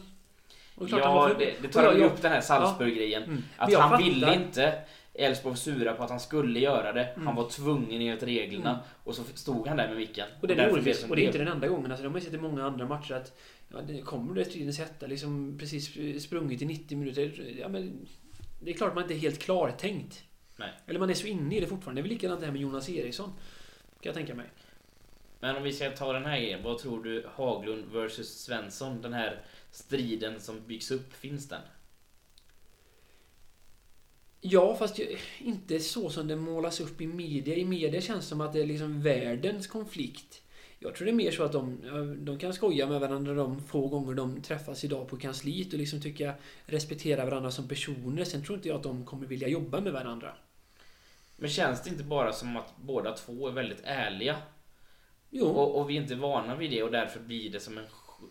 Och 0.76 0.90
Ja, 0.90 1.32
det, 1.40 1.46
det 1.62 1.68
och 1.68 1.74
tar 1.74 1.94
ju 1.94 2.04
upp 2.04 2.22
den 2.22 2.32
här 2.32 2.42
Salzburg-grejen. 2.42 3.24
Mm. 3.24 3.36
Men 3.36 3.44
Att 3.58 3.74
han 3.74 3.90
fattar- 3.90 4.04
ville 4.04 4.36
inte. 4.36 4.74
Elfsborg 5.14 5.52
var 5.52 5.56
sura 5.56 5.94
på 5.94 6.04
att 6.04 6.10
han 6.10 6.20
skulle 6.20 6.60
göra 6.60 6.94
det. 6.94 7.04
Mm. 7.04 7.28
Han 7.28 7.36
var 7.36 7.50
tvungen 7.50 8.02
enligt 8.02 8.24
reglerna. 8.24 8.70
Mm. 8.70 8.82
Och 9.04 9.16
så 9.16 9.24
stod 9.34 9.68
han 9.68 9.78
där 9.78 9.88
med 9.88 9.98
micken. 9.98 10.28
Och 10.42 10.48
blev 10.48 10.94
som 10.94 11.10
och 11.10 11.16
det 11.16 11.22
är 11.22 11.26
inte 11.26 11.38
den 11.38 11.48
enda 11.48 11.68
gången. 11.68 11.92
Alltså, 11.92 12.04
de 12.04 12.14
har 12.14 12.20
ju 12.20 12.26
sett 12.26 12.34
i 12.34 12.38
många 12.38 12.66
andra 12.66 12.86
matcher 12.86 13.14
att 13.14 13.40
ja, 13.70 13.82
det 13.82 14.02
kommer 14.02 14.36
det 14.36 14.46
stridens 14.46 14.80
hetta, 14.80 15.08
liksom 15.08 15.58
precis 15.60 16.24
sprungit 16.24 16.62
i 16.62 16.66
90 16.66 16.98
minuter. 16.98 17.56
Ja, 17.60 17.68
men, 17.68 18.08
det 18.60 18.72
är 18.72 18.76
klart 18.76 18.96
man 18.96 19.04
inte 19.04 19.14
är 19.14 19.20
helt 19.20 19.40
klartänkt. 19.40 20.24
Nej. 20.56 20.70
Eller 20.88 21.00
man 21.00 21.10
är 21.10 21.14
så 21.14 21.28
inne 21.28 21.58
i 21.58 21.60
det 21.60 21.68
fortfarande. 21.68 22.02
Det 22.02 22.04
är 22.06 22.08
väl 22.08 22.12
likadant 22.12 22.40
det 22.40 22.46
här 22.46 22.54
med 22.54 22.62
Jonas 22.62 22.90
Eriksson. 22.90 23.34
Kan 24.02 24.10
jag 24.10 24.16
tänka 24.16 24.36
mig. 24.36 24.46
Men 25.40 25.56
om 25.56 25.64
vi 25.64 25.74
ska 25.74 25.92
ta 25.92 26.14
den 26.14 26.26
här 26.26 26.40
grejen. 26.40 26.64
Vad 26.64 26.78
tror 26.78 27.04
du 27.04 27.26
Haglund 27.36 27.86
versus 27.92 28.40
Svensson? 28.40 29.02
Den 29.02 29.14
här 29.14 29.42
striden 29.72 30.40
som 30.40 30.68
byggs 30.68 30.92
upp. 30.92 31.14
Finns 31.14 31.50
den? 31.50 31.62
Ja, 34.42 34.76
fast 34.76 35.00
inte 35.40 35.80
så 35.80 36.10
som 36.10 36.28
det 36.28 36.36
målas 36.36 36.80
upp 36.80 37.02
i 37.02 37.08
media. 37.08 37.56
I 37.56 37.66
media 37.66 38.02
känns 38.02 38.20
det 38.20 38.30
som 38.30 38.42
att 38.42 38.54
det 38.54 38.62
är 38.62 38.66
liksom 38.66 39.02
världens 39.02 39.68
konflikt. 39.68 40.42
Jag 40.80 40.96
tror 40.96 41.06
det 41.06 41.12
är 41.12 41.16
mer 41.16 41.32
så 41.32 41.44
att 41.44 41.52
de, 41.52 41.82
de 42.26 42.40
kan 42.40 42.54
skoja 42.54 42.88
med 42.88 43.00
varandra 43.00 43.34
de 43.34 43.62
få 43.62 43.88
gånger 43.88 44.14
de 44.14 44.42
träffas 44.42 44.84
idag 44.84 45.08
på 45.08 45.18
kansliet 45.18 45.74
och 45.74 45.80
liksom 45.80 46.02
tycka 46.02 46.34
respektera 46.66 47.26
varandra 47.26 47.52
som 47.52 47.68
personer. 47.68 48.24
Sen 48.24 48.44
tror 48.44 48.56
inte 48.56 48.68
jag 48.68 48.78
att 48.78 48.84
de 48.84 49.06
kommer 49.06 49.28
vilja 49.28 49.48
jobba 49.48 49.82
med 49.82 49.94
varandra. 49.94 50.36
Men 51.36 51.50
känns 51.50 51.84
det 51.84 51.90
inte 51.90 52.04
bara 52.04 52.34
som 52.34 52.58
att 52.58 52.78
båda 52.78 53.14
två 53.14 53.48
är 53.48 53.52
väldigt 53.52 53.82
ärliga? 53.84 54.38
Och, 55.42 55.80
och 55.80 55.90
vi 55.90 55.98
är 55.98 56.02
inte 56.02 56.16
vana 56.16 56.56
vid 56.56 56.72
det 56.72 56.84
och 56.84 56.92
därför 56.92 57.20
blir 57.20 57.52
det 57.52 57.60
som 57.60 57.78
en, 57.78 57.86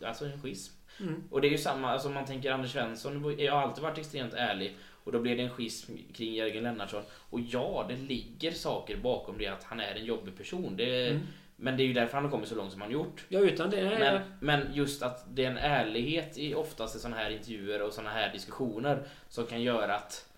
alltså 0.05 0.25
en 0.25 0.43
schism. 0.43 0.75
Mm. 1.01 1.25
Och 1.31 1.41
det 1.41 1.49
är 1.49 1.51
ju 1.51 1.59
samma, 1.59 1.91
alltså 1.91 2.09
man 2.09 2.25
tänker 2.25 2.53
Anders 2.53 2.73
Svensson 2.73 3.23
har 3.23 3.49
alltid 3.49 3.83
varit 3.83 3.99
extremt 3.99 4.35
ärlig. 4.35 4.77
Och 5.05 5.13
då 5.13 5.21
blir 5.21 5.37
det 5.37 5.43
en 5.43 5.51
schism 5.51 5.93
kring 6.15 6.35
Jörgen 6.35 6.63
Lennartsson. 6.63 7.03
Och 7.31 7.41
ja, 7.41 7.87
det 7.89 7.97
ligger 7.97 8.53
saker 8.53 8.97
bakom 8.97 9.39
det 9.39 9.47
att 9.47 9.65
han 9.65 9.81
är 9.81 9.95
en 9.95 10.05
jobbig 10.05 10.37
person. 10.37 10.77
Det, 10.77 11.11
Mm. 11.11 11.23
Men 11.59 11.77
det 11.77 11.83
är 11.83 11.87
ju 11.87 11.93
därför 11.93 12.15
han 12.15 12.25
har 12.25 12.31
kommit 12.31 12.49
så 12.49 12.55
långt 12.55 12.73
som 12.73 12.81
han 12.81 12.91
gjort. 12.91 13.25
Ja, 13.29 13.41
utan 13.41 13.71
det 13.71 13.81
är... 13.81 13.99
Men, 13.99 14.23
men 14.41 14.75
just 14.75 15.03
att 15.03 15.25
det 15.37 15.45
är 15.45 15.51
en 15.51 15.57
ärlighet 15.57 16.39
i 16.39 16.55
oftast 16.55 16.97
i 16.97 16.99
sådana 16.99 17.17
här 17.17 17.31
intervjuer 17.31 17.83
och 17.83 17.93
sådana 17.93 18.11
här 18.11 18.33
diskussioner 18.33 19.03
som 19.29 19.47
kan 19.47 19.63
göra 19.63 19.95
att 19.95 20.29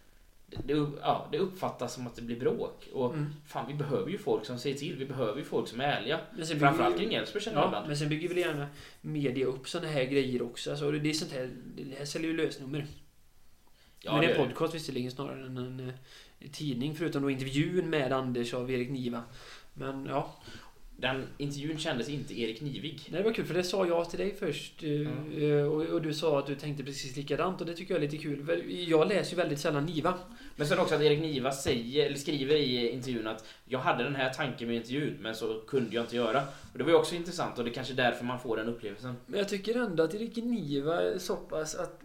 det, 0.51 0.73
ja, 1.03 1.29
det 1.33 1.39
uppfattas 1.39 1.95
som 1.95 2.07
att 2.07 2.17
det 2.17 2.23
blir 2.23 2.41
bråk. 2.41 2.89
Och 2.93 3.15
Mm. 3.15 3.27
fan, 3.47 3.65
vi 3.69 3.75
behöver 3.75 4.11
ju 4.11 4.19
folk 4.19 4.45
som 4.45 4.59
säger 4.59 4.77
till. 4.79 4.97
Vi 4.97 5.05
behöver 5.07 5.39
ju 5.39 5.45
folk 5.45 5.69
som 5.69 5.81
är 5.81 5.85
ärliga. 5.85 6.21
Framförallt 6.59 6.95
ju- 6.95 6.99
kring 6.99 7.15
Elfsborg 7.15 7.45
känner 7.45 7.59
Ja, 7.61 7.67
ibland. 7.67 7.87
men 7.89 7.97
sen 7.97 8.09
bygger 8.09 8.29
väl 8.29 8.39
gärna 8.39 8.67
media 9.01 9.47
upp 9.47 9.69
såna 9.69 9.87
här 9.89 10.05
grejer 10.05 10.43
också. 10.43 10.71
Alltså, 10.71 10.91
det 10.91 11.11
är 11.11 11.15
sånt 11.15 11.33
här, 11.33 11.51
det 11.77 11.95
här 11.99 12.05
säljer 12.05 12.31
ju 12.31 12.37
lösnummer. 12.37 12.87
Ja, 14.01 14.13
men 14.13 14.21
det 14.21 14.27
är 14.27 14.35
en 14.39 14.49
podcast 14.49 14.75
visserligen 14.75 15.11
snarare 15.11 15.47
än 15.47 15.57
en, 15.57 15.81
eh, 16.41 16.51
tidning. 16.51 16.95
Förutom 16.95 17.23
då 17.23 17.31
intervjun 17.31 17.91
med 17.91 18.13
Anders 18.13 18.55
av 18.55 18.71
Erik 18.71 18.91
Niva. 18.91 19.23
Men 19.75 20.07
ja, 20.07 20.37
Den 21.01 21.27
intervjun 21.39 21.79
kändes 21.79 22.09
inte 22.09 22.41
Erik 22.41 22.61
Nivig. 22.61 23.09
Nej, 23.11 23.23
det 23.23 23.29
var 23.29 23.35
kul 23.35 23.45
för 23.45 23.55
det 23.55 23.63
sa 23.63 23.87
jag 23.87 24.11
till 24.11 24.19
dig 24.19 24.35
först. 24.39 24.83
Mm. 24.83 25.69
Och, 25.69 25.83
och 25.83 26.03
du 26.03 26.15
sa 26.15 26.39
att 26.39 26.47
du 26.47 26.55
tänkte 26.55 26.85
precis 26.85 27.17
likadant 27.17 27.61
och 27.61 27.67
det 27.67 27.75
tycker 27.75 27.95
jag 27.95 28.03
är 28.03 28.09
lite 28.09 28.23
kul. 28.23 28.65
Jag 28.89 29.09
läser 29.09 29.31
ju 29.31 29.37
väldigt 29.37 29.61
sällan 29.61 29.87
Niva. 29.87 30.15
Men 30.57 30.67
sen 30.67 30.79
också 30.79 30.95
att 30.95 31.01
Erik 31.01 31.21
Niva 31.21 31.53
säger, 31.53 32.07
eller 32.07 32.17
skriver 32.17 32.57
i 32.57 32.91
intervjun 32.91 33.27
att 33.27 33.45
jag 33.65 33.79
hade 33.79 34.05
den 34.05 34.15
här 34.15 34.33
tanken 34.33 34.69
med 34.69 34.77
intervjun 34.77 35.17
men 35.21 35.35
så 35.35 35.61
kunde 35.61 35.95
jag 35.95 36.05
inte 36.05 36.17
göra. 36.17 36.43
Och 36.73 36.79
det 36.79 36.85
var 36.85 36.91
ju 36.91 36.97
också 36.97 37.15
intressant 37.15 37.59
och 37.59 37.65
det 37.65 37.71
är 37.71 37.75
kanske 37.75 37.95
därför 37.95 38.25
man 38.25 38.41
får 38.41 38.57
den 38.57 38.69
upplevelsen. 38.69 39.15
Men 39.27 39.39
jag 39.39 39.49
tycker 39.49 39.75
ändå 39.75 40.03
att 40.03 40.15
Erik 40.15 40.37
Niva 40.37 41.03
är 41.03 41.19
så 41.19 41.37
pass 41.37 41.75
att 41.75 42.01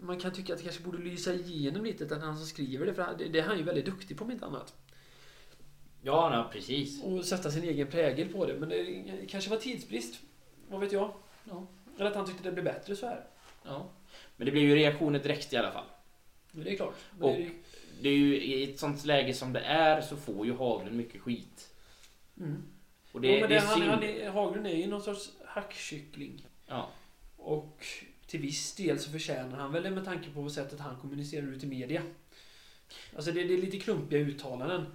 man 0.00 0.18
kan 0.18 0.32
tycka 0.32 0.52
att 0.52 0.58
det 0.58 0.64
kanske 0.64 0.82
borde 0.82 0.98
lysa 0.98 1.34
igenom 1.34 1.84
lite 1.84 2.04
att 2.04 2.12
är 2.12 2.16
han 2.16 2.36
som 2.36 2.46
skriver 2.46 2.86
det. 2.86 2.94
För 2.94 3.06
det 3.32 3.38
är 3.38 3.42
han 3.42 3.58
ju 3.58 3.62
väldigt 3.62 3.86
duktig 3.86 4.18
på 4.18 4.24
om 4.24 4.30
inte 4.30 4.46
annat. 4.46 4.74
Ja, 6.02 6.28
nej, 6.30 6.44
precis. 6.60 7.02
Och 7.02 7.24
sätta 7.24 7.50
sin 7.50 7.64
egen 7.64 7.86
prägel 7.86 8.28
på 8.28 8.46
det. 8.46 8.54
Men 8.54 8.68
det 8.68 9.26
kanske 9.28 9.50
var 9.50 9.56
tidsbrist. 9.56 10.20
Vad 10.68 10.80
vet 10.80 10.92
jag? 10.92 11.12
Ja. 11.44 11.66
Eller 11.98 12.10
att 12.10 12.16
han 12.16 12.26
tyckte 12.26 12.42
det 12.42 12.52
blev 12.52 12.64
bättre 12.64 12.96
så 12.96 13.06
här. 13.06 13.24
Ja. 13.64 13.90
Men 14.36 14.44
det 14.46 14.52
blir 14.52 14.62
ju 14.62 14.74
reaktioner 14.74 15.18
direkt 15.18 15.52
i 15.52 15.56
alla 15.56 15.72
fall. 15.72 15.84
Men 16.52 16.64
det 16.64 16.72
är 16.72 16.76
klart. 16.76 16.94
Och- 17.20 17.30
Det 17.36 17.42
är- 17.44 17.50
Det 18.02 18.08
är 18.08 18.16
ju 18.16 18.40
i 18.42 18.72
ett 18.72 18.78
sånt 18.78 19.04
läge 19.04 19.34
som 19.34 19.52
det 19.52 19.60
är 19.60 20.00
så 20.00 20.16
får 20.16 20.46
ju 20.46 20.56
Haglund 20.56 20.96
mycket 20.96 21.20
skit. 21.22 21.68
Mm. 22.40 22.62
Och 23.12 23.20
det, 23.20 23.28
det, 23.34 23.40
men 23.40 23.48
det, 23.48 23.56
är 23.56 23.60
han, 23.60 23.78
synd. 23.78 23.90
han 23.90 24.02
är, 24.02 24.30
Haglund 24.30 24.66
är 24.66 24.70
ju 24.76 24.86
någon 24.86 25.02
sorts 25.02 25.30
hackkyckling. 25.46 26.46
Ja. 26.66 26.88
Och 27.36 27.86
till 28.26 28.40
viss 28.40 28.74
del 28.74 28.98
så 28.98 29.10
förtjänar 29.10 29.58
han 29.58 29.72
väl 29.72 29.82
det 29.82 29.90
med 29.90 30.04
tanke 30.04 30.30
på 30.30 30.50
sättet 30.50 30.80
han 30.80 30.96
kommunicerar 30.96 31.46
ut 31.46 31.64
i 31.64 31.66
media. 31.66 32.02
Alltså 33.16 33.32
det, 33.32 33.44
det 33.44 33.54
är 33.54 33.58
lite 33.58 33.78
klumpiga 33.78 34.20
uttalanden. 34.20 34.86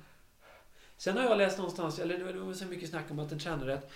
Sen 1.04 1.18
har 1.18 1.24
jag 1.24 1.38
läst 1.38 1.58
någonstans, 1.58 2.00
eller 2.00 2.18
det 2.18 2.40
var- 2.40 2.54
så 2.54 2.66
mycket 2.66 2.90
snack 2.90 3.06
om 3.12 3.20
att 3.20 3.32
en 3.32 3.40
tränare 3.40 3.74
att 3.74 3.92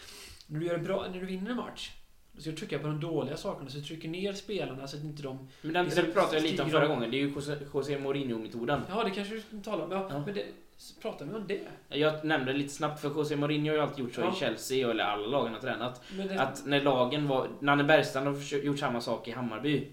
när 0.48 0.60
du 0.60 0.65
gör 0.65 0.78
bra, 0.78 1.06
när 1.12 1.20
du 1.20 1.26
vinner 1.26 1.52
en 1.52 1.58
match, 1.58 1.91
då 2.32 2.41
ska 2.41 2.50
du 2.52 2.58
trycka 2.58 2.80
på 2.80 2.88
de 2.88 3.00
dåliga 3.00 3.38
sakerna, 3.38 3.70
så 3.70 3.78
du 3.78 3.84
trycker 3.84 4.10
ner 4.10 4.34
spelarna 4.34 4.88
så 4.88 4.98
att 4.98 5.04
inte 5.04 5.24
de... 5.24 5.50
Men 5.62 5.74
den, 5.74 5.86
Liksom 5.86 6.04
den 6.04 6.13
pratade 6.13 6.36
jag 6.38 6.43
lite 6.43 6.63
om 6.63 6.70
förra 6.70 6.88
gången. 6.88 7.12
Det 7.12 7.17
är 7.17 7.20
ju 7.20 7.30
José, 7.30 7.56
José 7.74 7.98
Mourinho-metoden. 7.98 8.82
Ja, 8.89 9.04
det 9.04 9.12
kanske 9.12 9.34
du 9.34 9.41
skulle 9.41 9.62
tala 9.62 9.84
om. 9.84 9.91
Ja, 9.91 10.08
Ja. 10.12 10.24
men 10.26 10.34
det, 10.36 10.46
så 10.78 11.02
pratar 11.02 11.26
vi 11.26 11.34
om 11.34 11.48
det. 11.48 11.62
Jag 11.89 12.26
nämnde 12.26 12.54
lite 12.54 12.74
snabbt 12.74 13.02
för 13.02 13.10
José 13.10 13.36
Mourinho 13.36 13.70
har 13.72 13.76
ju 13.76 13.82
alltid 13.82 14.06
gjort 14.06 14.13
så 14.15 14.22
Ja. 14.22 14.34
i 14.34 14.36
Chelsea, 14.39 14.91
eller 14.91 15.04
alla 15.04 15.28
lagen 15.28 15.54
har 15.54 15.60
tränat. 15.62 16.02
Det 16.30 16.39
Att 16.41 16.65
när 16.65 16.82
lagen 16.82 17.28
var... 17.28 17.48
Nanne 17.60 17.84
Bergstrand 17.84 18.28
har 18.28 18.58
gjort 18.58 18.80
samma 18.80 19.02
sak 19.02 19.28
i 19.28 19.32
Hammarby. 19.32 19.88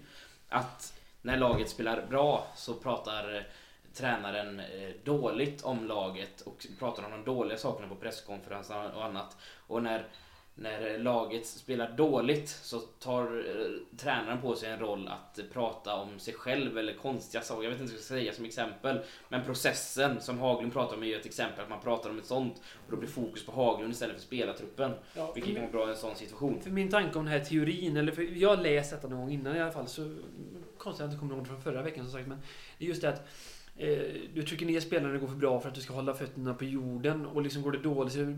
Att 0.49 0.93
när 1.21 1.37
laget 1.37 1.69
spelar 1.69 2.05
bra 2.09 2.47
så 2.55 2.73
pratar 2.73 3.35
eh, 3.35 3.41
tränaren 3.95 4.59
eh, 4.59 4.89
dåligt 5.03 5.63
om 5.63 5.87
laget 5.87 6.41
och 6.41 6.67
pratar 6.79 7.03
om 7.03 7.11
de 7.11 7.23
dåliga 7.23 7.57
sakerna 7.57 7.87
på 7.87 7.95
presskonferenser 7.95 8.91
och 8.95 9.05
annat. 9.05 9.37
Och 9.67 9.83
när, 9.83 10.07
när 10.55 10.99
laget 10.99 11.45
spelar 11.45 11.91
dåligt 11.91 12.49
så 12.49 12.79
tar 12.79 13.23
eh, 13.23 13.97
tränaren 13.97 14.41
på 14.41 14.55
sig 14.55 14.71
en 14.71 14.79
roll 14.79 15.07
att 15.07 15.39
prata 15.53 15.95
om 15.95 16.19
sig 16.19 16.33
själv 16.33 16.77
eller 16.77 16.93
konstiga 16.93 17.43
saker. 17.43 17.63
Jag 17.63 17.71
vet 17.71 17.79
inte 17.79 17.91
vad 17.93 17.97
jag 17.99 18.05
ska 18.05 18.13
säga 18.15 18.33
som 18.33 18.45
exempel. 18.45 18.99
Men 19.29 19.43
processen 19.43 20.21
som 20.21 20.39
Haglund 20.39 20.73
pratar 20.73 20.97
om 20.97 21.03
är 21.03 21.07
ju 21.07 21.15
ett 21.15 21.25
exempel. 21.25 21.63
Att 21.63 21.69
man 21.69 21.81
pratar 21.81 22.09
om 22.09 22.19
ett 22.19 22.25
sånt 22.25 22.61
och 22.85 22.91
då 22.91 22.97
blir 22.97 23.09
fokus 23.09 23.45
på 23.45 23.51
Haglund 23.51 23.93
istället 23.93 24.15
för 24.15 24.23
spelartruppen. 24.23 24.91
ja, 25.13 25.31
Vilket 25.35 25.53
kan 25.53 25.61
vara 25.61 25.71
bra 25.71 25.87
i 25.87 25.91
en 25.91 25.97
sån 25.97 26.15
situation. 26.15 26.61
För 26.61 26.69
min 26.69 26.89
tanke 26.89 27.19
om 27.19 27.25
den 27.25 27.33
här 27.33 27.45
teorin, 27.45 27.97
eller 27.97 28.11
för 28.11 28.21
jag 28.21 28.49
har 28.49 28.63
läst 28.63 28.91
detta 28.91 29.07
någon 29.07 29.19
gång 29.19 29.31
innan 29.31 29.55
i 29.55 29.61
alla 29.61 29.71
fall, 29.71 29.87
så 29.87 30.15
konstigt 30.77 30.87
att 30.87 30.99
jag 30.99 31.07
inte 31.07 31.19
kommer 31.19 31.35
ihåg 31.35 31.47
från 31.47 31.61
förra 31.61 31.81
veckan 31.81 32.05
som 32.05 32.13
sagt, 32.13 32.27
men 32.27 32.41
det 32.77 32.85
är 32.85 32.89
just 32.89 33.01
det 33.01 33.09
att 33.09 33.27
du 34.33 34.43
trycker 34.47 34.65
ner 34.65 34.79
spelarna 34.79 35.07
när 35.07 35.13
det 35.13 35.19
går 35.19 35.27
för 35.27 35.35
bra 35.35 35.59
för 35.59 35.69
att 35.69 35.75
du 35.75 35.81
ska 35.81 35.93
hålla 35.93 36.13
fötterna 36.13 36.53
på 36.53 36.65
jorden 36.65 37.25
och 37.25 37.41
liksom 37.41 37.61
går 37.61 37.71
det 37.71 37.77
dåligt 37.77 38.13
så 38.13 38.37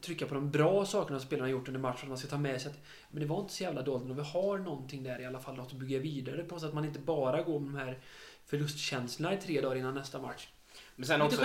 trycka 0.00 0.26
på 0.26 0.34
de 0.34 0.50
bra 0.50 0.84
sakerna 0.86 1.18
som 1.18 1.26
spelarna 1.26 1.46
har 1.46 1.52
gjort 1.52 1.68
under 1.68 1.80
matchen. 1.80 2.02
att 2.02 2.08
Man 2.08 2.18
ska 2.18 2.28
ta 2.28 2.38
med 2.38 2.60
sig 2.60 2.70
att 2.70 2.78
men 3.10 3.22
det 3.22 3.28
var 3.28 3.40
inte 3.40 3.52
så 3.52 3.62
jävla 3.62 3.82
dåligt, 3.82 4.10
och 4.10 4.18
vi 4.18 4.22
har 4.22 4.58
någonting 4.58 5.02
där 5.02 5.20
i 5.20 5.24
alla 5.24 5.40
fall, 5.40 5.56
något 5.56 5.72
att 5.72 5.78
bygga 5.78 5.98
vidare 5.98 6.44
på 6.44 6.58
så 6.58 6.66
att 6.66 6.74
man 6.74 6.84
inte 6.84 6.98
bara 6.98 7.42
går 7.42 7.60
med 7.60 7.72
de 7.72 7.78
här 7.78 7.98
förlustkänslorna 8.46 9.34
i 9.34 9.36
tre 9.36 9.60
dagar 9.60 9.76
innan 9.76 9.94
nästa 9.94 10.18
match. 10.18 10.48
Men 10.96 11.06
sen 11.06 11.22
också, 11.22 11.42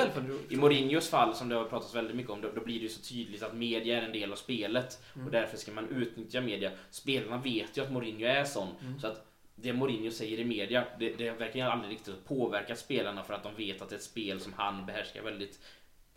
i 0.49 0.55
Mourinhos 0.55 1.09
fall 1.09 1.35
som 1.35 1.49
det 1.49 1.55
har 1.55 1.65
pratats 1.65 1.95
väldigt 1.95 2.15
mycket 2.15 2.31
om, 2.31 2.41
då, 2.41 2.51
då 2.55 2.61
blir 2.61 2.75
det 2.75 2.83
ju 2.83 2.89
så 2.89 3.01
tydligt 3.01 3.43
att 3.43 3.55
media 3.55 3.97
är 3.97 4.01
en 4.01 4.11
del 4.11 4.31
av 4.31 4.35
spelet. 4.35 5.03
Mm. 5.15 5.25
Och 5.25 5.31
därför 5.31 5.57
ska 5.57 5.71
man 5.71 5.89
utnyttja 5.89 6.41
media. 6.41 6.71
Spelarna 6.89 7.37
vet 7.37 7.77
ju 7.77 7.81
att 7.81 7.91
Mourinho 7.91 8.25
är 8.25 8.43
sån. 8.43 8.67
Mm. 8.81 8.99
Så 8.99 9.07
att 9.07 9.32
det 9.55 9.73
Mourinho 9.73 10.11
säger 10.11 10.39
i 10.39 10.45
media, 10.45 10.83
det, 10.99 11.09
det 11.17 11.31
verkar 11.31 11.65
aldrig 11.69 11.91
riktigt 11.91 12.25
påverkat 12.25 12.79
spelarna 12.79 13.23
för 13.23 13.33
att 13.33 13.43
de 13.43 13.55
vet 13.55 13.81
att 13.81 13.89
det 13.89 13.95
är 13.95 13.97
ett 13.97 14.03
spel 14.03 14.39
som 14.39 14.53
han 14.53 14.85
behärskar 14.85 15.21
väldigt 15.21 15.59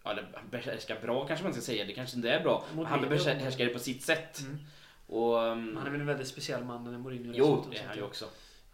Ja, 0.05 0.11
eller 0.11 0.29
behärskar 0.51 1.01
bra 1.01 1.27
kanske 1.27 1.45
man 1.45 1.53
ska 1.53 1.63
säga. 1.63 1.85
Det 1.85 1.93
kanske 1.93 2.17
inte 2.17 2.31
är 2.31 2.43
bra. 2.43 2.65
Men 2.75 2.87
han 2.87 3.01
Mourinho- 3.05 3.09
behärskar 3.39 3.65
det 3.65 3.73
på 3.73 3.79
sitt 3.79 4.03
sätt. 4.03 4.41
Mm. 4.41 4.59
Och... 5.07 5.35
um, 5.37 5.77
Han 5.77 5.87
är 5.87 5.91
väl 5.91 6.01
en 6.01 6.07
väldigt 6.07 6.29
speciell 6.29 6.65
man, 6.65 6.85
den 6.85 7.01
Mourinho. 7.01 7.33
jo, 7.37 7.65
det 7.71 7.79
är 7.79 7.87
han 7.87 7.97
ju 7.97 8.03
också. 8.03 8.25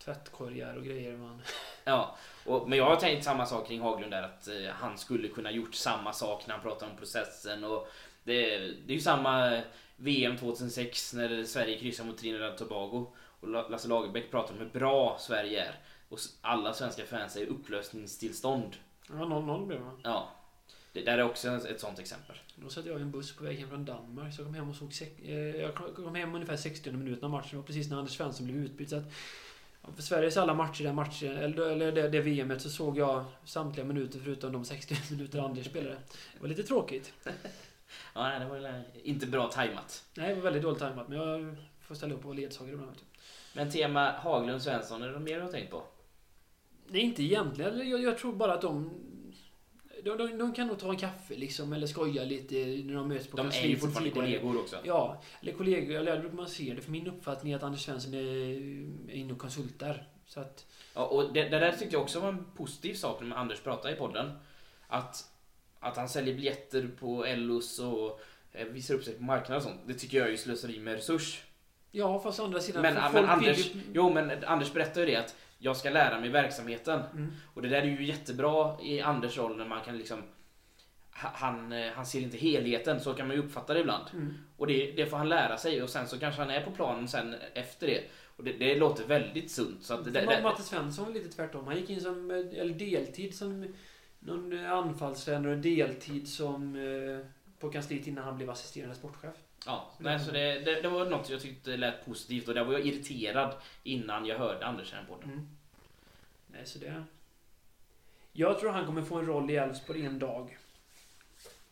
Tvättkorgar 0.05 0.75
och 0.77 0.85
grejer. 0.85 1.16
Man. 1.16 1.42
Ja, 1.85 2.16
och, 2.46 2.68
men 2.68 2.79
jag 2.79 2.85
har 2.85 2.96
tänkt 2.96 3.25
samma 3.25 3.46
sak 3.46 3.68
kring 3.68 3.81
Haglund 3.81 4.12
där 4.12 4.22
att 4.22 4.48
eh, 4.48 4.55
han 4.72 4.98
skulle 4.98 5.29
kunna 5.29 5.51
gjort 5.51 5.75
samma 5.75 6.12
sak 6.12 6.46
när 6.46 6.55
han 6.55 6.62
pratar 6.62 6.90
om 6.90 6.96
processen 6.96 7.64
och 7.64 7.88
det, 8.25 8.59
det 8.59 8.92
är 8.92 8.94
ju 8.94 9.01
samma 9.01 9.61
VM 9.96 10.37
2006 10.37 11.14
när 11.14 11.44
Sverige 11.44 11.79
kryssar 11.79 12.05
mot 12.05 12.18
Trinidad 12.18 12.53
och 12.53 12.59
Tobago 12.59 13.07
och 13.43 13.49
La- 13.49 13.69
Lasse 13.69 13.89
Lagerbäck 13.89 14.31
pratar 14.31 14.53
om 14.55 14.59
hur 14.61 14.69
bra 14.69 15.17
Sverige 15.21 15.65
är 15.65 15.75
och 16.09 16.19
alla 16.41 16.75
svenska 16.75 17.05
fans 17.05 17.37
är 17.37 17.41
i 17.41 17.47
upplösningstillstånd. 17.47 18.77
Ja, 19.09 19.15
0-0 19.15 19.67
blev 19.67 19.81
det. 19.81 19.91
Ja, 20.03 20.31
det 20.93 21.03
där 21.05 21.19
är 21.19 21.23
också 21.23 21.49
ett 21.49 21.81
sånt 21.81 21.99
exempel. 21.99 22.37
Då 22.57 22.69
satt 22.69 22.87
jag 22.87 22.99
i 22.99 23.03
en 23.03 23.11
buss 23.11 23.37
på 23.37 23.45
väg 23.45 23.59
hem 23.59 23.69
från 23.69 23.85
Danmark. 23.85 24.35
Så 24.35 24.41
jag 24.41 24.47
kom 24.47 24.55
hem 24.55 24.71
och 24.71 24.77
såg... 24.77 24.93
eh, 25.25 25.33
Jag 25.37 25.75
kom 25.75 26.15
hem 26.15 26.35
ungefär 26.35 26.57
60 26.57 26.93
minuter 26.93 27.25
av 27.25 27.31
matchen. 27.31 27.49
Det 27.51 27.57
var 27.57 27.63
precis 27.63 27.91
när 27.91 27.97
Anders 27.99 28.17
Svensson 28.17 28.47
blev 28.47 28.59
utbytt. 28.59 28.91
Så 28.91 28.97
att, 28.97 29.05
för 29.97 30.03
Sveriges 30.03 30.37
alla 30.37 30.55
matcher, 30.55 30.85
den 30.85 30.95
matchen, 30.95 31.37
eller, 31.37 31.71
eller 31.71 31.93
det, 31.93 32.09
det 32.09 32.21
VMet, 32.21 32.63
så 32.63 32.71
såg 32.71 32.99
jag 32.99 33.25
samtliga 33.45 33.87
minuter 33.87 34.19
förutom 34.25 34.53
de 34.53 34.65
60 34.65 34.97
minuter 35.11 35.39
Anders 35.39 35.67
spelade. 35.67 35.97
Det 36.35 36.41
var 36.41 36.49
lite 36.49 36.63
tråkigt. 36.63 37.13
Ja, 38.15 38.23
nej, 38.29 38.41
det 38.41 38.47
var 38.47 38.59
väl 38.59 38.83
inte 39.05 39.27
bra 39.27 39.49
tajmat. 39.49 40.05
Nej, 40.17 40.29
det 40.29 40.35
var 40.35 40.43
väldigt 40.43 40.63
dåligt 40.63 40.79
tajmat. 40.79 41.09
Men 41.09 41.19
jag 41.19 41.57
får 41.81 41.95
ställa 41.95 42.15
upp 42.15 42.21
och 42.21 42.25
vara 42.25 42.37
ledsagare 42.37 42.73
ibland. 42.75 42.93
du. 42.93 43.12
Men 43.55 43.71
tema 43.71 44.11
Haglund 44.11 44.62
Svensson, 44.62 45.03
är 45.03 45.07
det 45.07 45.12
något 45.12 45.23
mer 45.23 45.37
du 45.37 45.43
har 45.43 45.53
tänkt 45.53 45.71
på? 45.71 45.83
Nej, 46.87 47.01
inte 47.03 47.23
egentligen. 47.23 47.91
Jag, 47.91 48.03
jag 48.03 48.19
tror 48.19 48.33
bara 48.33 48.55
att 48.55 48.62
de... 48.62 48.91
De, 50.05 50.17
de, 50.17 50.38
de 50.38 50.55
kan 50.55 50.67
nog 50.67 50.79
ta 50.79 50.91
en 50.91 50.97
kaffe 50.97 51.35
liksom, 51.35 51.73
eller 51.73 51.87
skoja 51.87 52.25
lite 52.25 52.55
när 52.55 52.95
de 52.95 53.09
möts 53.09 53.27
på 53.27 53.37
De 53.37 53.41
är 53.41 53.45
ju 53.47 53.53
kansliet 53.53 53.81
fortfarande 53.81 54.11
kollegor 54.11 54.61
också. 54.61 54.77
Ja, 54.85 55.23
eller 55.43 55.53
kollegor, 55.53 55.97
eller 55.97 56.21
hur 56.21 56.31
man 56.31 56.49
ser 56.49 56.75
det. 56.75 56.81
För 56.81 56.91
min 56.91 57.07
uppfattning 57.07 57.53
är 57.53 57.57
att 57.57 57.62
Anders 57.62 57.85
Svensson 57.85 58.15
är, 58.15 58.19
är 59.11 59.15
inne 59.15 59.33
och 59.33 59.38
konsultar. 59.38 60.07
Så 60.27 60.41
att, 60.41 60.67
Ja, 60.95 61.07
och 61.07 61.33
det, 61.33 61.49
det 61.49 61.59
där 61.59 61.73
tyckte 61.73 61.97
jag 61.97 62.03
också 62.03 62.21
var 62.21 62.29
en 62.29 62.45
positiv 62.57 62.95
sak 62.95 63.21
när 63.23 63.37
Anders 63.37 63.61
pratade 63.61 63.95
i 63.95 63.97
podden. 63.97 64.31
Att, 64.87 65.25
att 65.81 65.97
han 65.97 66.09
säljer 66.09 66.35
biljetter 66.35 66.91
på 67.01 67.25
Ellos 67.25 67.79
och 67.79 68.21
eh, 68.53 68.67
visar 68.67 68.95
upp 68.95 69.05
sig 69.05 69.15
på 69.15 69.23
marknaden 69.23 69.57
och 69.57 69.62
sånt. 69.62 69.81
Det 69.87 69.95
tycker 69.95 70.19
jag 70.19 70.27
är 70.27 70.31
ju 70.31 70.37
slöseri 70.37 70.81
med 70.81 70.95
resurs. 70.95 71.43
Ja, 71.93 72.21
fast 72.21 72.41
å 72.41 72.45
andra 72.45 72.61
sidan... 72.61 72.83
Men, 72.83 72.95
men 73.13 73.25
Anders, 73.25 73.75
ju- 73.75 73.81
jo, 73.93 74.11
men 74.11 74.45
Anders 74.45 74.73
berättar 74.73 75.01
ju 75.01 75.07
det 75.07 75.17
att 75.17 75.37
jag 75.59 75.77
ska 75.77 75.91
lära 75.91 76.21
mig 76.21 76.29
verksamheten. 76.29 77.01
Mm. 77.13 77.33
Och 77.55 77.63
det 77.63 77.69
där 77.69 77.83
är 77.83 77.87
ju 77.87 78.05
jättebra 78.05 78.77
i 78.83 79.01
Anders 79.01 79.39
roll 79.39 79.57
när 79.57 79.65
man 79.65 79.81
kan 79.85 79.99
liksom 79.99 80.23
ha- 81.13 81.33
han, 81.35 81.73
eh, 81.73 81.93
han 81.93 82.07
ser 82.07 82.21
inte 82.21 82.37
helheten, 82.37 83.01
så 83.01 83.15
kan 83.15 83.27
man 83.27 83.37
ju 83.37 83.43
uppfatta 83.43 83.75
det 83.75 83.81
ibland. 83.81 84.05
Mm. 84.13 84.35
Och 84.57 84.67
det, 84.67 84.93
det 84.93 85.07
får 85.07 85.17
han 85.17 85.29
lära 85.29 85.57
sig 85.57 85.83
och 85.83 85.91
sen 85.91 86.07
så 86.09 86.19
kanske 86.19 86.41
han 86.41 86.51
är 86.51 86.61
på 86.65 86.71
planen 86.71 87.09
sen 87.09 87.35
efter 87.55 87.87
det. 87.87 88.01
Och 88.37 88.45
det, 88.45 88.53
det 88.53 88.75
låter 88.77 89.05
väldigt 89.07 89.51
sunt. 89.51 89.83
Så 89.83 89.95
att 89.95 90.05
det, 90.05 90.11
det, 90.11 90.43
Matte 90.43 90.63
Svensson 90.63 91.05
var 91.05 91.13
lite 91.13 91.29
tvärtom. 91.29 91.67
Han 91.67 91.77
gick 91.77 91.91
in 91.91 92.01
som, 92.01 92.31
eh, 92.31 92.37
eller 92.37 92.75
deltid 92.75 93.35
som 93.35 93.75
någon 94.19 94.67
anfallstränare 94.67 95.53
och 95.53 95.59
deltid 95.59 96.29
som 96.29 96.77
eh, 96.77 97.27
på 97.61 97.71
kansliet 97.71 98.07
innan 98.07 98.25
han 98.25 98.37
blev 98.37 98.51
assisterande 98.51 98.95
sportchef. 98.95 99.35
Ja, 99.66 99.90
nej, 99.98 100.20
så 100.20 100.31
det, 100.31 100.59
det, 100.59 100.81
det 100.83 100.88
var 100.88 101.07
något 101.07 101.31
jag 101.31 101.40
tyckte 101.40 101.77
lät 101.77 102.05
positivt 102.07 102.48
och 102.48 102.55
där 102.55 102.64
var 102.64 102.72
jag 102.72 102.87
irriterad 102.87 103.55
innan 103.83 104.27
jag 104.27 104.38
hörde 104.38 104.66
Anders 104.66 104.92
i 104.92 104.96
den 104.96 105.07
podden. 105.07 105.31
Mm. 105.31 105.48
Nej, 106.46 106.66
så 106.66 106.79
det... 106.79 107.05
Jag 108.33 108.61
tror 108.61 108.70
han 108.70 108.87
kommer 108.87 109.03
få 109.03 109.18
en 109.18 109.27
roll 109.27 109.51
i 109.51 109.57
Elfsborg 109.57 110.05
en 110.05 110.18
dag. 110.18 110.59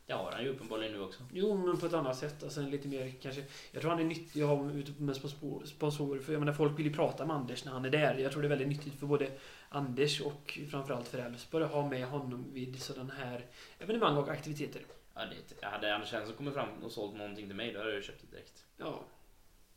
Det 0.06 0.12
har 0.12 0.32
han 0.32 0.42
ju 0.42 0.48
uppenbarligen 0.48 0.92
nu 0.92 1.02
också. 1.02 1.22
Jo, 1.32 1.56
men 1.56 1.76
på 1.76 1.86
ett 1.86 1.92
annat 1.92 2.18
sätt. 2.18 2.42
Alltså 2.42 2.60
lite 2.62 2.88
mer 2.88 3.12
kanske... 3.22 3.44
Jag 3.72 3.82
tror 3.82 3.90
han 3.90 4.00
är 4.00 4.04
nyttig 4.04 4.42
att 4.42 4.48
ha 4.48 4.70
ute 4.70 5.02
med 5.02 5.16
sponsor- 5.16 5.66
sponsorer. 5.66 6.20
För 6.20 6.32
jag 6.32 6.40
menar, 6.40 6.52
folk 6.52 6.78
vill 6.78 6.86
ju 6.86 6.92
prata 6.92 7.26
med 7.26 7.36
Anders 7.36 7.64
när 7.64 7.72
han 7.72 7.84
är 7.84 7.90
där. 7.90 8.14
Jag 8.14 8.32
tror 8.32 8.42
det 8.42 8.46
är 8.46 8.50
väldigt 8.50 8.68
nyttigt 8.68 8.98
för 8.98 9.06
både 9.06 9.30
Anders 9.68 10.20
och 10.20 10.58
framförallt 10.70 11.08
för 11.08 11.18
Elfsborg 11.18 11.64
att 11.64 11.70
ha 11.70 11.88
med 11.88 12.06
honom 12.06 12.44
vid 12.52 12.82
sådana 12.82 13.14
här 13.14 13.46
evenemang 13.78 14.16
och 14.16 14.28
aktiviteter. 14.28 14.82
Ja, 15.20 15.26
det, 15.60 15.66
hade 15.66 15.94
Anders 15.94 16.10
Svensson 16.10 16.36
kommit 16.36 16.54
fram 16.54 16.68
och 16.82 16.92
sålt 16.92 17.16
någonting 17.16 17.46
till 17.46 17.56
mig, 17.56 17.72
då 17.72 17.78
hade 17.78 17.94
jag 17.94 18.04
köpt 18.04 18.20
det 18.20 18.36
direkt. 18.36 18.64
Ja. 18.76 19.04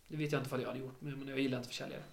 Det 0.07 0.17
vet 0.17 0.31
jag 0.31 0.41
inte 0.41 0.49
vad 0.49 0.61
jag 0.61 0.67
hade 0.67 0.79
gjort, 0.79 1.01
men 1.01 1.19
men 1.19 1.27
jag 1.27 1.39
gillar 1.39 1.57
inte 1.57 1.69
försäljare. 1.69 2.03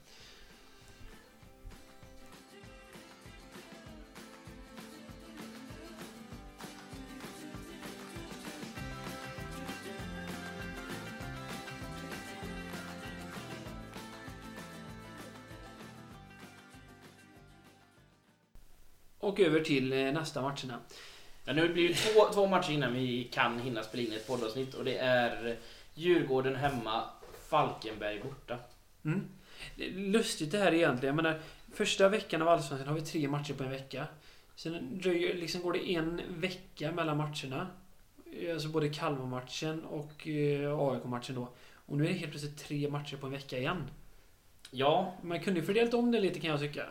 Och 19.19 19.41
över 19.41 19.61
till 19.61 19.93
eh, 19.93 20.13
nästa 20.13 20.43
matcherna. 20.43 20.81
Ja, 21.51 21.55
nu 21.55 21.69
blir 21.69 21.89
det 21.89 21.95
två, 21.95 22.33
två 22.33 22.47
matcher 22.47 22.73
innan 22.73 22.93
vi 22.93 23.25
kan 23.25 23.61
hinna 23.61 23.83
spela 23.83 24.03
in 24.03 24.13
ett 24.13 24.27
poddavsnitt 24.27 24.75
och 24.75 24.85
det 24.85 24.99
är 24.99 25.57
Djurgården 25.95 26.57
hemma, 26.57 27.05
Falkenberg 27.49 28.21
borta. 28.23 28.59
Mm. 29.05 29.21
Det 29.77 29.87
är 29.87 29.91
lustigt 29.91 30.53
det 30.53 30.59
här 30.59 30.75
egentligen. 30.75 31.17
Jag 31.17 31.23
menar, 31.23 31.41
första 31.75 32.09
veckan 32.09 32.43
av 32.43 32.49
Allsvenskan 32.49 32.89
har 32.89 32.95
vi 32.95 33.01
tre 33.01 33.29
matcher 33.29 33.55
på 33.55 33.65
en 33.65 33.71
vecka. 33.71 34.07
Sen 34.57 34.99
dröjer, 35.01 35.35
liksom 35.35 35.63
går 35.63 35.73
det 35.73 35.95
en 35.95 36.21
vecka 36.29 36.93
mellan 36.93 37.17
matcherna. 37.17 37.67
Alltså 38.53 38.69
både 38.69 38.89
Kalmar-matchen 38.89 39.85
och 39.85 40.29
eh, 40.29 40.79
AIK-matchen 40.79 41.35
då. 41.35 41.49
Och 41.87 41.97
nu 41.97 42.05
är 42.05 42.09
det 42.09 42.15
helt 42.15 42.31
plötsligt 42.31 42.59
tre 42.59 42.91
matcher 42.91 43.17
på 43.17 43.27
en 43.27 43.33
vecka 43.33 43.59
igen. 43.59 43.91
Ja, 44.71 45.15
Man 45.23 45.41
kunde 45.41 45.61
ju 45.61 45.67
fördelat 45.67 45.95
om 45.95 46.13
det 46.13 46.21
lite 46.21 46.41
kan 46.41 46.51
jag 46.51 46.61
tycka. 46.61 46.87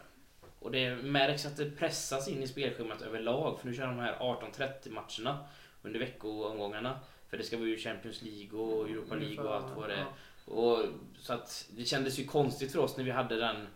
Och 0.59 0.71
det 0.71 0.95
märks 0.95 1.45
att 1.45 1.57
det 1.57 1.71
pressas 1.71 2.27
in 2.27 2.43
i 2.43 2.47
spelschemat 2.47 3.01
överlag. 3.01 3.59
För 3.59 3.67
nu 3.67 3.75
kör 3.75 3.87
de 3.87 3.99
här 3.99 4.15
18-30 4.15 4.89
matcherna 4.89 5.39
under 5.81 5.99
veckoomgångarna. 5.99 6.99
För 7.29 7.37
det 7.37 7.43
ska 7.43 7.57
vara 7.57 7.67
ju 7.67 7.77
Champions 7.77 8.21
League 8.21 8.59
och 8.59 8.89
Europa 8.89 9.15
League 9.15 9.43
och 9.43 9.55
allt 9.55 9.77
vad 9.77 9.89
det 9.89 9.95
är. 9.95 10.05
Och, 10.45 10.85
så 11.17 11.33
att 11.33 11.65
det 11.69 11.85
kändes 11.85 12.19
ju 12.19 12.25
konstigt 12.25 12.71
för 12.71 12.79
oss 12.79 12.97
när 12.97 13.03
vi 13.03 13.11
hade 13.11 13.35
den 13.35 13.67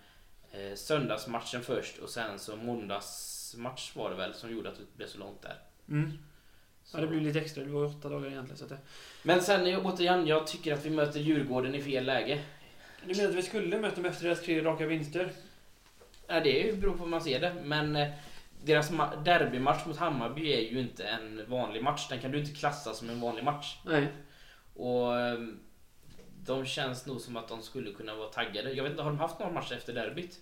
eh, 0.52 0.76
söndagsmatchen 0.76 1.62
först 1.62 1.98
och 1.98 2.10
sen 2.10 2.40
så 2.40 2.56
måndagsmatch 2.56 3.96
var 3.96 4.10
det 4.10 4.16
väl 4.16 4.34
som 4.34 4.52
gjorde 4.52 4.70
att 4.70 4.78
det 4.78 4.98
blev 4.98 5.08
så 5.08 5.18
långt 5.18 5.42
där. 5.42 5.58
Mm. 5.90 6.12
Så. 6.84 6.98
Ja, 6.98 7.02
det 7.02 7.08
blev 7.08 7.22
lite 7.22 7.40
extra. 7.40 7.64
Det 7.64 7.70
var 7.70 7.86
åtta 7.86 8.10
dagar 8.10 8.28
egentligen. 8.28 8.58
Så 8.58 8.64
att 8.64 8.70
det... 8.70 8.78
Men 9.24 9.42
sen 9.42 9.68
eh, 9.68 9.86
återigen, 9.86 10.28
jag 10.28 10.48
tycker 10.48 10.74
att 10.74 10.86
vi 10.86 10.90
möter 10.90 11.20
Djurgården 11.20 11.76
i 11.76 11.82
fel 11.82 12.06
läge. 12.06 12.42
Du 13.06 13.16
menar 13.16 13.30
att 13.30 13.36
vi 13.36 13.42
skulle 13.42 13.80
möta 13.80 13.96
dem 13.96 14.06
efter 14.06 14.26
deras 14.26 14.42
tre 14.42 14.64
raka 14.64 14.86
vinster? 14.86 15.32
Ja, 16.34 16.40
det 16.40 16.80
beror 16.82 16.92
på 16.94 17.04
hur 17.04 17.10
man 17.10 17.22
ser 17.22 17.40
det, 17.40 17.54
men 17.64 17.96
eh, 17.96 18.08
deras 18.64 18.92
ma- 18.92 19.24
derbymatch 19.24 19.86
mot 19.86 19.98
Hammarby 19.98 20.54
är 20.54 20.72
ju 20.72 20.80
inte 20.80 21.04
en 21.04 21.42
vanlig 21.48 21.84
match. 21.84 22.08
Den 22.10 22.20
kan 22.20 22.32
du 22.32 22.40
inte 22.40 22.52
klassa 22.52 22.94
som 22.94 23.10
en 23.10 23.22
vanlig 23.22 23.44
match. 23.44 23.78
Nej. 23.86 24.08
Och 24.76 25.20
eh, 25.20 25.40
de 26.46 26.66
känns 26.66 27.06
nog 27.06 27.22
som 27.22 27.38
att 27.38 27.48
de 27.48 27.62
skulle 27.62 27.92
kunna 27.92 28.16
vara 28.16 28.28
taggade. 28.30 28.72
Jag 28.74 28.84
vet 28.84 28.92
inte, 28.92 29.04
har 29.04 29.10
de 29.12 29.20
haft 29.20 29.40
någon 29.40 29.54
match 29.54 29.72
efter 29.72 29.94
derbyt? 29.94 30.40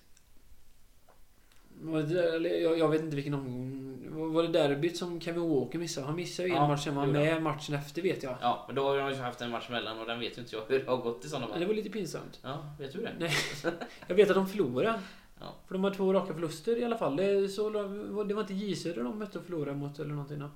Jag, 2.78 2.88
vet 2.90 3.02
inte 3.02 3.16
vilken 3.16 3.34
omgång... 3.34 4.34
var- 4.34 4.44
det 4.44 4.50
derbyt 4.50 4.98
som 4.98 5.22
Kevin 5.22 5.50
Walker 5.50 5.80
missade? 5.80 6.08
Han 6.08 6.16
missade 6.16 6.48
ju 6.48 6.54
en 6.56 6.62
Ja, 6.62 6.68
match, 6.68 6.84
sen 6.84 6.96
var 6.96 7.02
han 7.04 7.12
med 7.12 7.42
matchen 7.44 7.76
efter 7.76 8.02
vet 8.02 8.24
jag. 8.24 8.38
Ja, 8.42 8.64
men 8.68 8.76
då 8.76 8.84
har 8.84 8.98
de 8.98 9.10
ju 9.10 9.16
haft 9.16 9.42
en 9.42 9.50
match 9.50 9.70
mellan 9.70 10.00
och 10.00 10.06
den 10.08 10.20
vet 10.20 10.38
ju 10.38 10.42
inte 10.42 10.56
jag 10.56 10.64
hur 10.68 10.80
det 10.80 10.88
har 10.90 10.98
gått 10.98 11.26
i 11.26 11.30
sådana 11.30 11.48
Men 11.48 11.54
det 11.60 11.66
fall. 11.66 11.68
var 11.68 11.76
lite 11.76 11.90
pinsamt. 11.90 12.40
Ja, 12.44 12.76
vet 12.80 12.94
du 12.94 13.02
det? 13.02 13.12
Nej. 13.20 13.32
Jag 14.08 14.16
vet 14.16 14.30
att 14.30 14.36
de 14.36 14.48
förlorade. 14.48 15.00
Ja. 15.42 15.56
För 15.68 15.74
de 15.74 15.84
har 15.84 15.92
två 15.92 16.14
raka 16.14 16.34
förluster 16.34 16.78
i 16.78 16.86
alla 16.86 16.98
fall. 16.98 17.16
Det, 17.16 17.50
så, 17.50 17.70
det 18.24 18.34
var 18.34 18.42
inte 18.42 18.54
J 18.54 18.76
Södra 18.76 19.04
de 19.04 19.20
mötte 19.20 19.40
och 19.40 19.46
förlorade 19.46 19.78
mot 19.78 20.00
eller 20.00 20.10
någonting. 20.10 20.40
då. 20.40 20.50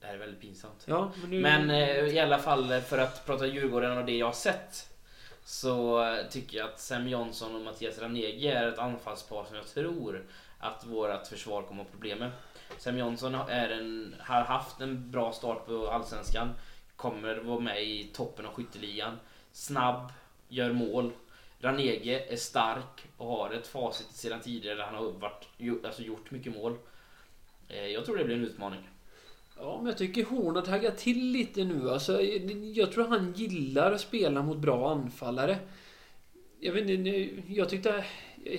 Det 0.00 0.06
här 0.06 0.14
är 0.14 0.18
väldigt 0.18 0.40
pinsamt. 0.40 0.84
Ja, 0.86 1.12
men 1.20 1.30
nu... 1.30 1.40
Men 1.40 1.70
eh, 1.70 2.14
i 2.14 2.20
alla 2.20 2.38
fall 2.38 2.72
eh, 2.72 2.80
för 2.80 2.98
att 2.98 3.26
prata 3.26 3.46
Djurgården 3.46 3.98
och 3.98 4.04
det 4.04 4.16
jag 4.16 4.26
har 4.26 4.32
sett 4.32 4.92
så 5.44 6.04
eh, 6.04 6.26
tycker 6.30 6.58
jag 6.58 6.68
att 6.68 6.80
Sam 6.80 7.08
Johnson 7.08 7.54
och 7.54 7.62
Mattias 7.62 7.98
Ranegi 7.98 8.48
är 8.48 8.68
ett 8.68 8.78
anfallspar 8.78 9.44
som 9.44 9.56
jag 9.56 9.66
tror 9.66 10.24
att 10.58 10.86
vårt 10.86 11.26
försvar 11.26 11.62
kommer 11.62 11.82
att 11.82 11.86
ha 11.86 11.92
problem 11.92 12.18
med. 12.18 12.30
Sam 12.78 12.98
Johnson 12.98 13.34
är 13.34 13.70
en, 13.70 14.14
har 14.20 14.42
haft 14.42 14.80
en 14.80 15.10
bra 15.10 15.32
start 15.32 15.66
på 15.66 15.88
Allsvenskan. 15.88 16.48
Kommer 16.96 17.36
vara 17.36 17.60
med 17.60 17.82
i 17.82 18.04
toppen 18.04 18.46
av 18.46 18.52
skytteligan. 18.52 19.18
Snabb, 19.52 20.12
gör 20.48 20.72
mål. 20.72 21.12
Ranege 21.66 22.24
är 22.28 22.36
stark 22.36 23.08
och 23.16 23.26
har 23.26 23.50
ett 23.50 23.66
facit 23.66 24.06
sedan 24.10 24.40
tidigare 24.40 24.76
där 24.76 24.84
han 24.84 24.94
har 24.94 25.12
varit, 25.12 25.84
alltså 25.84 26.02
gjort 26.02 26.30
mycket 26.30 26.54
mål. 26.54 26.76
Eh, 27.68 27.86
jag 27.86 28.04
tror 28.04 28.16
det 28.16 28.24
blir 28.24 28.36
en 28.36 28.44
utmaning. 28.44 28.80
Ja, 29.58 29.76
men 29.76 29.86
jag 29.86 29.98
tycker 29.98 30.24
Horn 30.24 30.56
har 30.56 30.62
taggat 30.62 30.98
till 30.98 31.30
lite 31.30 31.64
nu. 31.64 31.90
Alltså, 31.90 32.22
jag 32.74 32.92
tror 32.92 33.08
han 33.08 33.32
gillar 33.32 33.92
att 33.92 34.00
spela 34.00 34.42
mot 34.42 34.58
bra 34.58 34.90
anfallare. 34.90 35.58
Jag 36.60 36.72
vet 36.72 36.90
inte, 36.90 37.10
jag 37.52 37.68
tyckte... 37.68 38.04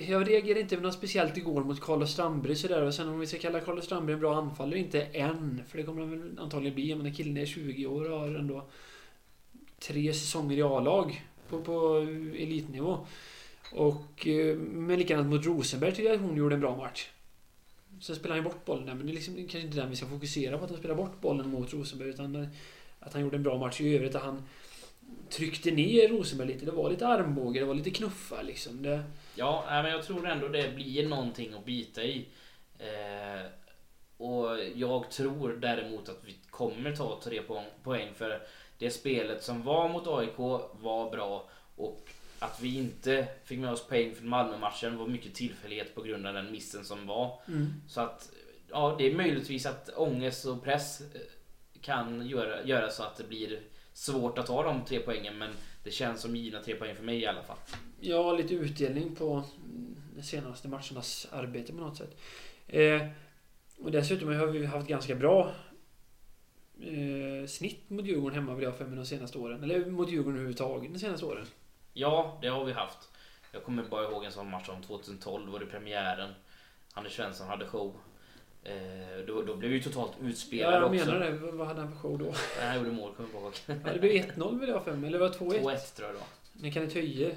Jag 0.08 0.28
reagerade 0.28 0.60
inte 0.60 0.76
något 0.76 0.94
speciellt 0.94 1.36
igår 1.36 1.64
mot 1.64 1.80
Carlos 1.80 2.12
Strandberg 2.12 2.56
sådär. 2.56 2.82
Och 2.82 2.94
sen 2.94 3.08
om 3.08 3.20
vi 3.20 3.26
ska 3.26 3.38
kalla 3.38 3.60
Carlos 3.60 3.84
Strandberg 3.84 4.14
en 4.14 4.20
bra 4.20 4.36
anfallare, 4.36 4.78
inte 4.78 5.02
än. 5.02 5.62
För 5.68 5.78
det 5.78 5.84
kommer 5.84 6.00
han 6.00 6.10
väl 6.10 6.38
antagligen 6.38 6.74
bli. 6.74 6.94
Men 6.94 7.14
killen 7.14 7.36
är 7.36 7.46
20 7.46 7.86
år 7.86 8.10
och 8.10 8.20
har 8.20 8.26
ändå 8.26 8.68
tre 9.78 10.12
säsonger 10.12 10.56
i 10.56 10.62
A-lag 10.62 11.27
på, 11.48 11.60
på 11.60 11.96
elitnivå. 12.38 13.06
Och, 13.72 14.26
eh, 14.26 14.56
men 14.56 14.98
likadant 14.98 15.28
mot 15.28 15.46
Rosenberg 15.46 15.94
tycker 15.94 16.08
jag 16.08 16.16
att 16.16 16.22
hon 16.22 16.36
gjorde 16.36 16.54
en 16.54 16.60
bra 16.60 16.76
match. 16.76 17.08
Sen 18.00 18.16
spelar 18.16 18.36
han 18.36 18.44
ju 18.44 18.50
bort 18.50 18.64
bollen 18.64 18.86
där, 18.86 18.94
men 18.94 19.06
det 19.06 19.12
är 19.12 19.14
liksom 19.14 19.34
kanske 19.34 19.60
inte 19.60 19.76
den 19.76 19.90
vi 19.90 19.96
ska 19.96 20.06
fokusera 20.06 20.58
på, 20.58 20.64
att 20.64 20.70
han 20.70 20.78
spelar 20.78 20.94
bort 20.94 21.20
bollen 21.20 21.48
mot 21.48 21.72
Rosenberg. 21.72 22.08
Utan 22.08 22.36
eh, 22.36 22.48
att 23.00 23.12
han 23.12 23.22
gjorde 23.22 23.36
en 23.36 23.42
bra 23.42 23.58
match 23.58 23.80
i 23.80 23.96
övrigt. 23.96 24.14
Att 24.14 24.22
han 24.22 24.42
tryckte 25.30 25.70
ner 25.70 26.08
Rosenberg 26.08 26.48
lite. 26.48 26.64
Det 26.64 26.72
var 26.72 26.90
lite 26.90 27.06
armbåge, 27.06 27.60
det 27.60 27.66
var 27.66 27.74
lite 27.74 27.90
knuffar 27.90 28.42
liksom. 28.42 28.82
Det, 28.82 29.02
Ja, 29.34 29.64
men 29.68 29.90
jag 29.92 30.02
tror 30.02 30.28
ändå 30.28 30.48
det 30.48 30.74
blir 30.74 31.08
någonting 31.08 31.54
att 31.54 31.64
bita 31.64 32.02
i. 32.02 32.26
Eh, 32.78 33.46
och 34.16 34.58
jag 34.74 35.10
tror 35.10 35.52
däremot 35.60 36.08
att 36.08 36.20
vi 36.24 36.36
kommer 36.50 36.96
ta 36.96 37.20
tre 37.24 37.42
poäng, 37.42 37.66
poäng 37.82 38.08
för 38.14 38.42
det 38.78 38.90
spelet 38.90 39.42
som 39.42 39.62
var 39.62 39.88
mot 39.88 40.06
AIK 40.06 40.38
var 40.72 41.10
bra 41.10 41.48
och 41.76 42.10
att 42.38 42.60
vi 42.60 42.76
inte 42.76 43.28
fick 43.44 43.58
med 43.58 43.70
oss 43.70 43.86
poäng 43.86 44.14
från 44.14 44.28
Malmö-matchen 44.28 44.98
var 44.98 45.06
mycket 45.06 45.34
tillfällighet 45.34 45.94
på 45.94 46.02
grund 46.02 46.26
av 46.26 46.34
den 46.34 46.52
missen 46.52 46.84
som 46.84 47.06
var. 47.06 47.40
Så 47.88 48.00
att 48.00 48.30
ja, 48.70 48.94
det 48.98 49.04
är 49.04 49.14
möjligtvis 49.14 49.66
att 49.66 49.90
ångest 49.96 50.44
och 50.44 50.64
press 50.64 51.00
eh, 51.00 51.20
kan 51.80 52.26
göra, 52.26 52.64
göra 52.64 52.90
så 52.90 53.02
att 53.02 53.16
det 53.16 53.24
blir 53.24 53.60
svårt 53.92 54.38
att 54.38 54.46
ta 54.46 54.62
de 54.62 54.84
tre 54.84 54.98
poängen 54.98 55.38
men 55.38 55.50
det 55.84 55.90
känns 55.90 56.20
som 56.20 56.36
givna 56.36 56.62
tre 56.62 56.74
poäng 56.74 56.94
för 56.94 57.04
mig 57.04 57.18
i 57.18 57.26
alla 57.26 57.42
fall. 57.42 57.56
Ja, 58.00 58.32
lite 58.32 58.54
utdelning 58.54 59.14
på 59.14 59.32
mm, 59.32 59.96
de 60.16 60.22
senaste 60.22 60.68
matchernas 60.68 61.28
arbete 61.32 61.72
på 61.72 61.78
något 61.78 61.96
sätt. 61.96 62.16
Eh, 62.66 63.06
och 63.78 63.90
dessutom 63.90 64.28
har 64.28 64.46
vi 64.46 64.66
haft 64.66 64.88
ganska 64.88 65.14
bra 65.14 65.52
eh, 66.82 67.46
snitt 67.46 67.90
mot 67.90 68.04
Djurgården 68.06 68.34
hemma 68.38 68.54
vill 68.54 68.64
jag 68.64 68.76
för 68.76 68.84
mig 68.84 68.96
de 68.96 69.06
senaste 69.06 69.38
åren. 69.38 69.62
Eller 69.62 69.86
mot 69.90 70.10
Djurgården 70.10 70.34
överhuvudtaget 70.34 70.92
de 70.92 70.98
senaste 70.98 71.26
åren. 71.26 71.46
Ja, 71.92 72.38
det 72.42 72.48
har 72.48 72.64
vi 72.64 72.72
haft. 72.72 73.08
Jag 73.52 73.64
kommer 73.64 73.82
bara 73.82 74.04
ihåg 74.10 74.24
en 74.24 74.32
sån 74.32 74.50
match 74.50 74.66
som 74.66 74.82
2012 74.82 75.52
var 75.52 75.60
det 75.60 75.66
premiären. 75.66 76.30
Anders 76.94 77.16
Svensson 77.16 77.48
hade 77.48 77.66
show. 77.66 77.96
Eh, 78.62 78.74
då, 79.26 79.42
då 79.42 79.56
blev 79.56 79.70
vi 79.70 79.76
ju 79.76 79.82
totalt 79.82 80.12
Ja, 80.20 80.28
utspelade 80.28 80.76
jag 80.76 80.94
också. 80.94 81.06
menar 81.06 81.20
det. 81.26 81.32
Vad 81.52 81.66
hade 81.66 81.80
han 81.80 81.90
för 81.92 81.98
show 81.98 82.18
då? 82.18 82.34
Han 82.60 82.76
gjorde 82.78 82.90
mål, 82.92 83.14
kommer 83.14 83.30
jag 83.34 83.42
ihåg. 83.42 83.52
Ja, 83.66 83.92
det 83.92 83.98
blev 83.98 84.12
1-0 84.12 84.60
vill 84.60 84.68
jag 84.68 84.84
för 84.84 84.96
mig. 84.96 85.08
Eller 85.08 85.18
var 85.18 85.28
det 85.28 85.34
2-1? 85.34 85.60
2-1 85.62 85.96
tror 85.96 86.08
jag 86.08 86.14
var. 86.14 86.22
Men 86.52 86.72
Kenneth 86.72 86.94
Höje, 86.94 87.34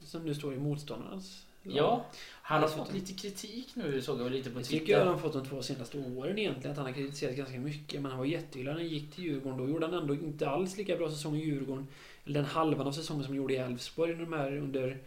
som 0.00 0.24
nu 0.24 0.34
står 0.34 0.54
i 0.54 0.58
motståndarnas. 0.58 1.46
Ja, 1.66 2.06
han 2.42 2.62
har 2.62 2.68
fått 2.68 2.94
lite 2.94 3.12
kritik 3.12 3.70
nu 3.74 4.02
såg 4.02 4.20
jag 4.20 4.32
lite 4.32 4.50
på 4.50 4.58
Jag 4.58 4.66
tycker 4.66 4.76
jag 4.76 4.86
Twitter. 4.86 5.04
han 5.04 5.20
fått 5.20 5.32
de 5.32 5.46
två 5.46 5.62
senaste 5.62 5.98
åren 5.98 6.38
egentligen. 6.38 6.70
Att 6.70 6.76
han 6.76 6.86
har 6.86 6.92
kritiserat 6.92 7.36
ganska 7.36 7.58
mycket. 7.58 8.02
Men 8.02 8.10
han 8.10 8.18
var 8.18 8.26
jättehyllad 8.26 8.74
när 8.74 8.82
han 8.82 8.90
gick 8.90 9.14
till 9.14 9.24
Djurgården. 9.24 9.58
Då 9.58 9.68
gjorde 9.68 9.86
han 9.86 9.94
ändå 9.94 10.14
inte 10.14 10.48
alls 10.48 10.76
lika 10.76 10.96
bra 10.96 11.10
säsong 11.10 11.36
i 11.36 11.44
Djurgården. 11.44 11.86
Eller 12.24 12.34
den 12.34 12.44
halvan 12.44 12.86
av 12.86 12.92
säsongen 12.92 13.24
som 13.24 13.32
han 13.32 13.36
gjorde 13.36 13.54
i 13.54 13.56
Elfsborg 13.56 14.12
under 14.12 14.98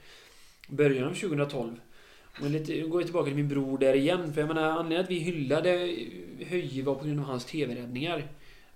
början 0.67 1.07
av 1.07 1.13
2012. 1.13 1.79
Men 2.41 2.51
lite, 2.51 2.71
nu 2.71 2.87
går 2.87 3.01
jag 3.01 3.07
tillbaka 3.07 3.25
till 3.25 3.35
min 3.35 3.47
bror 3.49 3.77
där 3.77 3.93
igen. 3.93 4.33
För 4.33 4.41
jag 4.41 4.47
menar 4.47 4.63
anledningen 4.63 5.03
att 5.03 5.11
vi 5.11 5.19
hyllade 5.19 5.69
Höje 6.45 6.83
var 6.83 6.95
på 6.95 7.05
grund 7.05 7.19
av 7.19 7.25
hans 7.25 7.45
TV-räddningar. 7.45 8.27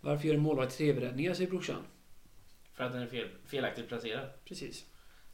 Varför 0.01 0.27
gör 0.27 0.35
en 0.35 0.41
målvakt 0.41 0.77
TV-räddningar, 0.77 1.33
säger 1.33 1.49
brorsan. 1.49 1.83
För 2.73 2.83
att 2.83 2.93
den 2.93 3.01
är 3.01 3.07
fel, 3.07 3.27
felaktigt 3.45 3.87
placerad. 3.87 4.27
Precis. 4.45 4.85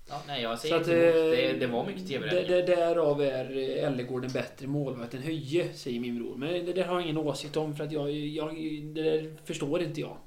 Ja, 0.09 0.21
nej, 0.27 0.41
jag 0.41 0.59
Så 0.59 0.67
säger 0.67 0.75
att, 0.75 0.81
inte 0.81 0.93
emot. 0.93 1.15
eh, 1.15 1.31
det, 1.31 1.53
det 1.59 1.67
var 1.67 1.85
mycket 1.85 2.07
det, 2.07 2.13
tv-räddningar. 2.13 2.61
det, 2.61 2.75
Därav 2.75 3.21
är 3.21 3.57
eh, 3.57 3.83
Ellegård 3.87 4.25
en 4.25 4.31
bättre 4.31 4.67
målvakt 4.67 5.13
än 5.13 5.21
Höje, 5.21 5.73
säger 5.73 5.99
min 5.99 6.15
bror. 6.19 6.35
Men 6.37 6.65
det 6.65 6.73
där 6.73 6.83
har 6.83 6.93
jag 6.95 7.03
ingen 7.03 7.17
åsikt 7.17 7.57
om 7.57 7.75
för 7.75 7.83
att 7.83 7.91
jag, 7.91 8.11
jag 8.11 8.55
det 8.95 9.01
där 9.03 9.31
förstår 9.45 9.81
inte 9.81 10.01
jag. 10.01 10.17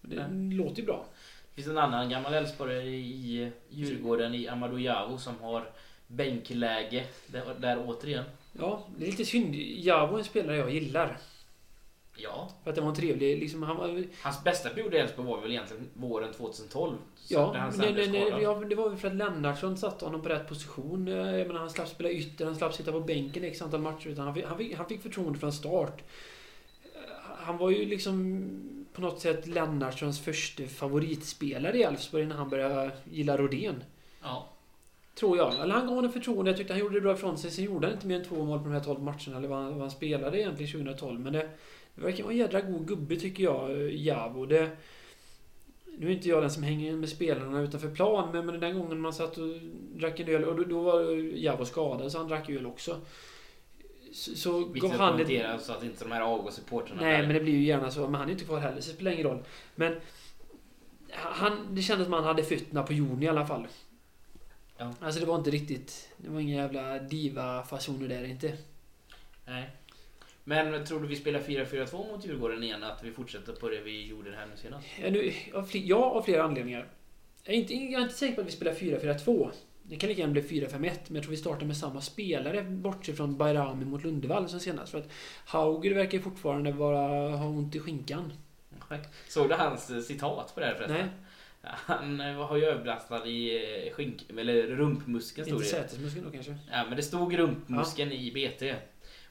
Men 0.00 0.50
det 0.50 0.56
låter 0.56 0.80
ju 0.80 0.86
bra. 0.86 1.06
Det 1.54 1.62
finns 1.62 1.68
en 1.68 1.78
annan 1.78 2.10
gammal 2.10 2.34
Elfsborgare 2.34 2.82
i 2.88 3.50
Djurgården 3.70 4.34
i 4.34 4.48
Amadou 4.48 4.78
Javo 4.78 5.18
som 5.18 5.34
har 5.40 5.70
bänkläge 6.06 7.04
där, 7.26 7.42
där 7.58 7.78
återigen. 7.86 8.24
Ja, 8.52 8.86
det 8.98 9.04
är 9.06 9.10
lite 9.10 9.24
synd. 9.24 9.54
Javo 9.54 10.14
är 10.14 10.18
en 10.18 10.24
spelare 10.24 10.56
jag 10.56 10.70
gillar. 10.70 11.18
Ja, 12.18 12.48
För 12.64 12.70
att 12.70 12.76
det 12.76 12.82
var 12.82 12.88
en 12.88 12.94
trevlig... 12.94 13.38
Liksom, 13.40 13.62
han 13.62 13.76
var, 13.76 14.04
hans 14.22 14.44
bästa 14.44 14.68
period 14.70 14.94
i 14.94 14.96
Elfsborg 14.96 15.28
var 15.28 15.40
väl 15.40 15.50
egentligen 15.50 15.88
våren 15.94 16.32
2012. 16.32 16.96
Så 17.16 17.34
ja, 17.34 17.54
han 17.56 17.78
blev 17.78 17.94
det, 17.94 18.02
skadad. 18.04 18.42
ja, 18.42 18.54
det 18.68 18.74
var 18.74 18.88
väl 18.88 18.98
för 18.98 19.08
att 19.08 19.14
Lennartsson 19.14 19.76
satte 19.76 20.04
honom 20.04 20.22
på 20.22 20.28
rätt 20.28 20.48
position. 20.48 21.08
Eh, 21.08 21.14
Jag 21.14 21.46
menar, 21.46 21.60
han 21.60 21.70
slapp 21.70 21.88
spela 21.88 22.10
ytter, 22.10 22.44
han 22.44 22.56
slapp 22.56 22.74
sitta 22.74 22.92
på 22.92 23.00
bänken 23.00 23.44
x 23.44 23.62
antal 23.62 23.80
matcher. 23.80 24.08
Utan 24.08 24.24
han, 24.24 24.34
fick, 24.34 24.44
han, 24.44 24.58
fick, 24.58 24.76
han 24.76 24.86
fick 24.88 25.02
förtroende 25.02 25.38
från 25.38 25.52
start. 25.52 26.02
Eh, 26.94 27.00
Han 27.36 27.56
var 27.58 27.70
ju 27.70 27.84
liksom 27.86 28.44
på 28.92 29.00
något 29.00 29.20
sätt 29.20 29.46
Lennartssons 29.46 30.20
första 30.20 30.64
favoritspelare 30.66 31.78
i 31.78 31.82
Elfsborg 31.82 32.26
när 32.26 32.36
han 32.36 32.48
började 32.48 32.90
gilla 33.10 33.36
Rodén. 33.36 33.84
Ja, 34.22 34.48
Tror 35.14 35.36
jag. 35.36 35.54
Eller 35.54 35.74
han 35.74 35.86
gav 35.86 35.94
honom 35.94 36.12
förtroende. 36.12 36.50
Jag 36.50 36.58
tyckte 36.58 36.72
han 36.72 36.80
gjorde 36.80 36.94
det 36.94 37.00
bra 37.00 37.12
ifrån 37.14 37.38
sig. 37.38 37.50
Sen 37.50 37.64
gjorde 37.64 37.86
han 37.86 37.94
inte 37.94 38.06
mer 38.06 38.16
än 38.16 38.24
två 38.24 38.44
mål 38.44 38.58
på 38.58 38.64
de 38.64 38.72
här 38.72 38.80
12 38.80 39.02
matcherna. 39.02 39.36
Eller 39.36 39.48
vad 39.48 39.58
han, 39.58 39.68
vad 39.72 39.80
han 39.80 39.90
spelade 39.90 40.40
egentligen 40.40 40.72
2012. 40.72 41.20
Men 41.20 41.32
det, 41.32 41.48
det 41.96 42.02
verkar 42.02 42.22
vara 42.24 42.32
en 42.32 42.38
jädra 42.38 42.60
god 42.60 42.88
gubbe 42.88 43.16
tycker 43.16 43.44
jag, 43.44 43.92
Javo. 43.92 44.46
Det, 44.46 44.70
nu 45.98 46.06
är 46.06 46.10
inte 46.10 46.28
jag 46.28 46.42
den 46.42 46.50
som 46.50 46.62
hänger 46.62 46.92
med 46.92 47.08
spelarna 47.08 47.60
utanför 47.60 47.90
plan. 47.90 48.32
Men, 48.32 48.46
men 48.46 48.60
den 48.60 48.78
gången 48.78 49.00
man 49.00 49.12
satt 49.12 49.38
och 49.38 49.48
drack 49.94 50.20
en 50.20 50.28
öl. 50.28 50.44
Och 50.44 50.56
då, 50.56 50.64
då 50.64 50.80
var 50.80 51.02
Javo 51.36 51.64
skadad 51.64 52.12
så 52.12 52.18
han 52.18 52.28
drack 52.28 52.50
öl 52.50 52.66
också. 52.66 53.00
Så, 54.12 54.34
så 54.36 54.64
gav 54.64 54.90
han 54.92 55.20
ett, 55.20 55.62
så 55.62 55.72
att 55.72 55.84
inte 55.84 56.04
de 56.04 56.12
här 56.12 56.20
avgångssupportrarna 56.20 57.00
Nej, 57.02 57.16
där- 57.16 57.26
men 57.26 57.34
det 57.34 57.40
blir 57.40 57.52
ju 57.52 57.64
gärna 57.64 57.90
så. 57.90 58.00
Men 58.00 58.14
han 58.14 58.28
är 58.28 58.32
inte 58.32 58.44
kvar 58.44 58.58
heller, 58.58 58.80
så 58.80 58.90
det 58.90 58.94
spelar 58.94 59.12
ingen 59.12 59.26
roll. 59.26 59.42
Men 59.74 60.00
han, 61.12 61.74
det 61.74 61.82
kändes 61.82 62.06
som 62.06 62.14
att 62.14 62.20
han 62.20 62.28
hade 62.28 62.42
fötterna 62.42 62.82
på 62.82 62.92
jorden 62.92 63.22
i 63.22 63.28
alla 63.28 63.46
fall. 63.46 63.66
Ja. 64.78 64.94
Alltså 65.00 65.20
det 65.20 65.26
var 65.26 65.36
inte 65.36 65.50
riktigt... 65.50 66.08
Det 66.16 66.30
var 66.30 66.40
inga 66.40 66.54
jävla 66.54 66.98
diva-fasoner 66.98 68.08
där 68.08 68.24
inte. 68.24 68.52
Nej. 69.46 69.70
Men 70.48 70.84
tror 70.84 71.00
du 71.00 71.06
vi 71.06 71.16
spelar 71.16 71.40
4-4-2 71.40 72.12
mot 72.12 72.26
Djurgården 72.26 72.62
igen? 72.62 72.84
Att 72.84 73.04
vi 73.04 73.12
fortsätter 73.12 73.52
på 73.52 73.68
det 73.68 73.80
vi 73.80 74.06
gjorde 74.06 74.30
här 74.36 74.46
nu 74.46 74.56
senast? 74.56 74.86
Ja, 75.02 75.10
nu, 75.10 75.32
av 75.54 75.62
fler, 75.62 75.82
ja, 75.84 76.04
av 76.04 76.22
flera 76.22 76.42
anledningar. 76.42 76.86
Jag 77.44 77.54
är, 77.54 77.58
inte, 77.58 77.74
jag 77.74 78.00
är 78.00 78.02
inte 78.02 78.14
säker 78.14 78.34
på 78.34 78.40
att 78.40 78.46
vi 78.46 78.50
spelar 78.50 78.72
4-4-2. 78.72 79.50
Det 79.82 79.96
kan 79.96 80.08
lika 80.08 80.20
gärna 80.20 80.32
bli 80.32 80.42
4-5-1, 80.42 80.70
men 80.78 80.90
jag 81.14 81.22
tror 81.22 81.30
vi 81.30 81.36
startar 81.36 81.66
med 81.66 81.76
samma 81.76 82.00
spelare 82.00 82.62
bortsett 82.62 83.16
från 83.16 83.36
Bayrami 83.36 83.84
mot 83.84 84.04
Lundevall 84.04 84.48
som 84.48 84.60
senast. 84.60 84.92
För 84.92 84.98
att 84.98 85.08
Hauger 85.46 85.94
verkar 85.94 86.18
fortfarande 86.18 86.72
vara, 86.72 87.36
ha 87.36 87.46
ont 87.46 87.74
i 87.74 87.78
skinkan. 87.80 88.32
Såg 89.28 89.48
du 89.48 89.54
hans 89.54 89.90
eh, 89.90 90.00
citat 90.00 90.54
på 90.54 90.60
det 90.60 90.66
här 90.66 90.74
förresten? 90.74 90.96
Nej, 90.96 91.08
Han 91.60 92.20
eh, 92.20 92.46
har 92.46 92.56
ju 92.56 92.64
överbelastad 92.64 93.26
i 93.26 93.86
eh, 93.86 93.92
skink... 93.92 94.24
Eller 94.30 94.62
rumpmuskeln 94.62 95.46
stod 95.46 95.62
inte 95.62 95.76
det. 95.76 95.82
sätesmuskeln 95.82 96.24
då 96.24 96.30
kanske. 96.30 96.56
Ja 96.70 96.84
men 96.88 96.96
det 96.96 97.02
stod 97.02 97.36
rumpmuskeln 97.36 98.12
i 98.12 98.32
BT. 98.32 98.74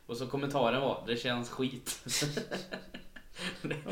Och 0.05 0.17
så 0.17 0.27
kommentaren 0.27 0.81
var 0.81 1.03
det 1.07 1.17
känns 1.17 1.49
skit. 1.49 2.01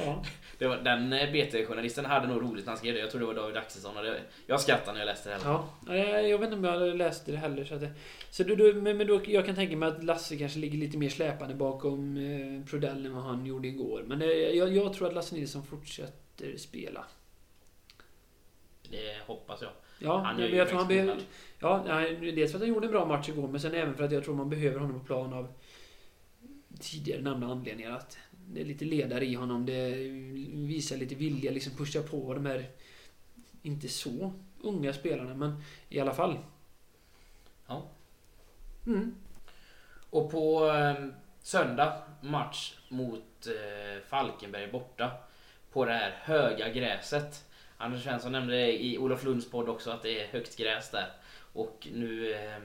Ja. 0.06 0.24
det 0.58 0.68
var, 0.68 0.78
den 0.78 1.14
eh, 1.14 1.32
BT-journalisten 1.32 2.06
hade 2.06 2.28
nog 2.28 2.42
roligt 2.42 2.66
när 2.66 2.72
han 2.72 2.78
skrev 2.78 2.94
det. 2.94 3.00
Jag 3.00 3.12
tror 3.12 3.20
det 3.20 3.28
var 3.28 3.34
David 3.34 3.58
Axelsson. 3.58 3.98
Och 3.98 4.04
det, 4.04 4.22
jag 4.48 4.62
skrattade 4.62 4.92
när 4.92 5.00
jag 5.00 5.06
läste 5.06 5.30
det. 5.30 5.36
Här. 5.36 5.60
Ja, 5.88 6.22
jag 6.22 6.38
vet 6.38 6.52
inte 6.52 6.58
om 6.58 6.82
jag 6.82 6.96
läste 6.98 7.32
det 7.32 7.38
heller. 7.38 7.66
Så, 7.66 7.76
att 7.76 7.82
så 8.30 8.44
då, 8.44 8.56
då, 8.56 8.74
men, 8.74 8.98
men 8.98 9.08
då, 9.08 9.22
jag 9.26 9.46
kan 9.46 9.56
tänka 9.56 9.78
mig 9.78 9.90
att 9.90 10.04
Lasse 10.04 10.38
kanske 10.38 10.60
ligger 10.60 10.78
lite 10.78 10.98
mer 10.98 11.10
släpande 11.10 11.56
bakom 11.56 12.18
eh, 12.18 12.70
Prodell 12.70 13.06
än 13.06 13.16
vad 13.16 13.24
han 13.24 13.46
gjorde 13.46 13.68
igår. 13.68 14.04
Men 14.08 14.22
eh, 14.22 14.28
jag, 14.28 14.76
jag 14.76 14.94
tror 14.94 15.08
att 15.08 15.14
Lasse 15.14 15.36
Nilsson 15.36 15.66
fortsätter 15.66 16.58
spela. 16.58 17.06
Det 18.90 19.18
hoppas 19.28 19.62
jag. 19.62 19.72
Ja, 20.00 20.18
Han 20.18 20.40
ju 20.40 20.56
jag 20.56 20.68
tror 20.68 20.80
han 20.80 20.88
behöver... 20.88 21.18
Ja, 21.60 21.84
dels 22.20 22.52
för 22.52 22.58
att 22.58 22.64
han 22.64 22.70
gjorde 22.70 22.88
en 22.88 22.92
bra 22.92 23.06
match 23.06 23.30
igår, 23.30 23.48
men 23.48 23.60
sen 23.60 23.74
även 23.74 23.96
för 23.96 24.04
att 24.04 24.12
jag 24.12 24.24
tror 24.24 24.36
man 24.36 24.50
behöver 24.50 24.80
honom 24.80 25.00
på 25.00 25.06
plan 25.06 25.34
av 25.34 25.48
tidigare 26.80 27.22
nämnda 27.22 27.48
anledningar. 27.48 27.92
Att 27.92 28.18
det 28.48 28.62
är 28.62 28.66
lite 28.66 28.86
ledare 28.86 29.26
i 29.26 29.36
honom. 29.36 29.66
Det 29.66 29.90
visar 30.68 30.98
lite 30.98 31.16
vilja, 31.16 31.52
liksom 31.52 31.74
pusha 31.74 32.02
på 32.02 32.34
de 32.34 32.46
här 32.46 32.70
inte 33.62 33.88
så 33.88 34.34
unga 34.62 34.94
spelarna, 34.94 35.34
men 35.34 35.64
i 35.90 36.00
alla 36.00 36.14
fall. 36.14 36.38
Ja. 37.68 37.88
Mm. 38.88 39.16
Och 40.10 40.32
på 40.32 40.68
eh, 40.70 41.06
söndag 41.42 42.02
match 42.22 42.78
mot 42.90 43.48
eh, 43.48 44.04
Falkenberg 44.10 44.72
borta. 44.72 45.12
På 45.72 45.86
det 45.86 45.94
här 45.94 46.12
höga 46.22 46.70
gräset. 46.70 47.50
Anders 47.78 48.04
Svensson 48.04 48.32
nämnde 48.32 48.54
det 48.54 48.84
i 48.84 48.98
Olof 48.98 49.24
Lunds 49.24 49.50
podd 49.50 49.70
också 49.70 49.92
att 49.92 50.04
det 50.04 50.22
är 50.22 50.28
högt 50.28 50.58
gräs 50.58 50.92
där. 50.92 51.12
Och 51.54 51.88
nu 51.94 52.34
eh, 52.34 52.60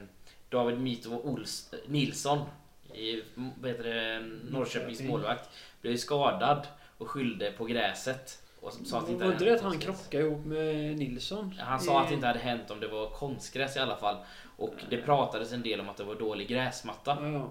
David 0.49 0.79
Mito 0.79 1.09
Ols, 1.09 1.73
Nilsson, 1.87 2.45
i, 2.93 3.23
vad 3.35 3.71
heter 3.71 3.83
det, 3.83 4.19
Norrköpings 4.19 4.51
Norrköping. 4.51 5.07
målvakt, 5.07 5.49
blev 5.81 5.97
skadad 5.97 6.67
och 6.97 7.09
skyllde 7.09 7.51
på 7.51 7.65
gräset. 7.65 8.41
Och 8.61 8.73
sa 8.73 8.97
att 8.99 9.05
det 9.05 9.11
inte 9.11 9.25
var 9.25 9.31
inte 9.31 9.45
det 9.45 9.55
att 9.55 9.61
han 9.61 9.79
krockade 9.79 10.23
ihop 10.23 10.45
med 10.45 10.97
Nilsson? 10.97 11.53
Han 11.59 11.79
sa 11.79 12.01
att 12.01 12.07
det 12.09 12.13
inte 12.13 12.27
hade 12.27 12.39
hänt 12.39 12.71
om 12.71 12.79
det 12.79 12.87
var 12.87 13.09
konstgräs 13.09 13.75
i 13.75 13.79
alla 13.79 13.95
fall. 13.95 14.17
Och 14.57 14.73
det 14.89 14.97
pratades 14.97 15.51
en 15.53 15.61
del 15.61 15.79
om 15.79 15.89
att 15.89 15.97
det 15.97 16.03
var 16.03 16.15
dålig 16.15 16.47
gräsmatta. 16.47 17.17
Ja, 17.21 17.27
ja. 17.31 17.49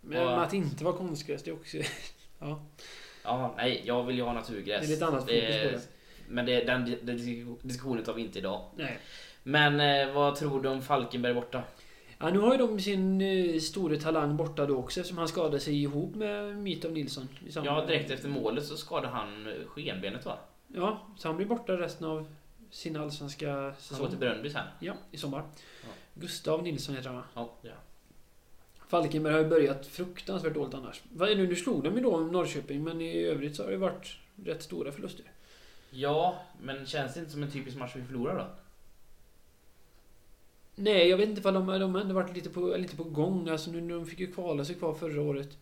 Men 0.00 0.26
Och- 0.26 0.42
att 0.42 0.50
det 0.50 0.56
inte 0.56 0.84
var 0.84 0.92
konstgräs, 0.92 1.42
det 1.42 1.50
är 1.50 1.54
också... 1.54 1.76
ja, 2.38 2.60
Ja, 3.24 3.54
nej, 3.56 3.82
jag 3.84 4.02
vill 4.04 4.16
ju 4.16 4.22
ha 4.22 4.32
naturgräs. 4.32 4.80
det 4.80 4.86
är 4.86 4.88
lite 4.90 5.06
annat 5.06 5.20
fokus 5.20 5.62
på 5.62 5.68
det. 5.70 5.80
Men 6.28 6.46
det, 6.46 6.64
den, 6.64 6.96
den 7.02 7.56
diskussionen 7.62 8.04
tar 8.04 8.12
vi 8.14 8.22
inte 8.22 8.38
idag. 8.38 8.64
Nej. 8.76 8.98
Men 9.42 9.80
eh, 9.80 10.14
vad 10.14 10.36
tror 10.36 10.62
du 10.62 10.68
om 10.68 10.82
Falkenberg 10.82 11.34
borta? 11.34 11.62
Ja, 12.20 12.30
nu 12.30 12.38
har 12.38 12.52
ju 12.52 12.58
de 12.58 12.80
sin 12.80 13.20
eh, 13.20 13.60
store 13.60 13.96
talang 14.00 14.36
borta 14.36 14.66
då 14.66 14.76
också 14.76 15.00
eftersom 15.00 15.18
han 15.18 15.28
skadade 15.28 15.60
sig 15.60 15.82
ihop 15.82 16.14
med 16.14 16.56
Mitov 16.56 16.92
Nilsson. 16.92 17.28
I 17.46 17.52
samma- 17.52 17.66
Ja, 17.66 17.84
direkt 17.86 18.10
efter 18.10 18.28
målet 18.28 18.66
så 18.66 18.76
skadade 18.76 19.08
han 19.08 19.46
eh, 19.46 19.66
skenbenet 19.66 20.24
va? 20.26 20.38
Ja, 20.68 21.06
så 21.16 21.28
han 21.28 21.36
blir 21.36 21.46
borta 21.46 21.72
resten 21.72 22.06
av 22.06 22.26
sin 22.70 22.96
allsvenska 22.96 23.52
Han 23.52 23.64
går 23.64 23.72
säsong. 23.78 24.08
till 24.08 24.18
Brönnby 24.18 24.50
sen. 24.50 24.66
Ja, 24.80 24.94
i 25.10 25.16
sommar. 25.16 25.42
Ja. 25.82 25.88
Gustav 26.14 26.62
Nilsson 26.62 26.94
heter 26.94 27.08
han 27.08 27.16
va? 27.16 27.24
Ja, 27.34 27.50
ja. 27.62 27.70
Falkenberg 28.88 29.32
har 29.32 29.40
ju 29.40 29.48
börjat 29.48 29.86
fruktansvärt 29.86 30.54
dåligt 30.54 30.74
annars. 30.74 31.02
Vad 31.12 31.28
är 31.30 31.36
nu, 31.36 31.46
nu 31.46 31.56
slog 31.56 31.84
de 31.84 31.94
ju 31.96 32.00
då 32.02 32.16
Norrköping 32.20 32.84
men 32.84 33.00
i 33.00 33.22
övrigt 33.22 33.56
så 33.56 33.64
har 33.64 33.70
det 33.70 33.76
varit 33.76 34.16
rätt 34.44 34.62
stora 34.62 34.92
förluster. 34.92 35.24
ja, 35.90 36.38
men 36.62 36.86
känns 36.86 37.14
det 37.14 37.20
inte 37.20 37.32
som 37.32 37.42
en 37.42 37.50
typisk 37.50 37.76
match 37.76 37.92
vi 37.96 38.02
förlorar 38.04 38.38
då? 38.38 38.46
Nej, 40.78 41.08
jag 41.08 41.16
vet 41.16 41.28
inte 41.28 41.40
ifall 41.40 41.54
de, 41.54 41.66
de 41.66 41.94
har 41.94 42.00
ändå 42.00 42.14
varit 42.14 42.36
lite 42.36 42.50
på, 42.50 42.76
lite 42.76 42.96
på 42.96 43.04
gång. 43.04 43.48
Alltså 43.48 43.70
nu, 43.70 43.80
de 43.80 44.06
fick 44.06 44.20
ju 44.20 44.32
kvala 44.32 44.64
sig 44.64 44.74
kvar 44.74 44.94
förra 44.94 45.22
året. 45.22 45.58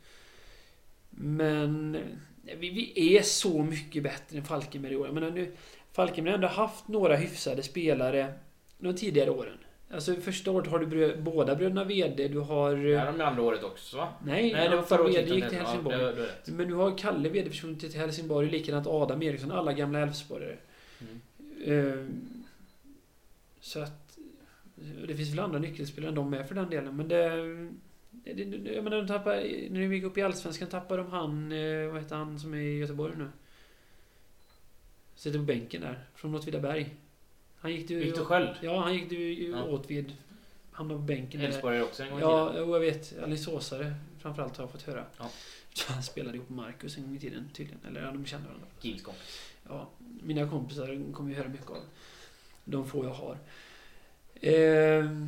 Men 1.11 1.95
eh, 1.95 2.57
vi, 2.59 2.71
vi 2.71 3.17
är 3.19 3.23
så 3.23 3.63
mycket 3.63 4.03
bättre 4.03 4.39
än 4.39 4.45
Falkenberg 4.45 4.93
i 4.93 4.97
år. 4.97 5.07
Jag 5.07 5.15
menar 5.15 5.31
nu, 5.31 5.53
Falkenberg 5.93 6.33
har 6.33 6.35
ändå 6.35 6.49
haft 6.49 6.89
några 6.89 7.17
hyfsade 7.17 7.63
spelare 7.63 8.35
de 8.79 8.95
tidigare 8.97 9.31
åren. 9.31 9.59
Alltså 9.91 10.15
första 10.15 10.51
året 10.51 10.67
har 10.71 10.79
du 10.79 10.87
brö, 10.87 11.17
båda 11.17 11.55
bröderna 11.55 11.85
VD, 11.85 12.29
du 12.29 12.39
har... 12.39 12.77
Det 12.77 12.95
är 12.95 13.13
de 13.13 13.21
andra 13.21 13.43
året 13.43 13.65
också 13.65 13.97
va? 13.97 14.09
Nej, 14.25 14.53
Nej, 14.53 14.69
det 14.69 14.77
var 14.77 14.83
förra 14.83 15.03
året 15.03 15.15
VD 15.17 15.35
gick 15.35 15.49
till. 15.49 15.59
Helsingborg. 15.59 15.97
Ja, 15.97 16.13
det. 16.13 16.53
Men 16.53 16.69
nu 16.69 16.75
har 16.75 16.99
Kalle 16.99 17.29
VD 17.29 17.51
försvunnit 17.51 17.81
till 17.81 18.01
Helsingborg, 18.01 18.51
likadant 18.51 18.87
Adam 18.87 19.23
Eriksson, 19.23 19.53
alla 19.53 19.73
gamla 19.73 20.01
Elfsborgare. 20.01 20.57
Mm. 21.01 21.89
Eh, 21.89 22.07
Så 23.61 23.81
att... 23.83 24.06
Det 25.09 25.17
finns 25.17 25.33
väl 25.33 25.39
andra 25.39 25.59
nyckelspelare 25.59 26.09
än 26.09 26.15
de 26.15 26.31
med 26.31 26.49
för 26.49 26.55
den 26.55 26.71
delen, 26.71 26.97
men 26.97 27.09
det... 27.09 27.31
det, 28.11 28.45
det 28.45 28.73
jag 28.73 28.85
menar, 28.85 28.97
de 28.97 29.07
tappar, 29.07 29.35
när 29.71 29.81
de 29.81 29.95
gick 29.95 30.05
upp 30.05 30.19
i 30.19 30.23
Allsvenskan 30.23 30.69
tappade 30.69 31.03
de 31.03 31.11
han... 31.11 31.53
eh, 31.53 31.87
Vad 31.93 32.03
heter 32.03 32.17
han 32.17 32.39
som 32.41 32.55
är 32.55 32.59
i 32.59 32.79
Göteborg 32.79 33.17
nu? 33.17 33.29
Sitter 35.15 35.39
på 35.39 35.45
bänken 35.45 35.81
där, 35.81 36.05
från 36.15 36.35
Åtvidaberg. 36.35 36.95
Han 37.59 37.73
gick 37.73 37.89
du... 37.89 37.99
Viktor 37.99 38.25
Sköld. 38.25 38.49
Ja, 38.63 38.81
han 38.81 38.95
gick 38.95 39.11
du 39.11 39.33
Ja. 39.51 39.65
åt 39.65 39.91
vid... 39.91 40.13
Hamnade 40.73 41.01
på 41.01 41.05
bänken 41.07 41.41
där. 41.41 41.47
Elfsborgare 41.49 41.83
också 41.83 42.03
en 42.03 42.11
gång 42.11 42.19
i 42.19 42.23
Ja, 42.23 42.49
tiden. 42.53 42.67
jo, 42.69 42.73
jag 42.75 42.81
vet. 42.81 43.19
Alingsåsare 43.23 43.95
framförallt 44.19 44.57
har 44.57 44.65
jag 44.65 44.71
fått 44.73 44.83
höra. 44.83 45.05
Ja. 45.19 45.31
Han 45.89 46.03
spelade 46.03 46.37
ihop 46.37 46.49
med 46.49 46.57
Marcus 46.57 46.97
en 46.97 47.03
gång 47.05 47.17
i 47.17 47.19
tiden 47.21 47.49
tydligen. 47.55 47.81
Eller 47.89 48.01
ja, 48.03 48.11
de 48.11 48.27
kände 48.27 48.47
varandra. 48.47 48.67
Kings 48.81 49.03
kompis. 49.03 49.53
Ja, 49.69 49.89
mina 50.23 50.49
kompisar 50.49 51.13
kommer 51.13 51.31
ju 51.31 51.37
höra 51.37 51.49
mycket 51.49 51.71
av. 51.71 51.77
De 52.65 52.87
få 52.89 53.05
jag 53.05 53.11
har. 53.11 53.39
Ehm, 54.41 55.27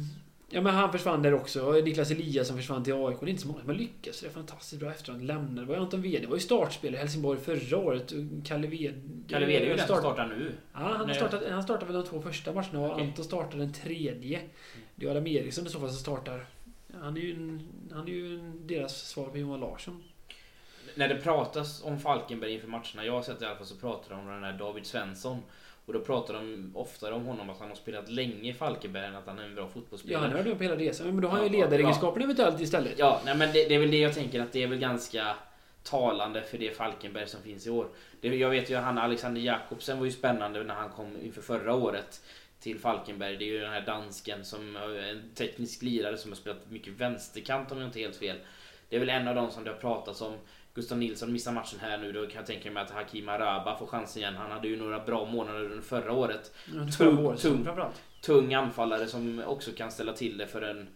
ja, 0.51 0.61
men 0.61 0.75
han 0.75 0.93
försvann 0.93 1.23
där 1.23 1.35
också. 1.35 1.73
Niklas 1.73 2.11
Eliasson 2.11 2.57
försvann 2.57 2.85
till 2.85 2.93
AIK. 2.95 3.21
Det 3.21 3.27
är 3.27 3.31
inte 3.31 3.43
så 3.43 3.49
många 3.49 3.61
som 3.61 3.69
har 3.69 3.77
lyckats. 3.77 4.21
Det 4.21 4.27
är 4.27 4.31
fantastiskt 4.31 4.81
bra 4.81 4.91
efter 4.91 5.13
att 5.13 5.19
han 5.19 5.27
lämnade. 5.27 5.61
Det 5.61 5.67
var 5.67 5.75
ju 5.75 5.81
Anton 5.81 6.03
Wede. 6.03 6.19
Det 6.19 6.27
var 6.27 6.37
ju 6.37 6.41
startspelare 6.41 6.97
i 6.97 7.01
Helsingborg 7.01 7.41
förra 7.41 7.79
året. 7.79 8.13
Kalle 8.45 8.67
Wede... 8.67 8.95
Kalle 9.29 9.47
Wede 9.47 9.59
är 9.59 9.63
ju 9.63 9.69
den 9.69 9.79
som 9.79 9.87
start- 9.87 10.01
startar 10.01 10.27
nu. 10.27 10.53
Ja, 10.73 10.79
han, 10.79 11.15
startat, 11.15 11.43
han 11.51 11.63
startade 11.63 11.93
väl 11.93 12.03
de 12.03 12.09
två 12.09 12.23
första 12.23 12.53
matcherna 12.53 12.81
och 12.81 12.93
Okej. 12.93 13.07
Anton 13.07 13.25
startar 13.25 13.59
den 13.59 13.73
tredje. 13.73 14.41
Det 14.95 15.07
är 15.07 15.11
Adam 15.11 15.27
Eriksson 15.27 15.67
i 15.67 15.71
så 15.71 15.81
fall 15.81 15.89
som 15.89 15.99
startar. 15.99 16.47
Han 17.01 17.17
är 17.17 17.21
ju, 17.21 17.33
en, 17.33 17.69
han 17.93 18.09
är 18.09 18.13
ju 18.13 18.35
en, 18.39 18.67
deras 18.67 19.09
svar 19.09 19.29
på 19.29 19.39
Johan 19.39 19.61
Larsson. 19.61 20.03
När 20.95 21.09
det 21.09 21.17
pratas 21.17 21.83
om 21.85 22.01
Falkenberg 22.01 22.53
inför 22.53 22.69
matcherna 22.69 23.05
jag 23.05 23.13
har 23.13 23.23
sett 23.23 23.43
i 23.43 23.45
alla 23.45 23.57
fall 23.57 23.67
så 23.67 23.77
pratar 23.77 24.11
de 24.11 24.21
om 24.21 24.27
den 24.27 24.45
här 24.45 24.59
David 24.59 24.87
Svensson. 24.87 25.39
Och 25.89 25.95
då 25.95 26.01
pratar 26.01 26.35
de 26.35 26.73
oftare 26.75 27.15
om 27.15 27.25
honom 27.27 27.51
att 27.51 27.59
han 27.59 27.69
har 27.69 27.77
spelat 27.77 28.09
länge 28.11 28.51
i 28.51 28.55
Falkenberg 28.55 29.05
än 29.07 29.15
att 29.17 29.27
han 29.27 29.39
är 29.39 29.45
en 29.45 29.55
bra 29.55 29.65
Ja, 29.65 29.69
fotbollsspelare. 29.71 30.23
han 30.23 30.33
hörde 30.33 30.55
på 30.55 30.63
hela 30.63 30.77
resan. 30.77 31.07
Men 31.07 31.21
då 31.21 31.29
har 31.29 31.39
han 31.39 31.47
ju 31.53 31.59
Ja, 31.59 31.65
ledaregenskaperna 31.65 32.25
eventuellt 32.25 32.61
istället. 32.61 32.93
Ja, 32.99 33.21
nej, 33.25 33.37
men 33.37 33.53
det, 33.53 33.69
det 33.69 33.75
är 33.75 33.79
väl 33.79 33.91
det 33.91 33.99
jag 33.99 34.15
tänker 34.15 34.41
att 34.41 34.53
det 34.53 34.63
är 34.63 34.67
väl 34.67 34.79
ganska 34.79 35.35
talande 35.83 36.43
för 36.43 36.59
det 36.59 36.77
Falkenberg 36.77 37.27
som 37.29 37.43
finns 37.43 37.67
i 37.67 37.71
år. 37.71 37.89
Det, 38.21 38.29
jag 38.29 38.51
vet 38.51 38.71
ju 38.71 38.75
att 38.75 38.85
han 38.85 38.99
Alexander 38.99 39.41
Jakobsen 39.41 39.99
var 39.99 40.05
ju 40.05 40.13
spännande 40.13 40.65
när 40.65 40.75
han 40.75 40.91
kom 40.91 41.17
inför 41.23 41.43
förra 41.43 41.75
året 41.75 42.23
till 42.61 42.79
Falkenberg. 42.79 43.37
Det 43.37 43.45
är 43.45 43.47
ju 43.53 43.61
den 43.61 43.73
här 43.73 43.87
dansken 43.87 44.45
som 44.45 44.77
en 44.77 45.31
teknisk 45.35 45.83
lirare 45.83 46.19
som 46.19 46.31
har 46.31 46.37
spelat 46.37 46.71
mycket 46.71 46.93
vänsterkant 46.93 47.73
om 47.73 47.79
jag 47.79 47.89
inte 47.89 47.99
helt 48.01 48.17
fel. 48.17 48.37
Det 48.89 48.97
är 48.97 49.01
väl 49.01 49.09
en 49.11 49.29
av 49.29 49.35
dem 49.35 49.51
som 49.51 49.65
det 49.65 49.71
har 49.71 49.79
pratats 49.79 50.21
om. 50.23 50.33
Gustav 50.79 50.99
Nilsson 50.99 51.33
missar 51.33 51.53
matchen 51.53 51.79
här 51.81 51.99
nu. 51.99 52.13
Då 52.13 52.27
kan 52.27 52.37
jag 52.37 52.47
tänka 52.47 52.71
mig 52.71 52.83
att 52.83 52.91
Hakim 52.91 53.29
Araba 53.29 53.79
får 53.79 53.87
chansen 53.87 54.23
igen. 54.23 54.37
Han 54.37 54.51
hade 54.51 54.69
ju 54.69 54.77
några 54.77 54.99
bra 54.99 55.25
månader 55.25 55.65
under 55.65 55.81
förra 55.81 56.13
året. 56.13 56.53
Tung- 56.99 57.19
året, 57.19 57.41
tung. 57.41 57.69
Tung 58.23 58.55
anfallare 58.55 59.07
som 59.07 59.43
också 59.47 59.71
kan 59.77 59.91
ställa 59.91 60.13
till 60.13 60.39
det 60.39 60.47
för 60.47 60.63
en... 60.63 60.89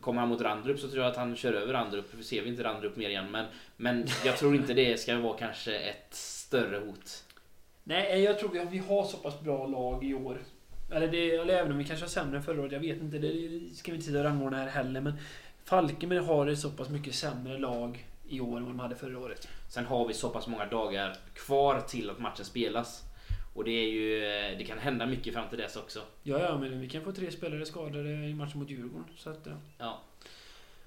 Kommer 0.00 0.20
han 0.20 0.28
mot 0.28 0.40
Randrup 0.40 0.80
så 0.80 0.88
tror 0.88 1.02
jag 1.02 1.10
att 1.10 1.16
han 1.16 1.36
kör 1.36 1.52
över 1.52 1.72
Randrup. 1.72 2.14
Vi 2.14 2.22
ser 2.22 2.42
vi 2.42 2.48
inte 2.48 2.64
Randrup 2.64 2.96
mer 2.96 3.08
igen. 3.08 3.30
Men, 3.30 3.46
men 3.76 4.06
jag 4.24 4.36
tror 4.36 4.54
inte 4.54 4.74
det 4.74 5.00
ska 5.00 5.18
vara 5.18 5.38
kanske 5.38 5.78
ett 5.78 6.14
större 6.14 6.78
hot. 6.78 7.24
Nej, 7.84 8.22
jag 8.22 8.38
tror 8.38 8.50
vi 8.50 8.58
har, 8.58 8.66
vi 8.66 8.78
har 8.78 9.04
så 9.04 9.16
pass 9.16 9.40
bra 9.40 9.66
lag 9.66 10.04
i 10.04 10.14
år. 10.14 10.38
Eller, 10.92 11.08
det, 11.08 11.30
eller 11.34 11.54
även 11.54 11.72
om 11.72 11.78
vi 11.78 11.84
kanske 11.84 12.04
har 12.04 12.10
sämre 12.10 12.36
än 12.36 12.42
förra 12.42 12.60
året. 12.60 12.72
Jag 12.72 12.80
vet 12.80 13.00
inte. 13.00 13.18
Det 13.18 13.60
ska 13.74 13.90
vi 13.90 13.96
inte 13.96 14.06
sitta 14.06 14.18
och 14.18 14.24
rangordna 14.24 14.56
här 14.56 14.66
heller. 14.68 15.00
Men 15.00 15.12
Falkenberg 15.64 16.18
har 16.18 16.46
ett 16.46 16.58
så 16.58 16.70
pass 16.70 16.88
mycket 16.88 17.14
sämre 17.14 17.58
lag 17.58 18.06
i 18.30 18.40
år 18.40 18.56
än 18.56 18.64
vad 18.64 18.72
de 18.72 18.80
hade 18.80 18.96
förra 18.96 19.18
året. 19.18 19.48
Sen 19.68 19.84
har 19.86 20.08
vi 20.08 20.14
så 20.14 20.28
pass 20.28 20.46
många 20.46 20.66
dagar 20.66 21.16
kvar 21.34 21.80
till 21.80 22.10
att 22.10 22.18
matchen 22.18 22.44
spelas. 22.44 23.04
Och 23.54 23.64
det 23.64 23.70
är 23.70 23.88
ju, 23.88 24.24
eh, 24.24 24.58
det 24.58 24.64
kan 24.64 24.78
hända 24.78 25.06
mycket 25.06 25.34
fram 25.34 25.48
till 25.48 25.58
dess 25.58 25.76
också. 25.76 26.00
Ja, 26.22 26.38
ja, 26.38 26.58
men 26.58 26.80
vi 26.80 26.88
kan 26.88 27.04
få 27.04 27.12
tre 27.12 27.30
spelare 27.30 27.66
skadade 27.66 28.10
i 28.10 28.34
matchen 28.34 28.58
mot 28.58 28.70
Djurgården. 28.70 29.04
Så 29.16 29.30
att, 29.30 29.46
ja. 29.46 29.52
Ja. 29.78 30.00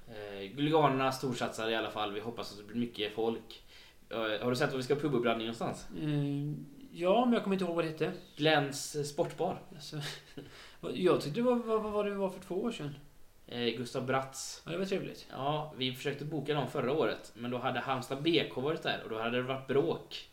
Eh, 0.07 0.55
Guliganerna 0.55 1.11
storsatsar 1.11 1.69
i 1.69 1.75
alla 1.75 1.91
fall. 1.91 2.13
Vi 2.13 2.19
hoppas 2.19 2.51
att 2.51 2.57
det 2.57 2.63
blir 2.63 2.77
mycket 2.77 3.13
folk. 3.13 3.63
Eh, 4.09 4.17
har 4.17 4.49
du 4.49 4.55
sett 4.55 4.71
var 4.71 4.77
vi 4.77 4.83
ska 4.83 4.93
ha 4.93 5.01
pubuppladdning 5.01 5.47
någonstans? 5.47 5.87
Eh, 6.01 6.53
ja, 6.91 7.25
men 7.25 7.33
jag 7.33 7.43
kommer 7.43 7.55
inte 7.55 7.65
ihåg 7.65 7.75
vad 7.75 7.85
det 7.85 7.89
hette. 7.89 8.11
Glens 8.35 9.09
Sportbar. 9.09 9.61
Alltså, 9.75 9.97
jag 10.93 11.21
tyckte 11.21 11.39
det 11.39 11.43
var 11.43 11.55
vad, 11.55 11.91
vad 11.91 12.05
det 12.05 12.15
var 12.15 12.29
för 12.29 12.39
två 12.39 12.55
år 12.55 12.71
sedan. 12.71 12.95
Eh, 13.53 13.77
Gustav 13.77 14.05
Bratts. 14.05 14.61
Ja, 14.65 14.71
det 14.71 14.77
var 14.77 14.85
trevligt. 14.85 15.27
Ja, 15.31 15.73
vi 15.77 15.93
försökte 15.93 16.25
boka 16.25 16.53
dem 16.53 16.67
förra 16.67 16.91
året. 16.91 17.31
Men 17.35 17.51
då 17.51 17.57
hade 17.57 17.79
Halmstad 17.79 18.21
BK 18.21 18.57
varit 18.57 18.83
där 18.83 19.01
och 19.03 19.09
då 19.09 19.19
hade 19.19 19.37
det 19.37 19.43
varit 19.43 19.67
bråk. 19.67 20.29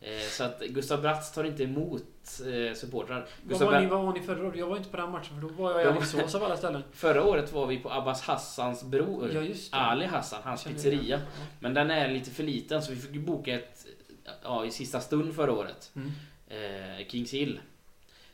Eh, 0.00 0.28
så 0.30 0.44
att 0.44 0.60
Gustav 0.60 1.02
Bratts 1.02 1.32
tar 1.32 1.44
inte 1.44 1.62
emot 1.62 2.02
eh, 2.46 2.74
supportrar. 2.74 3.26
Vad 3.42 3.60
var, 3.60 3.80
ni, 3.80 3.86
vad 3.86 4.02
var 4.04 4.12
ni 4.12 4.20
förra 4.20 4.46
året? 4.46 4.58
Jag 4.58 4.66
var 4.66 4.76
inte 4.76 4.88
på 4.88 4.96
den 4.96 5.10
matchen 5.10 5.40
för 5.40 5.48
då 5.48 5.54
var 5.54 5.70
jag 5.70 5.80
i 5.80 5.84
Ja. 5.84 5.90
Alingsås 5.90 6.34
av 6.34 6.44
alla 6.44 6.56
ställen. 6.56 6.82
Förra 6.92 7.24
året 7.24 7.52
var 7.52 7.66
vi 7.66 7.78
på 7.78 7.90
Abbas 7.90 8.22
Hassans 8.22 8.84
bror. 8.84 9.30
Ja. 9.32 9.78
Ali 9.78 10.06
Hassan, 10.06 10.40
hans 10.44 10.64
pizzeria. 10.64 11.02
igen. 11.02 11.20
Men 11.60 11.74
den 11.74 11.90
är 11.90 12.08
lite 12.08 12.30
för 12.30 12.42
liten 12.42 12.82
så 12.82 12.92
vi 12.92 12.96
fick 12.96 13.20
boka 13.20 13.54
ett 13.54 13.86
ja, 14.42 14.64
i 14.64 14.70
sista 14.70 15.00
stund 15.00 15.34
förra 15.34 15.52
året. 15.52 15.92
Mm. 15.96 16.12
Eh, 16.48 17.06
Kings 17.06 17.32
Hill. 17.32 17.60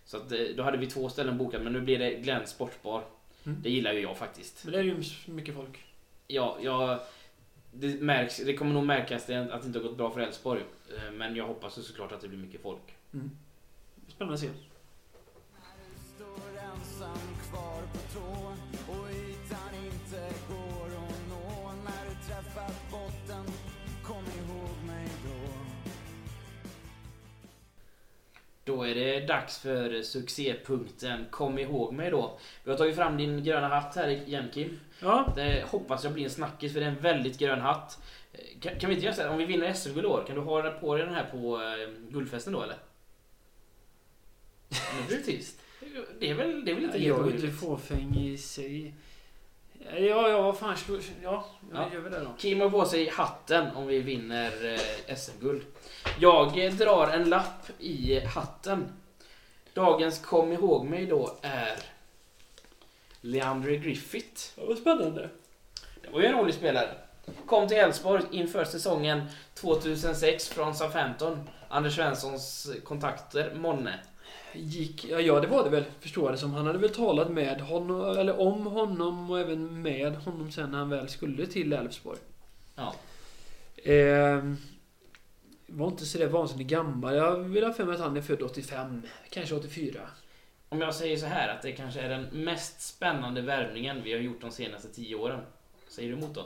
Så 0.05 0.17
att, 0.17 0.33
då 0.57 0.63
hade 0.63 0.77
vi 0.77 0.87
två 0.87 1.09
ställen 1.09 1.39
bokat 1.39 1.63
men 1.63 1.73
nu 1.73 1.81
blir 1.81 1.99
det 1.99 2.11
Glens 2.11 2.51
Sportbar. 2.51 3.05
Mm. 3.47 3.63
Det 3.63 3.71
gillar 3.71 3.93
ju 3.93 4.01
jag 4.01 4.17
faktiskt. 4.17 4.65
Men 4.65 4.73
det 4.73 4.79
är 4.79 4.83
ju 4.83 5.03
mycket 5.27 5.55
folk. 5.55 5.85
Ja, 6.27 6.59
jag, 6.63 7.01
det, 7.73 8.01
märks, 8.01 8.37
det 8.37 8.55
kommer 8.55 8.73
nog 8.75 8.87
märkas 8.87 9.23
att 9.23 9.27
det 9.63 9.67
inte 9.67 9.79
har 9.79 9.89
gått 9.89 9.97
bra 9.97 10.11
för 10.11 10.21
Elfsborg. 10.21 10.63
Eh, 10.97 11.13
Men 11.13 11.37
jag 11.37 11.47
hoppas 11.47 11.87
såklart 11.87 12.13
att 12.13 12.21
det 12.21 12.29
blir 12.29 12.39
mycket 12.39 12.63
folk. 12.63 12.95
Mm. 13.13 13.31
Spännande 14.09 14.35
att 14.35 14.41
se. 14.41 14.49
Då 28.65 28.83
är 28.83 28.95
det 28.95 29.27
dags 29.27 29.59
för 29.59 30.03
succépunkten 30.03 31.27
Kom 31.31 31.59
ihåg 31.59 31.93
mig 31.93 32.11
då. 32.11 32.39
Vi 32.65 32.71
har 32.71 32.79
tagit 32.79 32.97
fram 32.97 33.17
din 33.17 33.45
gröna 33.45 33.69
hatt 33.69 33.97
här 33.97 34.09
igen 34.09 34.49
Kim. 34.55 34.81
Ja, 35.01 35.33
Det 35.37 35.65
hoppas 35.67 36.05
jag 36.05 36.13
blir 36.13 36.25
en 36.25 36.31
snackis 36.31 36.73
för 36.73 36.81
det 36.81 36.87
är 36.87 36.91
en 36.91 37.01
väldigt 37.01 37.39
grön 37.39 37.61
hatt. 37.61 38.03
Kan, 38.61 38.79
kan 38.79 38.91
vi 38.91 38.95
inte 38.95 39.07
göra 39.07 39.15
så 39.17 39.23
här, 39.23 39.31
om 39.31 39.39
vi 39.39 39.45
vinner 39.45 39.73
SM-guld 39.73 40.07
år, 40.07 40.25
kan 40.27 40.37
du 40.37 40.43
ha 40.43 40.71
på 40.71 40.97
dig 40.97 41.07
den 41.07 41.15
här 41.15 41.25
på 41.31 41.63
eh, 41.63 42.11
guldfesten 42.11 42.53
då 42.53 42.63
eller? 42.63 42.77
Nu 45.01 45.07
blir 45.07 45.17
det 45.17 45.23
tyst. 45.23 45.61
Det 46.19 46.31
är 46.31 46.35
väl, 46.35 46.65
det 46.65 46.71
är 46.71 46.75
väl 46.75 46.85
inte 46.85 46.99
helt 46.99 47.09
jag 47.09 47.29
är 47.29 47.35
inte 47.35 47.51
fåfäng 47.51 48.17
i 48.17 48.39
sig. 48.39 48.95
Ja, 49.91 50.29
ja, 50.29 50.43
vad 50.43 50.59
fan. 50.59 50.77
Ja, 51.23 51.45
Ja. 51.73 51.89
gör 51.93 52.01
vi 52.01 52.11
det 52.11 52.21
då. 52.21 52.31
Kim 52.39 52.61
har 52.61 52.71
på 52.71 52.85
sig 52.85 53.09
hatten 53.09 53.77
om 53.77 53.87
vi 53.87 53.99
vinner 53.99 54.75
eh, 55.09 55.17
SM-guld. 55.17 55.63
Jag 56.21 56.77
drar 56.79 57.09
en 57.09 57.29
lapp 57.31 57.67
i 57.79 58.21
hatten. 58.21 58.93
Dagens 59.75 60.19
kom 60.19 60.53
ihåg 60.53 60.87
mig 60.87 61.07
då 61.07 61.37
är 61.43 61.79
Leandre 63.21 63.77
Griffith. 63.77 64.43
Ja, 64.57 64.63
vad 64.69 64.79
spännande. 64.79 65.29
Det 66.03 66.11
var 66.11 66.21
ju 66.21 66.27
en 66.27 66.39
rolig 66.39 66.55
spelare. 66.55 66.89
Kom 67.47 67.69
till 67.69 67.77
Elfsborg 67.77 68.23
inför 68.31 68.65
säsongen 68.65 69.23
2006 69.55 70.49
från 70.49 70.75
Southampton. 70.75 71.51
Anders 71.69 71.95
Svenssons 71.97 72.71
kontakter, 72.85 73.55
månne. 73.55 73.99
Gick... 74.55 75.05
Ja, 75.05 75.21
ja, 75.21 75.41
det 75.41 75.47
var 75.47 75.65
det 75.65 75.71
väl, 75.71 75.85
förstår 76.01 76.25
jag 76.25 76.35
det 76.35 76.39
som. 76.39 76.55
Han 76.55 76.67
hade 76.67 76.79
väl 76.79 76.91
talat 76.91 77.31
med 77.31 77.61
honom, 77.61 78.19
eller 78.19 78.41
om 78.41 78.67
honom 78.67 79.31
och 79.31 79.41
även 79.41 79.83
med 79.83 80.17
honom 80.17 80.51
sen 80.51 80.71
när 80.71 80.79
han 80.79 80.89
väl 80.89 81.09
skulle 81.09 81.47
till 81.47 81.73
Elfsborg. 81.73 82.19
Ja. 82.75 82.95
Ehm, 83.85 84.57
var 85.67 85.89
inte 85.89 86.07
sådär 86.07 86.27
vansinnigt 86.27 86.71
gammal. 86.71 87.15
Jag 87.15 87.37
vill 87.37 87.65
ha 87.65 87.73
för 87.73 87.85
mig 87.85 87.95
att 87.95 88.01
han 88.01 88.17
är 88.17 88.23
född 88.23 88.43
85, 88.43 89.03
kanske 89.31 89.55
84. 89.55 90.01
Om 90.69 90.81
jag 90.81 90.95
säger 90.95 91.17
så 91.17 91.27
här 91.27 91.49
att 91.49 91.63
det 91.63 91.73
kanske 91.73 92.01
är 92.01 92.09
den 92.09 92.45
mest 92.45 92.81
spännande 92.81 93.41
värvningen 93.41 94.03
vi 94.03 94.13
har 94.13 94.21
gjort 94.21 94.41
de 94.41 94.51
senaste 94.51 94.89
tio 94.89 95.17
åren. 95.17 95.41
Säger 95.89 96.09
du 96.09 96.17
emot 96.17 96.35
då? 96.35 96.45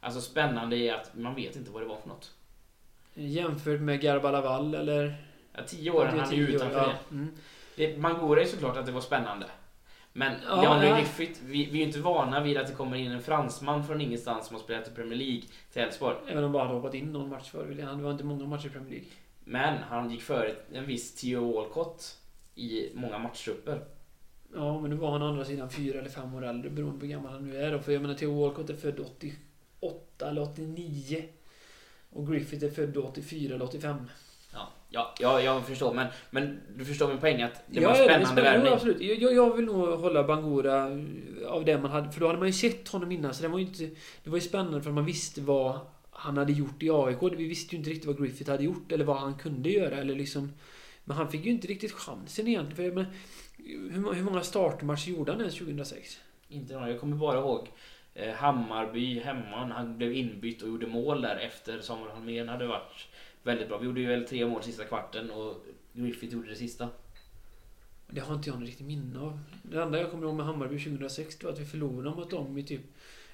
Alltså 0.00 0.20
spännande 0.20 0.76
är 0.76 0.94
att 0.94 1.16
man 1.16 1.34
vet 1.34 1.56
inte 1.56 1.70
vad 1.70 1.82
det 1.82 1.86
var 1.86 1.96
för 1.96 2.08
något. 2.08 2.32
Jämfört 3.14 3.80
med 3.80 4.00
Garba 4.00 4.30
Laval 4.30 4.74
eller... 4.74 5.29
Ja, 5.60 5.66
tio 5.66 5.90
år, 5.90 6.04
är 6.04 6.08
han 6.08 6.20
är 6.20 6.32
ju 6.32 6.44
år, 6.44 6.50
utanför 6.50 6.78
ja. 6.78 6.86
det. 7.08 7.14
Mm. 7.14 7.28
det. 7.76 7.98
Mangora 7.98 8.42
är 8.42 8.46
såklart 8.46 8.76
att 8.76 8.86
det 8.86 8.92
var 8.92 9.00
spännande. 9.00 9.46
Men 10.12 10.32
Ja, 10.46 10.62
Leandro 10.62 10.88
ja. 10.88 10.96
Griffith, 10.96 11.40
vi, 11.44 11.64
vi 11.64 11.70
är 11.70 11.76
ju 11.76 11.82
inte 11.82 12.00
vana 12.00 12.40
vid 12.40 12.58
att 12.58 12.66
det 12.66 12.72
kommer 12.72 12.96
in 12.96 13.12
en 13.12 13.22
fransman 13.22 13.86
från 13.86 14.00
ingenstans 14.00 14.46
som 14.46 14.56
har 14.56 14.62
spelat 14.62 14.88
i 14.88 14.90
Premier 14.90 15.18
League 15.18 15.42
till 15.72 15.82
Elfsborg. 15.82 16.16
Även 16.28 16.44
om 16.44 16.52
bara 16.52 16.64
hade 16.64 16.74
hoppat 16.74 16.94
in 16.94 17.12
någon 17.12 17.28
match 17.28 17.50
för 17.50 17.64
William. 17.64 17.98
Det 17.98 18.04
var 18.04 18.10
inte 18.10 18.24
många 18.24 18.46
matcher 18.46 18.66
i 18.66 18.70
Premier 18.70 18.90
League. 18.90 19.08
Men 19.44 19.78
han 19.78 20.10
gick 20.10 20.22
före 20.22 20.52
en 20.72 20.86
viss 20.86 21.14
Theo 21.14 21.52
Walcott 21.52 22.16
i 22.54 22.90
många 22.94 23.18
matchtrupper. 23.18 23.84
Ja, 24.54 24.80
men 24.80 24.90
nu 24.90 24.96
var 24.96 25.10
han 25.10 25.22
å 25.22 25.28
andra 25.28 25.44
sidan 25.44 25.70
fyra 25.70 25.98
eller 25.98 26.10
fem 26.10 26.34
år 26.34 26.44
äldre 26.44 26.70
beroende 26.70 26.98
på 27.00 27.06
hur 27.06 27.12
gammal 27.12 27.32
han 27.32 27.46
nu 27.46 27.56
är. 27.56 27.72
då. 27.72 27.78
För 27.78 27.92
jag 27.92 28.02
menar, 28.02 28.14
Theo 28.14 28.40
Walcott 28.40 28.70
är 28.70 28.74
född 28.74 29.00
88 29.00 30.28
eller 30.28 30.42
89. 30.42 31.24
Och 32.10 32.28
Griffith 32.28 32.64
är 32.64 32.70
född 32.70 32.96
84 32.96 33.54
eller 33.54 33.64
85. 33.64 33.96
Ja, 34.52 34.72
ja, 34.88 35.14
ja 35.20 35.40
jag 35.40 35.66
förstår. 35.66 35.94
Men, 35.94 36.06
men 36.30 36.60
du 36.76 36.84
förstår 36.84 37.08
min 37.08 37.18
poäng 37.18 37.42
att 37.42 37.62
det 37.66 37.80
Ja, 37.80 37.88
var 37.88 37.96
en 37.96 38.04
spännande 38.04 38.40
Jo, 38.40 38.44
värvning. 38.44 38.72
absolut. 38.72 39.00
Jag, 39.00 39.32
jag- 39.34 39.56
vill 39.56 39.64
nog 39.64 39.88
hålla 40.00 40.24
Bangura 40.24 40.84
av 41.48 41.64
det 41.64 41.78
man 41.78 41.90
hade. 41.90 42.12
För 42.12 42.20
då 42.20 42.26
hade 42.26 42.38
man 42.38 42.48
ju 42.48 42.52
sett 42.52 42.88
honom 42.88 43.12
innan. 43.12 43.34
Så 43.34 43.42
det 43.42 43.48
var 43.48 43.58
ju 43.58 43.64
inte... 43.64 43.84
Det 44.24 44.30
var 44.30 44.36
ju 44.36 44.40
spännande 44.40 44.82
för 44.82 44.90
man 44.90 45.04
visste 45.04 45.40
vad 45.40 45.78
han 46.10 46.36
hade 46.36 46.52
gjort 46.52 46.82
i 46.82 46.90
AIK. 46.90 47.22
Vi 47.22 47.48
visste 47.48 47.74
ju 47.74 47.78
inte 47.78 47.90
riktigt 47.90 48.06
vad 48.06 48.18
Griffith 48.22 48.50
hade 48.50 48.64
gjort 48.64 48.92
eller 48.92 49.04
vad 49.04 49.16
han 49.16 49.34
kunde 49.34 49.70
göra. 49.70 49.96
Eller 49.96 50.14
liksom... 50.14 50.52
Men 51.04 51.16
han 51.16 51.30
fick 51.30 51.44
ju 51.44 51.50
inte 51.50 51.66
riktigt 51.66 51.92
chansen 51.92 52.48
egentligen. 52.48 52.90
För 52.90 52.96
menar, 52.96 53.10
hur, 53.90 54.12
hur 54.14 54.22
många 54.22 54.42
startmatcher 54.42 55.10
gjorde 55.10 55.32
han 55.32 55.40
ens 55.40 55.54
2006? 55.58 56.18
Inte 56.48 56.74
någon, 56.74 56.88
jag 56.90 57.00
kommer 57.00 57.16
bara 57.16 57.38
ihåg 57.38 57.68
eh, 58.14 58.34
Hammarby 58.34 59.20
hemma 59.20 59.66
när 59.66 59.74
han 59.74 59.98
blev 59.98 60.12
inbytt 60.12 60.62
och 60.62 60.68
gjorde 60.68 60.86
mål 60.86 61.20
där 61.22 61.36
efter 61.36 61.80
Samuel 61.80 62.10
Holmén 62.10 62.48
hade 62.48 62.66
varit 62.66 63.08
väldigt 63.42 63.68
bra. 63.68 63.78
Vi 63.78 63.86
gjorde 63.86 64.00
ju 64.00 64.06
väl 64.06 64.24
tre 64.28 64.46
mål 64.46 64.62
sista 64.62 64.84
kvarten 64.84 65.30
och 65.30 65.64
Griffith 65.92 66.34
gjorde 66.34 66.48
det 66.48 66.56
sista. 66.56 66.88
Det 68.06 68.20
har 68.20 68.34
inte 68.34 68.48
jag 68.50 68.58
något 68.60 68.68
riktigt 68.68 68.86
minne 68.86 69.18
av. 69.20 69.38
Det 69.62 69.82
enda 69.82 69.98
jag 70.00 70.10
kommer 70.10 70.26
ihåg 70.26 70.34
med 70.34 70.46
Hammarby 70.46 70.78
2006 70.84 71.36
det 71.36 71.44
var 71.46 71.52
att 71.52 71.60
vi 71.60 71.64
förlorade 71.64 72.16
mot 72.16 72.30
dem 72.30 72.58
i 72.58 72.62
typ 72.62 72.80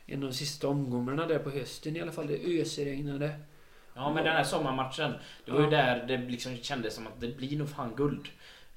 en 0.07 0.23
av 0.23 0.29
de 0.31 0.35
sista 0.37 0.69
omgångarna 0.69 1.27
där 1.27 1.39
på 1.39 1.51
hösten 1.51 1.97
i 1.97 2.01
alla 2.01 2.13
fall. 2.13 2.27
Det 2.27 2.61
ösregnade. 2.61 3.41
Ja 3.95 4.15
men 4.15 4.25
den 4.25 4.33
här 4.37 4.45
sommarmatchen, 4.45 5.13
det 5.45 5.53
var 5.53 5.59
ju 5.59 5.65
Ja. 5.65 5.71
där 5.71 6.07
det 6.07 6.17
liksom 6.31 6.57
kändes 6.57 6.95
som 6.95 7.07
att 7.07 7.21
det 7.21 7.37
blir 7.37 7.59
nog 7.59 7.69
fan 7.69 7.95
guld. 7.97 8.29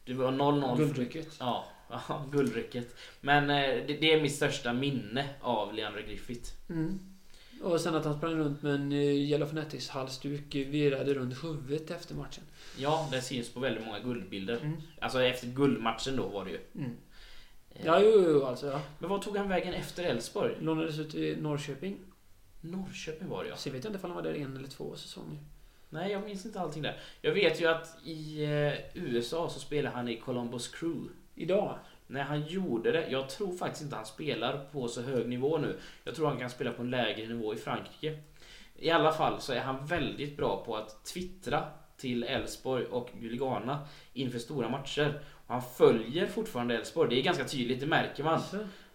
Det 0.06 0.14
var 0.14 0.32
0-0. 0.32 0.78
för- 0.78 0.84
Guldrycket. 0.86 1.36
Ja, 1.40 1.66
ja, 1.90 2.26
guldrycket. 2.32 2.96
Men 3.22 3.44
eh, 3.50 3.86
det, 3.88 3.98
det 4.02 4.14
är 4.14 4.22
mitt 4.22 4.36
största 4.36 4.74
minne 4.74 5.30
av 5.42 5.74
Leandro 5.74 6.02
Griffith. 6.02 6.52
Mm. 6.70 7.00
Och 7.62 7.82
sen 7.82 7.96
att 7.96 8.06
han 8.06 8.18
sprang 8.18 8.36
runt 8.36 8.62
med 8.62 8.76
en 8.76 8.92
uh, 8.92 9.14
Yellow 9.14 9.48
Fanatics 9.48 9.90
halsduk 9.90 10.56
eh, 10.56 10.68
virade 10.68 11.14
runt 11.14 11.44
huvudet 11.44 11.92
efter 11.92 12.16
matchen. 12.16 12.44
Ja, 12.78 13.08
det 13.12 13.22
syns 13.22 13.50
på 13.50 13.60
väldigt 13.60 13.86
många 13.86 14.00
guldbilder. 14.00 14.58
Mm. 14.62 14.82
Alltså 15.00 15.24
efter 15.24 15.48
guldmatchen 15.48 16.16
då 16.16 16.28
var 16.28 16.46
det 16.46 16.52
ju. 16.52 16.60
Mm. 16.76 16.98
Eh, 17.70 17.86
Ja, 17.86 18.02
jo, 18.04 18.24
jo, 18.28 18.44
alltså 18.44 18.68
ja. 18.68 18.82
Men 19.00 19.10
vad 19.10 19.22
tog 19.22 19.38
han 19.38 19.50
vägen 19.50 19.74
efter 19.74 20.04
Elfsborg? 20.04 20.56
Lånades 20.60 21.00
ut 21.00 21.12
till 21.12 21.42
Norrköping. 21.42 21.98
Norrköping 22.62 23.30
var 23.30 23.44
det 23.44 23.50
ja. 23.50 23.56
Jag 23.66 23.72
vet 23.72 23.86
inte 23.86 23.98
ifall 23.98 24.12
han 24.12 24.24
var 24.24 24.32
där 24.32 24.40
en 24.40 24.58
eller 24.58 24.68
två 24.68 24.96
säsonger. 24.96 25.38
Nej, 25.90 26.12
jag 26.12 26.24
minns 26.24 26.46
inte 26.46 26.60
allting 26.60 26.82
där. 26.82 27.00
Jag 27.22 27.34
vet 27.34 27.62
ju 27.62 27.68
att 27.68 27.98
i 28.04 28.44
eh, 28.44 28.74
USA 29.04 29.50
så 29.50 29.60
spelar 29.60 29.92
han 29.92 30.08
i 30.08 30.18
Columbus 30.18 30.68
Crew. 30.68 31.10
Idag? 31.36 31.80
När 32.12 32.24
han 32.24 32.48
gjorde 32.48 32.92
det, 32.92 33.08
jag 33.10 33.30
tror 33.30 33.58
faktiskt 33.58 33.84
inte 33.84 33.96
han 33.96 34.06
spelar 34.06 34.66
på 34.72 34.88
så 34.88 35.02
hög 35.02 35.28
nivå 35.28 35.58
nu. 35.58 35.78
Jag 36.04 36.16
tror 36.16 36.28
han 36.28 36.40
kan 36.40 36.50
spela 36.50 36.72
på 36.72 36.82
en 36.82 36.90
lägre 36.90 37.28
nivå 37.28 37.54
i 37.54 37.58
Frankrike. 37.58 38.18
I 38.76 38.90
alla 38.90 39.12
fall 39.12 39.42
så 39.42 39.54
är 39.54 39.60
han 39.60 39.86
väldigt 39.86 40.38
bra 40.38 40.64
på 40.66 40.76
att 40.76 41.06
twittra 41.06 41.64
till 41.98 42.24
Elfsborg 42.24 42.86
och 42.86 43.10
Guligana 43.20 43.80
inför 44.14 44.40
stora 44.40 44.70
matcher. 44.70 45.20
Och 45.48 45.54
han 45.54 45.64
följer 45.78 46.26
fortfarande 46.28 46.76
Elfsborg, 46.76 47.10
det 47.10 47.22
är 47.22 47.24
ganska 47.24 47.46
tydligt, 47.46 47.80
det 47.80 47.86
märker 47.88 48.24
man. 48.24 48.40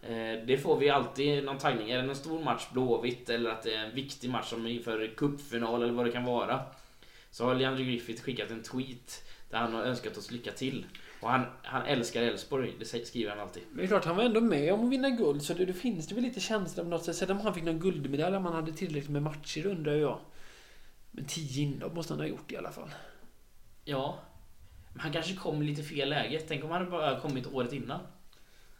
Eh, 0.02 0.46
Det 0.46 0.62
får 0.62 0.78
vi 0.78 0.90
alltid 0.90 1.44
någon 1.44 1.58
taggning. 1.58 1.90
Är 1.90 2.02
det 2.02 2.08
en 2.08 2.14
stor 2.14 2.44
match 2.44 2.66
Blåvitt 2.72 3.28
eller 3.30 3.50
att 3.50 3.62
det 3.62 3.74
är 3.74 3.84
en 3.84 3.94
viktig 3.94 4.30
match 4.30 4.46
som 4.46 4.66
inför 4.66 5.14
cupfinal 5.16 5.82
eller 5.82 5.92
vad 5.92 6.06
det 6.06 6.12
kan 6.12 6.24
vara. 6.24 6.60
Så 7.30 7.44
har 7.44 7.54
Leandro 7.54 7.84
Griffith 7.84 8.22
skickat 8.22 8.50
en 8.50 8.62
tweet 8.62 9.24
där 9.50 9.58
han 9.58 9.74
har 9.74 9.82
önskat 9.82 10.16
oss 10.16 10.30
lycka 10.30 10.52
till. 10.52 10.86
Och 11.24 11.30
han, 11.30 11.46
han 11.62 11.86
älskar 11.86 12.22
Elfsborg, 12.22 12.74
det 12.78 13.06
skriver 13.06 13.30
han 13.30 13.40
alltid. 13.40 13.62
Men 13.68 13.76
det 13.76 13.82
är 13.84 13.86
klart, 13.86 14.04
han 14.04 14.16
var 14.16 14.24
ändå 14.24 14.40
med 14.40 14.72
om 14.72 14.84
att 14.84 14.92
vinna 14.92 15.10
guld. 15.10 15.42
Så 15.42 15.54
det, 15.54 15.64
det 15.64 15.72
finns 15.72 16.06
det 16.06 16.14
väl 16.14 16.24
lite 16.24 16.40
känsla 16.40 16.82
på 16.82 16.88
något 16.88 17.04
sätt. 17.04 17.16
Sen 17.16 17.30
om 17.30 17.40
han 17.40 17.54
fick 17.54 17.64
någon 17.64 17.80
guldmedalj, 17.80 18.36
om 18.36 18.44
han 18.44 18.54
hade 18.54 18.72
tillräckligt 18.72 19.10
med 19.10 19.22
matcher 19.22 19.66
undrar 19.66 19.94
jag. 19.94 20.18
Men 21.10 21.24
tio 21.24 21.62
inhopp 21.62 21.94
måste 21.94 22.12
han 22.12 22.20
ha 22.20 22.26
gjort 22.26 22.52
i 22.52 22.56
alla 22.56 22.72
fall. 22.72 22.90
Ja. 23.84 24.18
Men 24.92 25.00
han 25.00 25.12
kanske 25.12 25.34
kom 25.34 25.62
i 25.62 25.64
lite 25.64 25.82
fel 25.82 26.08
läge. 26.08 26.40
Tänk 26.48 26.64
om 26.64 26.70
han 26.70 26.78
hade 26.78 26.90
bara 26.90 27.20
kommit 27.20 27.46
året 27.46 27.72
innan. 27.72 28.00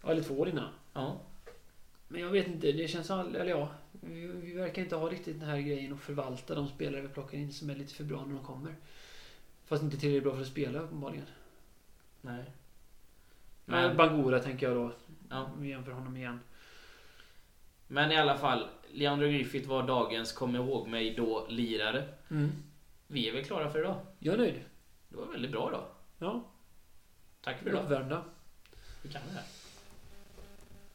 Ja, 0.03 0.11
eller 0.11 0.23
två 0.23 0.35
år 0.35 0.49
innan. 0.49 0.69
Ja. 0.93 1.21
Men 2.09 2.21
jag 2.21 2.29
vet 2.29 2.47
inte, 2.47 2.73
det 2.73 2.89
känns 2.89 3.11
eller 3.11 3.45
ja. 3.45 3.69
Vi, 3.93 4.27
vi 4.27 4.53
verkar 4.53 4.83
inte 4.83 4.97
ha 4.97 5.09
riktigt 5.09 5.41
den 5.41 5.49
här 5.49 5.61
grejen 5.61 5.93
att 5.93 6.01
förvalta 6.01 6.55
de 6.55 6.69
spelare 6.69 7.03
vi 7.03 7.09
plockar 7.09 7.39
in 7.39 7.53
som 7.53 7.71
är 7.71 7.75
lite 7.75 7.95
för 7.95 8.05
bra 8.05 8.25
när 8.25 8.35
de 8.35 8.45
kommer. 8.45 8.75
Fast 9.67 9.83
inte 9.83 9.97
tillräckligt 9.97 10.25
bra 10.25 10.35
för 10.35 10.43
att 10.43 10.49
spela 10.49 10.79
uppenbarligen. 10.79 11.27
Nej. 12.25 12.45
Men 13.65 13.87
Men, 13.89 13.97
Bangura 13.97 14.39
tänker 14.41 14.67
jag 14.69 14.77
då. 14.77 14.93
ja. 15.31 15.51
Vi 15.59 15.69
jämför 15.69 15.93
honom 15.93 16.17
igen. 16.17 16.41
Men 17.87 18.13
i 18.13 18.17
alla 18.17 18.39
fall, 18.39 18.69
Leandro 18.93 19.27
Griffith 19.29 19.69
var 19.69 19.83
dagens 19.87 20.33
kom 20.33 20.57
ihåg 20.57 20.89
mig 20.89 21.15
då 21.15 21.47
lirare. 21.49 22.09
Mm. 22.31 22.51
Vi 23.07 23.29
är 23.29 23.33
väl 23.33 23.45
klara 23.45 23.71
för 23.71 23.79
idag. 23.79 23.97
Jag 24.19 24.35
är 24.35 24.39
nöjd. 24.39 24.63
Det 25.09 25.17
var 25.17 25.27
väldigt 25.27 25.51
bra 25.51 25.69
idag. 25.69 25.85
Ja, 26.19 26.45
Tack 27.41 27.59
för 27.59 27.69
idag. 27.69 27.85
uppvärmda. 27.85 28.23
Vi 29.03 29.13
kan 29.13 29.23
det 29.29 29.33
här. 29.35 29.45